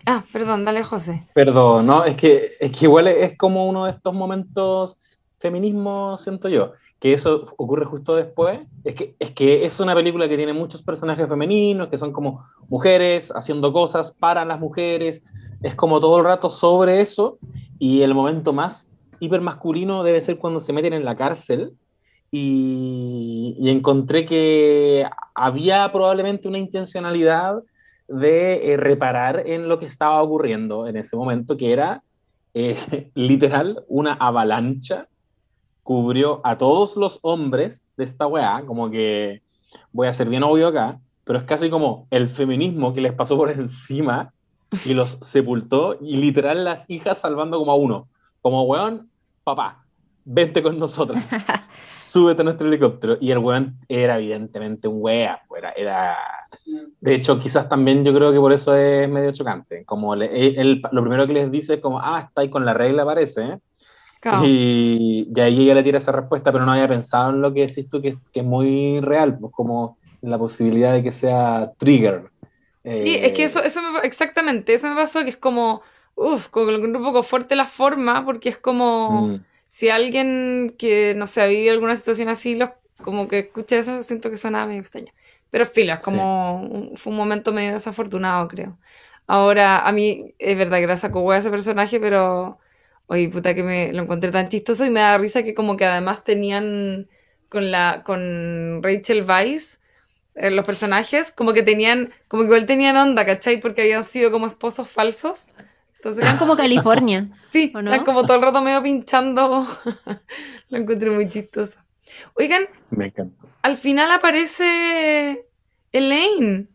[0.05, 1.27] ah, perdón, dale José.
[1.33, 4.99] Perdón, no, es que, es que igual es como uno de estos momentos
[5.39, 10.29] feminismo, siento yo, que eso ocurre justo después, es que, es que es una película
[10.29, 15.23] que tiene muchos personajes femeninos, que son como mujeres haciendo cosas para las mujeres,
[15.63, 17.39] es como todo el rato sobre eso,
[17.79, 18.88] y el momento más
[19.21, 21.73] hipermasculino debe ser cuando se meten en la cárcel.
[22.31, 27.63] Y, encontré que había probablemente una intencionalidad
[28.07, 32.03] de eh, reparar en lo que estaba ocurriendo en ese momento, que era
[32.55, 35.09] eh, literal una avalancha,
[35.83, 39.43] cubrió a todos los hombres de esta weá, como que
[39.93, 43.37] voy a ser bien obvio acá, pero es casi como el feminismo que les pasó
[43.37, 44.33] por encima
[44.85, 48.09] y los sepultó y literal las hijas salvando como a uno.
[48.41, 49.08] Como weón,
[49.55, 49.85] papá,
[50.25, 51.19] vente con nosotros,
[51.79, 53.17] súbete a nuestro helicóptero.
[53.21, 56.17] Y el weón era evidentemente un wea, pues, era, era,
[57.01, 61.27] de hecho quizás también yo creo que por eso es medio chocante, como lo primero
[61.27, 63.59] que les dice es como, ah, está ahí con la regla parece, ¿eh?
[64.45, 67.69] Y, y, ahí ella le tira esa respuesta, pero no había pensado en lo que
[67.69, 72.25] decís tú, que, que es muy real, pues como la posibilidad de que sea trigger.
[72.85, 75.83] Sí, es que eso, eso me, exactamente, eso me pasó, que es como,
[76.21, 79.45] Uf, como que lo encuentro un poco fuerte la forma, porque es como mm.
[79.67, 82.71] si alguien que, no sé, ha vivido alguna situación así, los,
[83.01, 85.13] como que escucha eso, siento que suena medio extraño.
[85.51, 88.77] Pero filo, es como, fue un momento medio desafortunado, creo.
[89.29, 92.59] Ahora, a mí, es verdad que era saco ese personaje, pero,
[93.07, 95.85] oye, puta que me lo encontré tan chistoso y me da risa que como que
[95.85, 97.09] además tenían
[97.49, 99.79] con la, con Rachel Weisz,
[100.35, 103.61] eh, los personajes, como que tenían, como que igual tenían onda, ¿cachai?
[103.61, 105.51] Porque habían sido como esposos falsos.
[105.99, 107.29] Entonces, eran como California.
[107.49, 109.67] Sí, están como todo el rato medio pinchando.
[110.69, 111.79] Lo encontré muy chistoso.
[112.35, 113.13] Oigan, me.
[113.63, 115.47] Al final aparece
[115.91, 116.69] Elaine.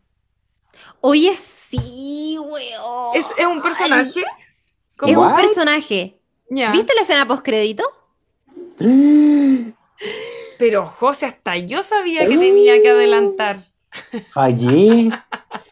[1.00, 3.14] Oye, sí, weón.
[3.14, 4.24] ¿Es, ¿Es, un personaje?
[5.06, 6.18] Es un personaje.
[6.48, 7.84] ¿Viste la escena post-crédito?
[10.58, 13.58] Pero José, hasta yo sabía que tenía que adelantar.
[14.30, 15.10] Fallé,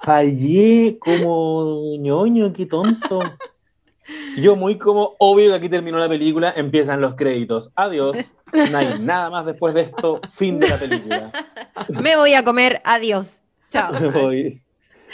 [0.02, 3.20] fallé como ñoño, qué tonto.
[4.36, 7.70] Yo muy como, obvio que aquí terminó la película, empiezan los créditos.
[7.74, 11.32] Adiós, no hay nada más después de esto, fin de la película.
[11.88, 13.40] Me voy a comer, adiós.
[13.70, 13.92] Chao.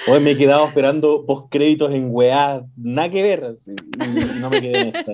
[0.07, 4.61] Hoy, me he quedado esperando post créditos en weá, nada que ver, y no me
[4.61, 5.13] quedé en esta.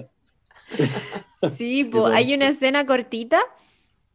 [1.57, 3.41] Sí, hay una escena cortita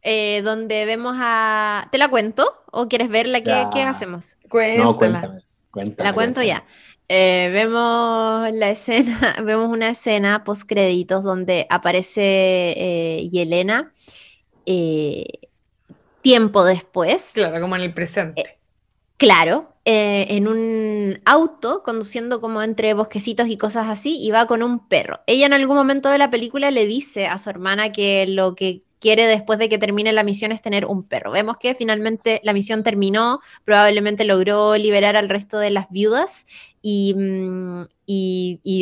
[0.02, 1.88] eh, donde vemos a...
[1.92, 2.62] ¿Te la cuento?
[2.70, 3.40] ¿O quieres verla?
[3.40, 4.36] ¿Qué, ¿qué hacemos?
[4.48, 5.42] Cuéntala.
[5.98, 6.64] la cuento ya.
[7.08, 13.92] Eh, vemos la escena, vemos una escena post créditos donde aparece eh, Yelena
[16.22, 17.32] tiempo después.
[17.34, 18.58] Claro, como en el presente.
[19.16, 24.86] claro, en un auto conduciendo como entre bosquecitos y cosas así y va con un
[24.86, 25.20] perro.
[25.26, 28.84] Ella en algún momento de la película le dice a su hermana que lo que
[29.00, 31.32] quiere después de que termine la misión es tener un perro.
[31.32, 36.46] Vemos que finalmente la misión terminó, probablemente logró liberar al resto de las viudas
[36.82, 37.84] y, mm,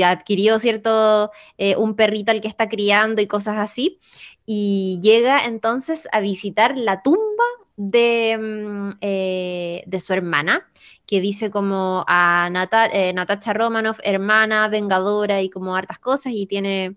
[0.05, 4.01] adquirió cierto eh, un perrito al que está criando y cosas así.
[4.47, 7.45] Y llega entonces a visitar la tumba
[7.77, 10.69] de, mm, eh, de su hermana,
[11.07, 12.49] que dice como a
[12.93, 16.97] eh, Natacha Romanoff, hermana, vengadora y como hartas cosas, y tiene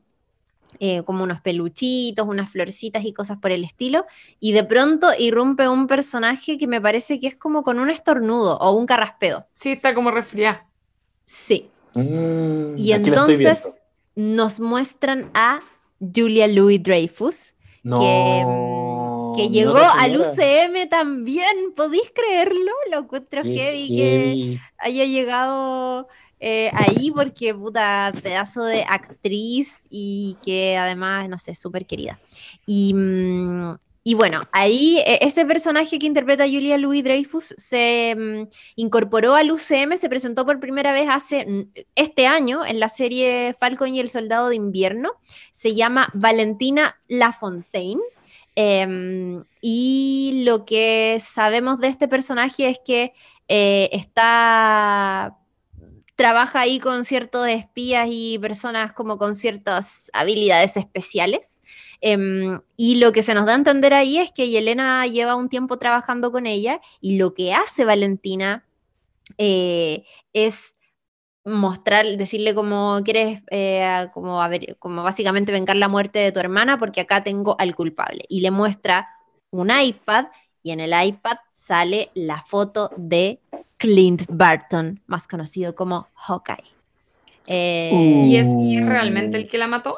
[0.79, 4.05] eh, como unos peluchitos, unas florcitas y cosas por el estilo,
[4.39, 8.57] y de pronto irrumpe un personaje que me parece que es como con un estornudo
[8.57, 9.45] o un carraspeo.
[9.51, 10.67] Sí, está como resfriada.
[11.25, 11.69] Sí.
[11.95, 13.79] Mm, y entonces
[14.15, 15.59] nos muestran a
[15.99, 17.53] Julia Louis Dreyfus,
[17.83, 18.45] que
[19.35, 22.71] que llegó al UCM también, ¿podéis creerlo?
[22.91, 26.07] Lo encuentro heavy que haya llegado
[26.41, 32.19] eh, ahí porque, puta, pedazo de actriz y que además, no sé, súper querida.
[32.65, 38.47] Y, mm, y, bueno, ahí e, ese personaje que interpreta Julia Louis Dreyfus se mm,
[38.75, 43.93] incorporó al UCM, se presentó por primera vez hace este año en la serie Falcon
[43.93, 45.11] y el Soldado de Invierno.
[45.51, 48.01] Se llama Valentina Lafontaine
[48.55, 53.13] Em, y lo que sabemos de este personaje es que
[53.47, 55.37] eh, está
[56.21, 61.61] trabaja ahí con ciertos espías y personas como con ciertas habilidades especiales.
[61.99, 65.49] Em, y lo que se nos da a entender ahí es que Yelena lleva un
[65.49, 68.67] tiempo trabajando con ella y lo que hace Valentina
[69.39, 70.77] eh, es
[71.43, 74.39] mostrar, decirle como quieres, eh, como,
[74.77, 78.25] como básicamente vengar la muerte de tu hermana porque acá tengo al culpable.
[78.29, 79.09] Y le muestra
[79.49, 80.27] un iPad
[80.63, 83.39] y en el iPad sale la foto de
[83.77, 86.63] Clint Barton, más conocido como Hawkeye.
[87.47, 87.91] Eh,
[88.25, 88.47] ¿Y, es,
[88.85, 89.97] realmente el que la mató?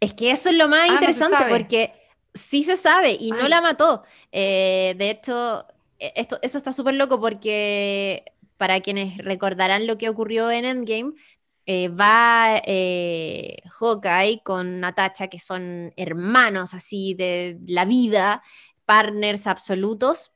[0.00, 1.92] Es que eso es lo más ah, interesante porque
[2.34, 4.02] sí se sabe y no la mató.
[4.32, 5.66] Eh, de hecho,
[5.98, 8.24] e, esto, eso está súper loco porque
[8.56, 11.12] para quienes recordarán lo que ocurrió en Endgame,
[11.66, 18.42] eh, va eh, Hawkeye con Natacha, que son hermanos así de la vida,
[18.90, 20.32] partners absolutos,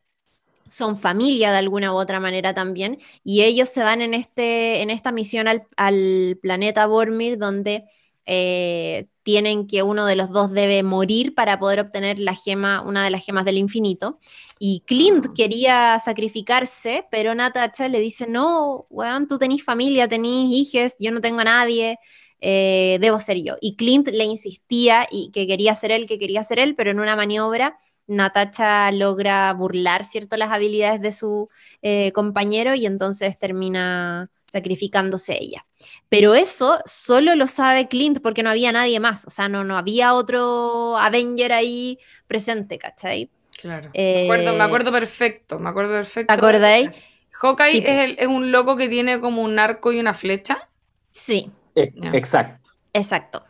[0.69, 4.91] son familia de alguna u otra manera también, y ellos se van en, este, en
[4.91, 7.83] esta misión al, al planeta Bormir, donde
[8.27, 13.03] eh, tienen que uno de los dos debe morir para poder obtener la gema, una
[13.03, 14.21] de las gemas del infinito.
[14.61, 20.95] Y Clint quería sacrificarse, pero Natacha le dice, no, weón, tú tenés familia, tenés hijos,
[21.01, 21.99] yo no tengo a nadie,
[22.41, 23.57] eh, debo ser yo.
[23.61, 27.01] Y Clint le insistía y que quería ser él, que quería ser él, pero en
[27.01, 31.49] una maniobra Natacha logra burlar, ¿cierto?, las habilidades de su
[31.83, 35.67] eh, compañero y entonces termina sacrificándose ella.
[36.09, 39.77] Pero eso solo lo sabe Clint porque no había nadie más, o sea, no, no
[39.77, 43.31] había otro Avenger ahí presente, ¿cachai?
[43.61, 43.91] Claro.
[43.95, 46.33] me, acuerdo, eh, perfecto, me acuerdo perfecto.
[46.33, 46.91] ¿Te acordáis?
[47.31, 50.69] Hawkeye es, un loco que tiene como un arco y una flecha.
[51.11, 51.51] Sí.
[51.75, 52.64] Eh, exacto.
[52.97, 53.43] Exacto.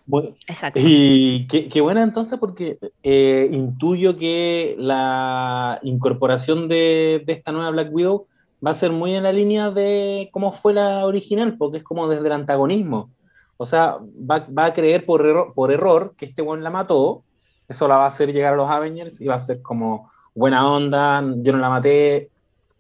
[0.47, 0.81] Exacto.
[0.83, 7.93] Y qué, buena entonces porque eh, intuyo que la incorporación de, de, esta nueva Black
[7.93, 8.27] Widow
[8.67, 12.09] va a ser muy en la línea de cómo fue la original, porque es como
[12.09, 13.11] desde el antagonismo.
[13.59, 17.23] O sea, va, va a creer por error, por error que este buen la mató,
[17.69, 20.67] eso la va a hacer llegar a los Avengers y va a ser como buena
[20.67, 22.31] onda, yo no la maté,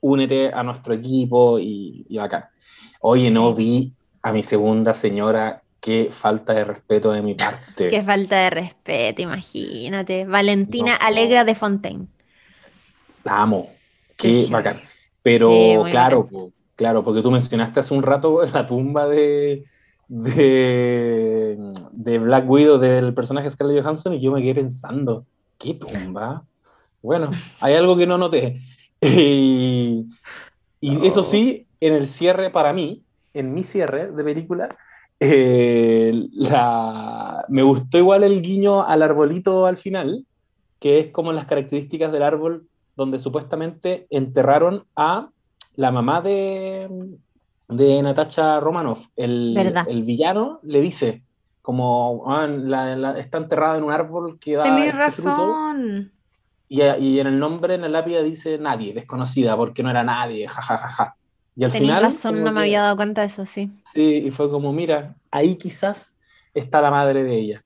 [0.01, 2.47] únete a nuestro equipo y, y bacán.
[3.01, 3.93] Oye, no vi
[4.23, 7.89] a mi segunda señora, qué falta de respeto de mi parte.
[7.89, 10.24] Qué falta de respeto, imagínate.
[10.24, 12.06] Valentina Alegra de Fontaine.
[13.23, 13.69] La amo,
[14.16, 14.81] qué bacán.
[15.23, 16.31] Pero claro,
[16.74, 19.66] claro, porque tú mencionaste hace un rato la tumba de,
[20.09, 21.59] de,
[22.19, 25.27] Black Widow del personaje Scarlett Johansson y yo me quedé pensando,
[25.59, 26.44] ¿qué tumba?
[27.02, 27.31] Bueno,
[27.61, 28.59] hay algo que no noté.
[29.02, 30.06] y,
[30.81, 33.02] eso sí, en el cierre para mí,
[33.35, 34.78] en mi cierre de película,
[35.25, 40.25] eh, la, me gustó igual el guiño al arbolito al final,
[40.81, 45.29] que es como las características del árbol donde supuestamente enterraron a
[45.77, 46.89] la mamá de,
[47.69, 49.07] de Natasha Romanoff.
[49.17, 49.57] El,
[49.89, 51.23] el villano le dice,
[51.63, 52.47] como ah,
[53.17, 54.65] está enterrada en un árbol que da.
[54.65, 56.13] Tenés este razón.
[56.69, 60.49] Y, y, en el nombre, en la lápida dice nadie, desconocida, porque no era nadie,
[60.49, 60.89] jajajaja.
[60.89, 61.17] Ja, ja, ja.
[61.56, 62.02] Y al final.
[62.02, 63.70] razón, no me había dado cuenta de eso, sí.
[63.93, 66.18] Sí, y fue como, mira, ahí quizás
[66.52, 67.64] está la madre de ella.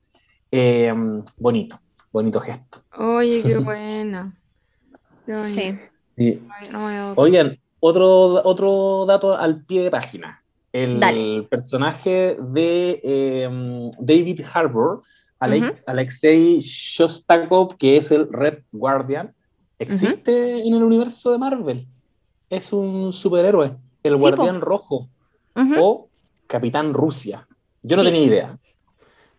[0.51, 0.93] Eh,
[1.37, 1.79] bonito,
[2.11, 2.83] bonito gesto.
[2.97, 4.35] Oye, qué buena.
[5.47, 5.77] Sí.
[7.15, 10.43] Oigan, otro, otro dato al pie de página.
[10.71, 15.01] El personaje de em, David Harbour
[15.39, 19.33] Alexei Shostakov, que es el Red Guardian,
[19.79, 21.87] existe en el universo de Marvel.
[22.49, 25.07] Es un superhéroe, el Guardián Rojo
[25.55, 26.07] o
[26.47, 27.47] Capitán Rusia.
[27.83, 28.57] Yo no tenía idea.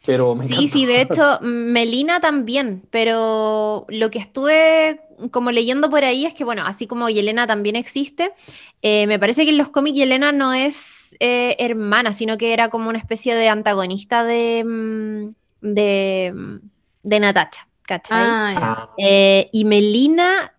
[0.06, 6.24] Pero sí, sí, de hecho, Melina también, pero lo que estuve como leyendo por ahí
[6.24, 8.32] es que, bueno, así como Yelena también existe,
[8.80, 12.70] eh, me parece que en los cómics Yelena no es eh, hermana, sino que era
[12.70, 16.56] como una especie de antagonista de, mm, de, mm,
[17.02, 18.18] de Natacha, ¿cachai?
[18.18, 18.90] Ah, ah.
[18.96, 20.54] Eh, y Melina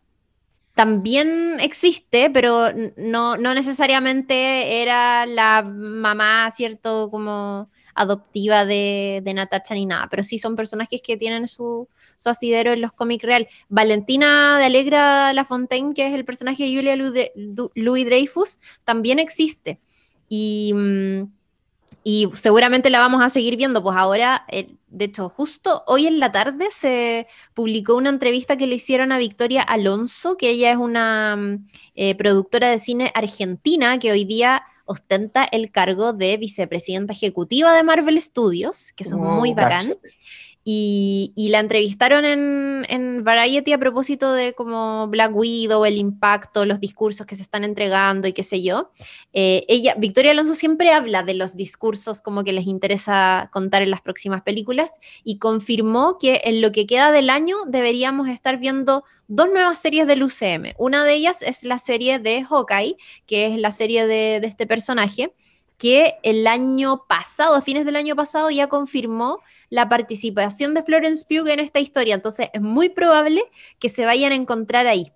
[0.73, 7.09] también existe, pero no, no necesariamente era la mamá, ¿cierto?
[7.09, 12.29] Como adoptiva de, de Natacha ni nada, pero sí son personajes que tienen su, su
[12.29, 13.47] asidero en los cómics real.
[13.67, 19.79] Valentina de Alegra Lafontaine, que es el personaje de Julia Louis Dreyfus, también existe.
[20.29, 21.23] Y, mm,
[22.03, 23.83] y seguramente la vamos a seguir viendo.
[23.83, 28.67] Pues ahora, eh, de hecho, justo hoy en la tarde se publicó una entrevista que
[28.67, 33.99] le hicieron a Victoria Alonso, que ella es una mm, eh, productora de cine argentina
[33.99, 39.53] que hoy día ostenta el cargo de vicepresidenta ejecutiva de Marvel Studios, que son muy
[39.53, 39.93] bacán.
[40.63, 46.79] Y, la entrevistaron en, en, Variety a propósito de como Black Widow, el impacto, los
[46.79, 48.91] discursos que se están entregando y qué sé yo.
[49.33, 53.89] Eh, ella, Victoria Alonso siempre habla de los discursos como que les interesa contar en
[53.89, 59.03] las próximas películas y confirmó que en lo que queda del año deberíamos estar viendo
[59.27, 60.73] dos nuevas series del UCM.
[60.77, 64.67] Una de ellas es la serie de Hawkeye, que es la serie de, de este
[64.67, 65.33] personaje,
[65.77, 69.39] que el año pasado, a fines del año pasado, ya confirmó
[69.71, 72.13] la participación de Florence Pugh en esta historia.
[72.13, 73.41] Entonces es muy probable
[73.79, 75.11] que se vayan a encontrar ahí.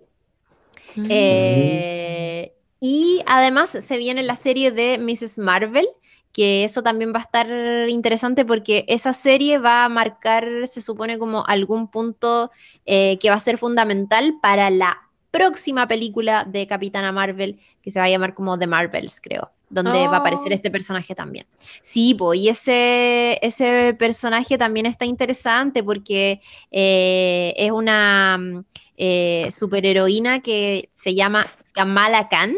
[0.96, 1.06] Mm.
[1.08, 5.38] Eh, y además se viene la serie de Mrs.
[5.38, 5.86] Marvel,
[6.32, 11.18] que eso también va a estar interesante porque esa serie va a marcar, se supone,
[11.18, 12.50] como algún punto
[12.86, 17.98] eh, que va a ser fundamental para la próxima película de Capitana Marvel, que se
[17.98, 20.54] va a llamar como The Marvels, creo, donde va a aparecer oh.
[20.54, 21.46] este personaje también.
[21.80, 26.40] Sí, y ese, ese personaje también está interesante porque
[26.70, 28.64] eh, es una
[28.96, 32.54] eh, superheroína que se llama Kamala Khan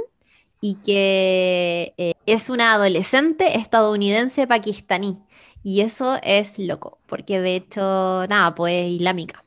[0.61, 5.23] y que eh, es una adolescente estadounidense pakistaní.
[5.65, 9.45] Y eso es loco, porque de hecho, nada, pues islámica.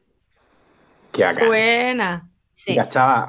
[1.12, 2.31] Qué Buena.
[2.64, 2.78] Sí.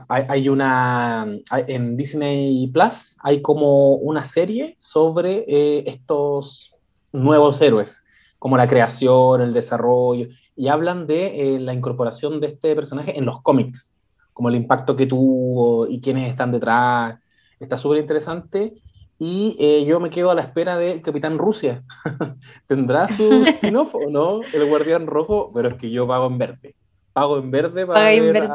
[0.09, 1.27] Hay, una.
[1.67, 6.75] en Disney Plus hay como una serie sobre eh, estos
[7.13, 8.05] nuevos héroes,
[8.39, 13.25] como la creación, el desarrollo, y hablan de eh, la incorporación de este personaje en
[13.25, 13.95] los cómics,
[14.35, 17.19] como el impacto que tuvo y quiénes están detrás.
[17.59, 18.75] Está súper interesante.
[19.19, 21.83] Y eh, yo me quedo a la espera del Capitán Rusia.
[22.67, 24.41] ¿Tendrá su spin-off o no?
[24.53, 26.75] El Guardián Rojo, pero es que yo pago en verde.
[27.15, 28.51] Pago en verde para ver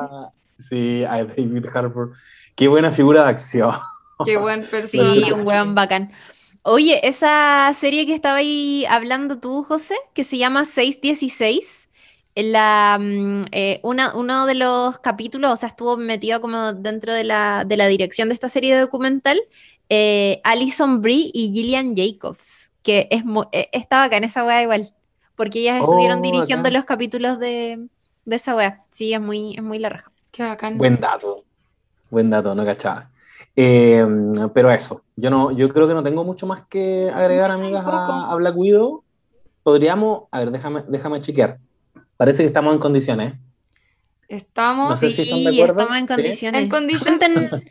[0.60, 2.14] Sí, a David Harbour.
[2.56, 3.72] Qué buena figura de acción.
[4.26, 5.22] Qué buen personaje.
[5.22, 6.12] Sí, un weón bacán.
[6.64, 11.88] Oye, esa serie que estaba ahí hablando tú, José, que se llama 616,
[12.36, 17.64] la, mm, eh, uno de los capítulos, o sea, estuvo metido como dentro de la,
[17.66, 19.40] de la dirección de esta serie documental,
[19.90, 23.24] eh, Alison Brie y Gillian Jacobs, que es
[23.54, 24.94] eh, está bacán esa weá igual,
[25.36, 27.78] porque ellas estuvieron oh, dirigiendo los capítulos de,
[28.26, 28.84] de esa weá.
[28.92, 29.90] Sí, es muy, es muy la
[30.77, 31.43] Buen dato.
[32.09, 33.09] Buen dato, no cachaba.
[33.55, 37.84] Em, pero eso, yo no, yo creo que no tengo mucho más que agregar, amigas,
[37.85, 39.03] a, a, Black Widow.
[39.64, 41.57] Podríamos, a ver, déjame, déjame chequear.
[42.18, 43.34] Parece que estamos en condiciones.
[44.27, 46.69] Estamos, sí, estamos en condiciones.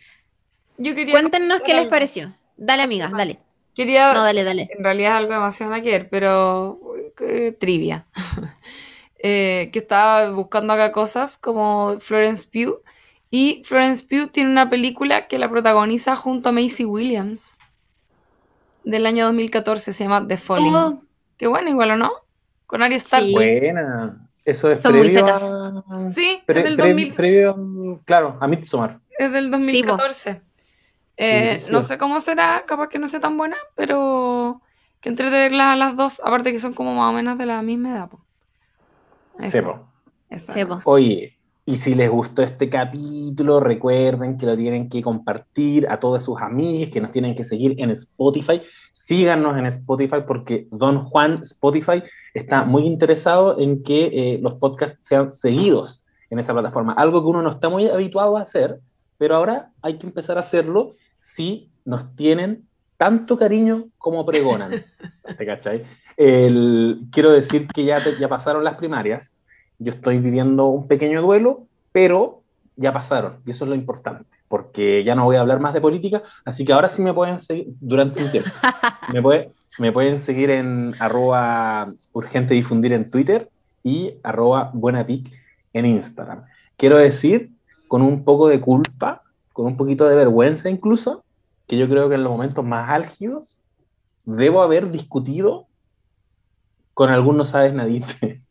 [1.11, 2.35] Cuéntenos qué les pareció.
[2.57, 3.39] Dale, amigas, dale.
[3.75, 4.69] Quería, no, dale, dale.
[4.77, 6.81] En realidad es algo demasiado ayer, pero
[7.21, 8.07] eh, trivia.
[9.19, 12.83] Eh, que estaba buscando acá cosas como Florence Pugh.
[13.31, 17.59] Y Florence Pugh tiene una película que la protagoniza junto a Macy Williams
[18.85, 20.75] del año 2014, se llama The Falling.
[20.75, 21.03] Oh.
[21.37, 22.13] Qué bueno, igual o no?
[22.67, 23.27] Con Ari Stark.
[23.27, 23.33] Sí.
[23.35, 24.29] Buena.
[24.45, 26.09] Eso es Son previo A...
[26.09, 27.15] Sí, es del 2000.
[27.15, 29.01] Previo, claro, a Midsommar.
[29.19, 30.41] Es del 2014.
[31.17, 34.63] eh, no sé cómo será, capaz que no sea tan buena, pero
[35.01, 37.47] que entre de verlas a las dos, aparte que son como más o menos de
[37.47, 38.09] la misma edad.
[39.45, 39.89] Sebo.
[40.85, 41.37] Oye,
[41.69, 46.41] y si les gustó este capítulo, recuerden que lo tienen que compartir a todos sus
[46.41, 48.63] amigos, que nos tienen que seguir en Spotify.
[48.93, 52.05] Síganos en Spotify porque Don Juan Spotify
[52.35, 56.93] está muy interesado en que eh, los podcasts sean seguidos en esa plataforma.
[56.93, 58.79] Algo que uno no está muy habituado a hacer,
[59.19, 64.73] pero ahora hay que empezar a hacerlo si nos tienen tanto cariño como pregonan.
[65.37, 65.85] ¿Te cachai?
[66.17, 69.43] quiero decir que ya, ya pasaron las primarias,
[69.79, 72.43] yo estoy viviendo un pequeño duelo, pero
[72.77, 75.81] ya pasaron, y eso es lo importante, porque ya no voy a hablar más de
[75.81, 78.51] política, así que ahora sí me pueden seguir durante un tiempo.
[79.13, 83.51] Me, me pueden seguir en arroba urgente difundir en Twitter
[83.83, 85.31] y arroba buenapic
[85.75, 86.45] en Instagram.
[86.77, 87.51] Quiero decir,
[87.87, 91.25] con un poco de culpa, con un poquito de vergüenza incluso,
[91.67, 93.63] que yo creo que en los momentos más álgidos
[94.25, 95.67] debo haber discutido
[96.95, 98.05] con algunos sabes nadie.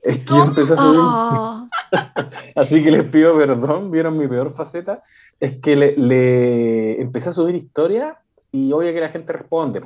[0.00, 1.00] Es que yo empecé a subir.
[1.02, 1.68] Oh.
[2.54, 5.02] Así que les pido perdón, vieron mi peor faceta.
[5.40, 8.16] Es que le, le empecé a subir historia
[8.50, 9.82] y obvio que la gente responde.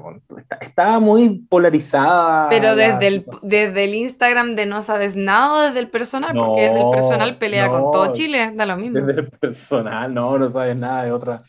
[0.61, 2.49] Estaba muy polarizada.
[2.49, 6.83] Pero desde el, desde el Instagram de no sabes nada, desde el personal, porque desde
[6.83, 9.01] el personal pelea con todo Chile, da lo mismo.
[9.01, 11.43] Desde el personal, no, no sabes nada, de otra,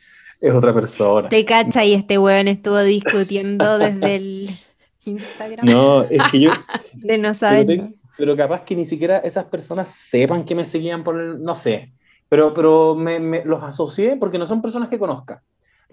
[0.44, 1.30] es otra persona.
[1.30, 4.49] Te cacha y este weón estuvo discutiendo desde el
[5.06, 5.65] Instagram.
[5.65, 6.52] No, es que yo.
[6.94, 7.90] de no saber.
[8.15, 11.44] Pero, capaz que ni siquiera esas personas sepan que me seguían por el.
[11.44, 11.91] No sé.
[12.30, 15.41] Pero, pero me, me los asocié porque no son personas que conozca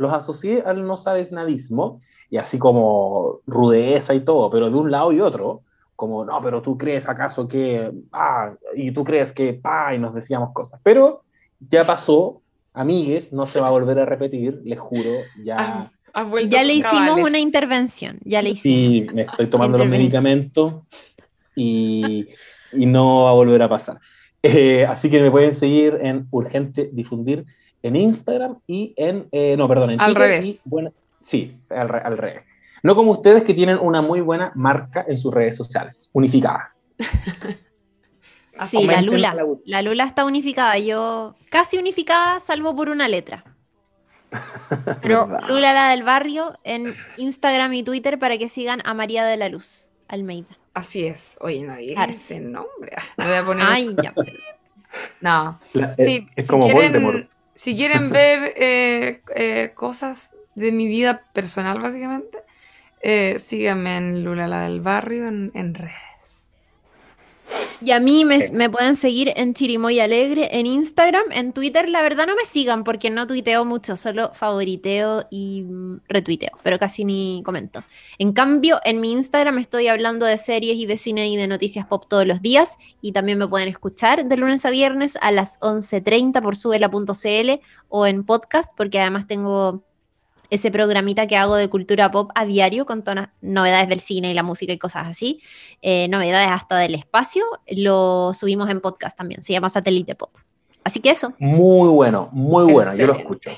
[0.01, 2.01] los asocié al no sabes nadismo,
[2.31, 5.61] y así como rudeza y todo, pero de un lado y otro,
[5.95, 10.15] como, no, pero tú crees acaso que, ah, y tú crees que, pa, y nos
[10.15, 10.81] decíamos cosas.
[10.83, 11.25] Pero
[11.69, 12.41] ya pasó,
[12.73, 15.11] amigues, no se va a volver a repetir, les juro,
[15.43, 15.91] ya...
[16.49, 19.09] ya le hicimos una intervención, ya le hicimos.
[19.09, 20.83] Sí, me estoy tomando los medicamentos
[21.55, 22.29] y,
[22.73, 23.99] y, no va a volver a pasar.
[24.43, 27.45] Eh, así que me pueden seguir en Urgente Difundir
[27.83, 30.65] en Instagram y en, eh, no, perdón, en al revés.
[31.23, 32.43] sí, al, revés.
[32.83, 36.75] No como ustedes que tienen una muy buena marca en sus redes sociales, unificada.
[38.67, 39.37] sí, la Lula.
[39.65, 43.45] La Lula está unificada, yo casi unificada, salvo por una letra.
[45.03, 49.37] Pero Lula la del barrio en Instagram y Twitter para que sigan a María de
[49.37, 50.59] la Luz Almeida.
[50.75, 51.37] Así es.
[51.41, 52.93] Oye, nadie ese nombre.
[53.17, 53.67] Me voy a poner.
[53.69, 54.15] Ay, ya.
[55.21, 55.59] No.
[55.99, 62.39] sí, es como quieren, si quieren ver eh, eh, cosas de mi vida personal, básicamente,
[63.01, 66.10] eh, síganme en Lula la del Barrio en, en redes.
[67.83, 71.89] Y a mí me, pueden seguir en Chirimoy Alegre en Instagram, en Twitter.
[71.89, 76.79] La verdad no me sigan porque no tuiteo mucho, solo favoriteo y mm, retuiteo, pero
[76.79, 77.83] casi ni comento.
[78.19, 81.87] En cambio, en mi Instagram estoy hablando de series y de cine y de noticias
[81.87, 85.59] pop todos los días y también me pueden escuchar de lunes a viernes a las
[85.61, 89.83] 11.30 por subela.cl o en podcast porque además tengo
[90.51, 94.35] ese programita que hago de cultura pop a diario con todas novedades del cine y
[94.35, 95.41] la música y cosas así,
[95.81, 100.31] eh, novedades hasta del espacio, lo subimos en podcast también, se llama Satélite Pop.
[100.85, 101.33] Así que eso.
[101.39, 103.51] Muy bueno, muy bueno, yo lo escucho.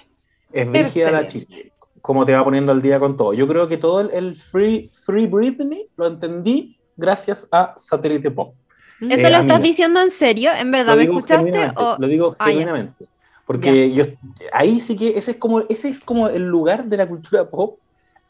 [0.53, 3.33] Es Virgia la chiste, como te va poniendo al día con todo.
[3.33, 8.55] Yo creo que todo el, Free, free Britney lo entendí gracias a Satélite Pop.
[9.01, 10.51] ¿Eso lo eh, estás diciendo en serio?
[10.57, 11.71] ¿En verdad me escuchaste?
[11.77, 11.97] O...
[11.99, 13.07] Lo digo ah, genuinamente.
[13.53, 14.05] Porque yo,
[14.53, 17.79] ahí sí que ese es, como, ese es como el lugar de la cultura pop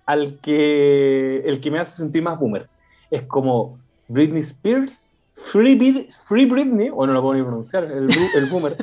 [0.05, 2.69] al que, el que me hace sentir más boomer.
[3.11, 3.79] Es como
[4.09, 8.77] Britney Spears, Free, Free Britney, o no lo puedo ni pronunciar, el, el, boomer.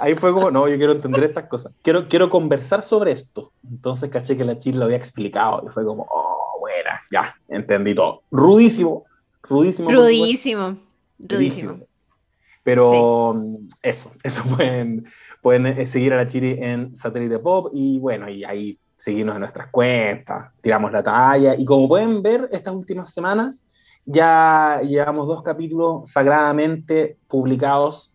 [0.00, 1.72] Ahí fue como, no, yo quiero entender estas cosas.
[1.82, 3.52] Quiero, quiero conversar sobre esto.
[3.68, 7.94] Entonces caché que la chile lo había explicado y fue como, oh, buena, ya, entendí
[7.94, 8.22] todo.
[8.30, 9.04] Rudísimo,
[9.42, 9.90] rudísimo.
[9.90, 10.78] Rudísimo,
[11.18, 11.78] rudísimo.
[12.64, 15.06] Pero eso, eso pueden,
[15.44, 19.40] pueden eh, seguir a la Chiri en Satélite Pop y bueno, y ahí seguirnos en
[19.40, 21.54] nuestras cuentas, tiramos la talla.
[21.54, 23.66] Y como pueden ver, estas últimas semanas
[24.06, 28.10] ya llevamos dos capítulos sagradamente publicados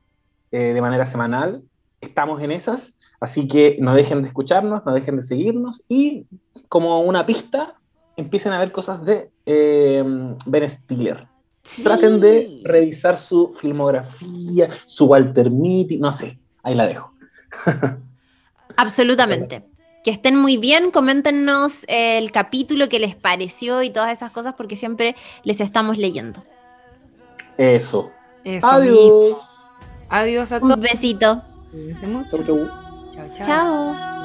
[0.52, 1.62] eh, de manera semanal.
[2.02, 6.26] Estamos en esas, así que no dejen de escucharnos, no dejen de seguirnos y
[6.68, 7.76] como una pista,
[8.18, 10.04] empiecen a ver cosas de eh,
[10.48, 11.28] Ben Stiller.
[11.84, 17.19] Traten de revisar su filmografía, su Walter Mitty, no sé, ahí la dejo.
[18.76, 19.64] Absolutamente.
[20.04, 24.76] Que estén muy bien, coméntenos el capítulo que les pareció y todas esas cosas porque
[24.76, 26.44] siempre les estamos leyendo.
[27.58, 28.12] Eso.
[28.64, 29.40] Adiós.
[30.08, 30.76] Adiós a todos.
[30.76, 31.42] Un besito.
[32.32, 33.28] Chao.
[33.34, 33.44] Chao.
[33.44, 34.19] chao.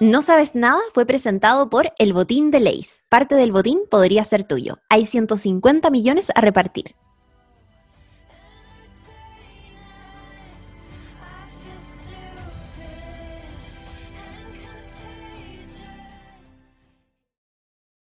[0.00, 3.02] No sabes nada fue presentado por El Botín de Leis.
[3.08, 4.78] Parte del botín podría ser tuyo.
[4.88, 6.94] Hay 150 millones a repartir.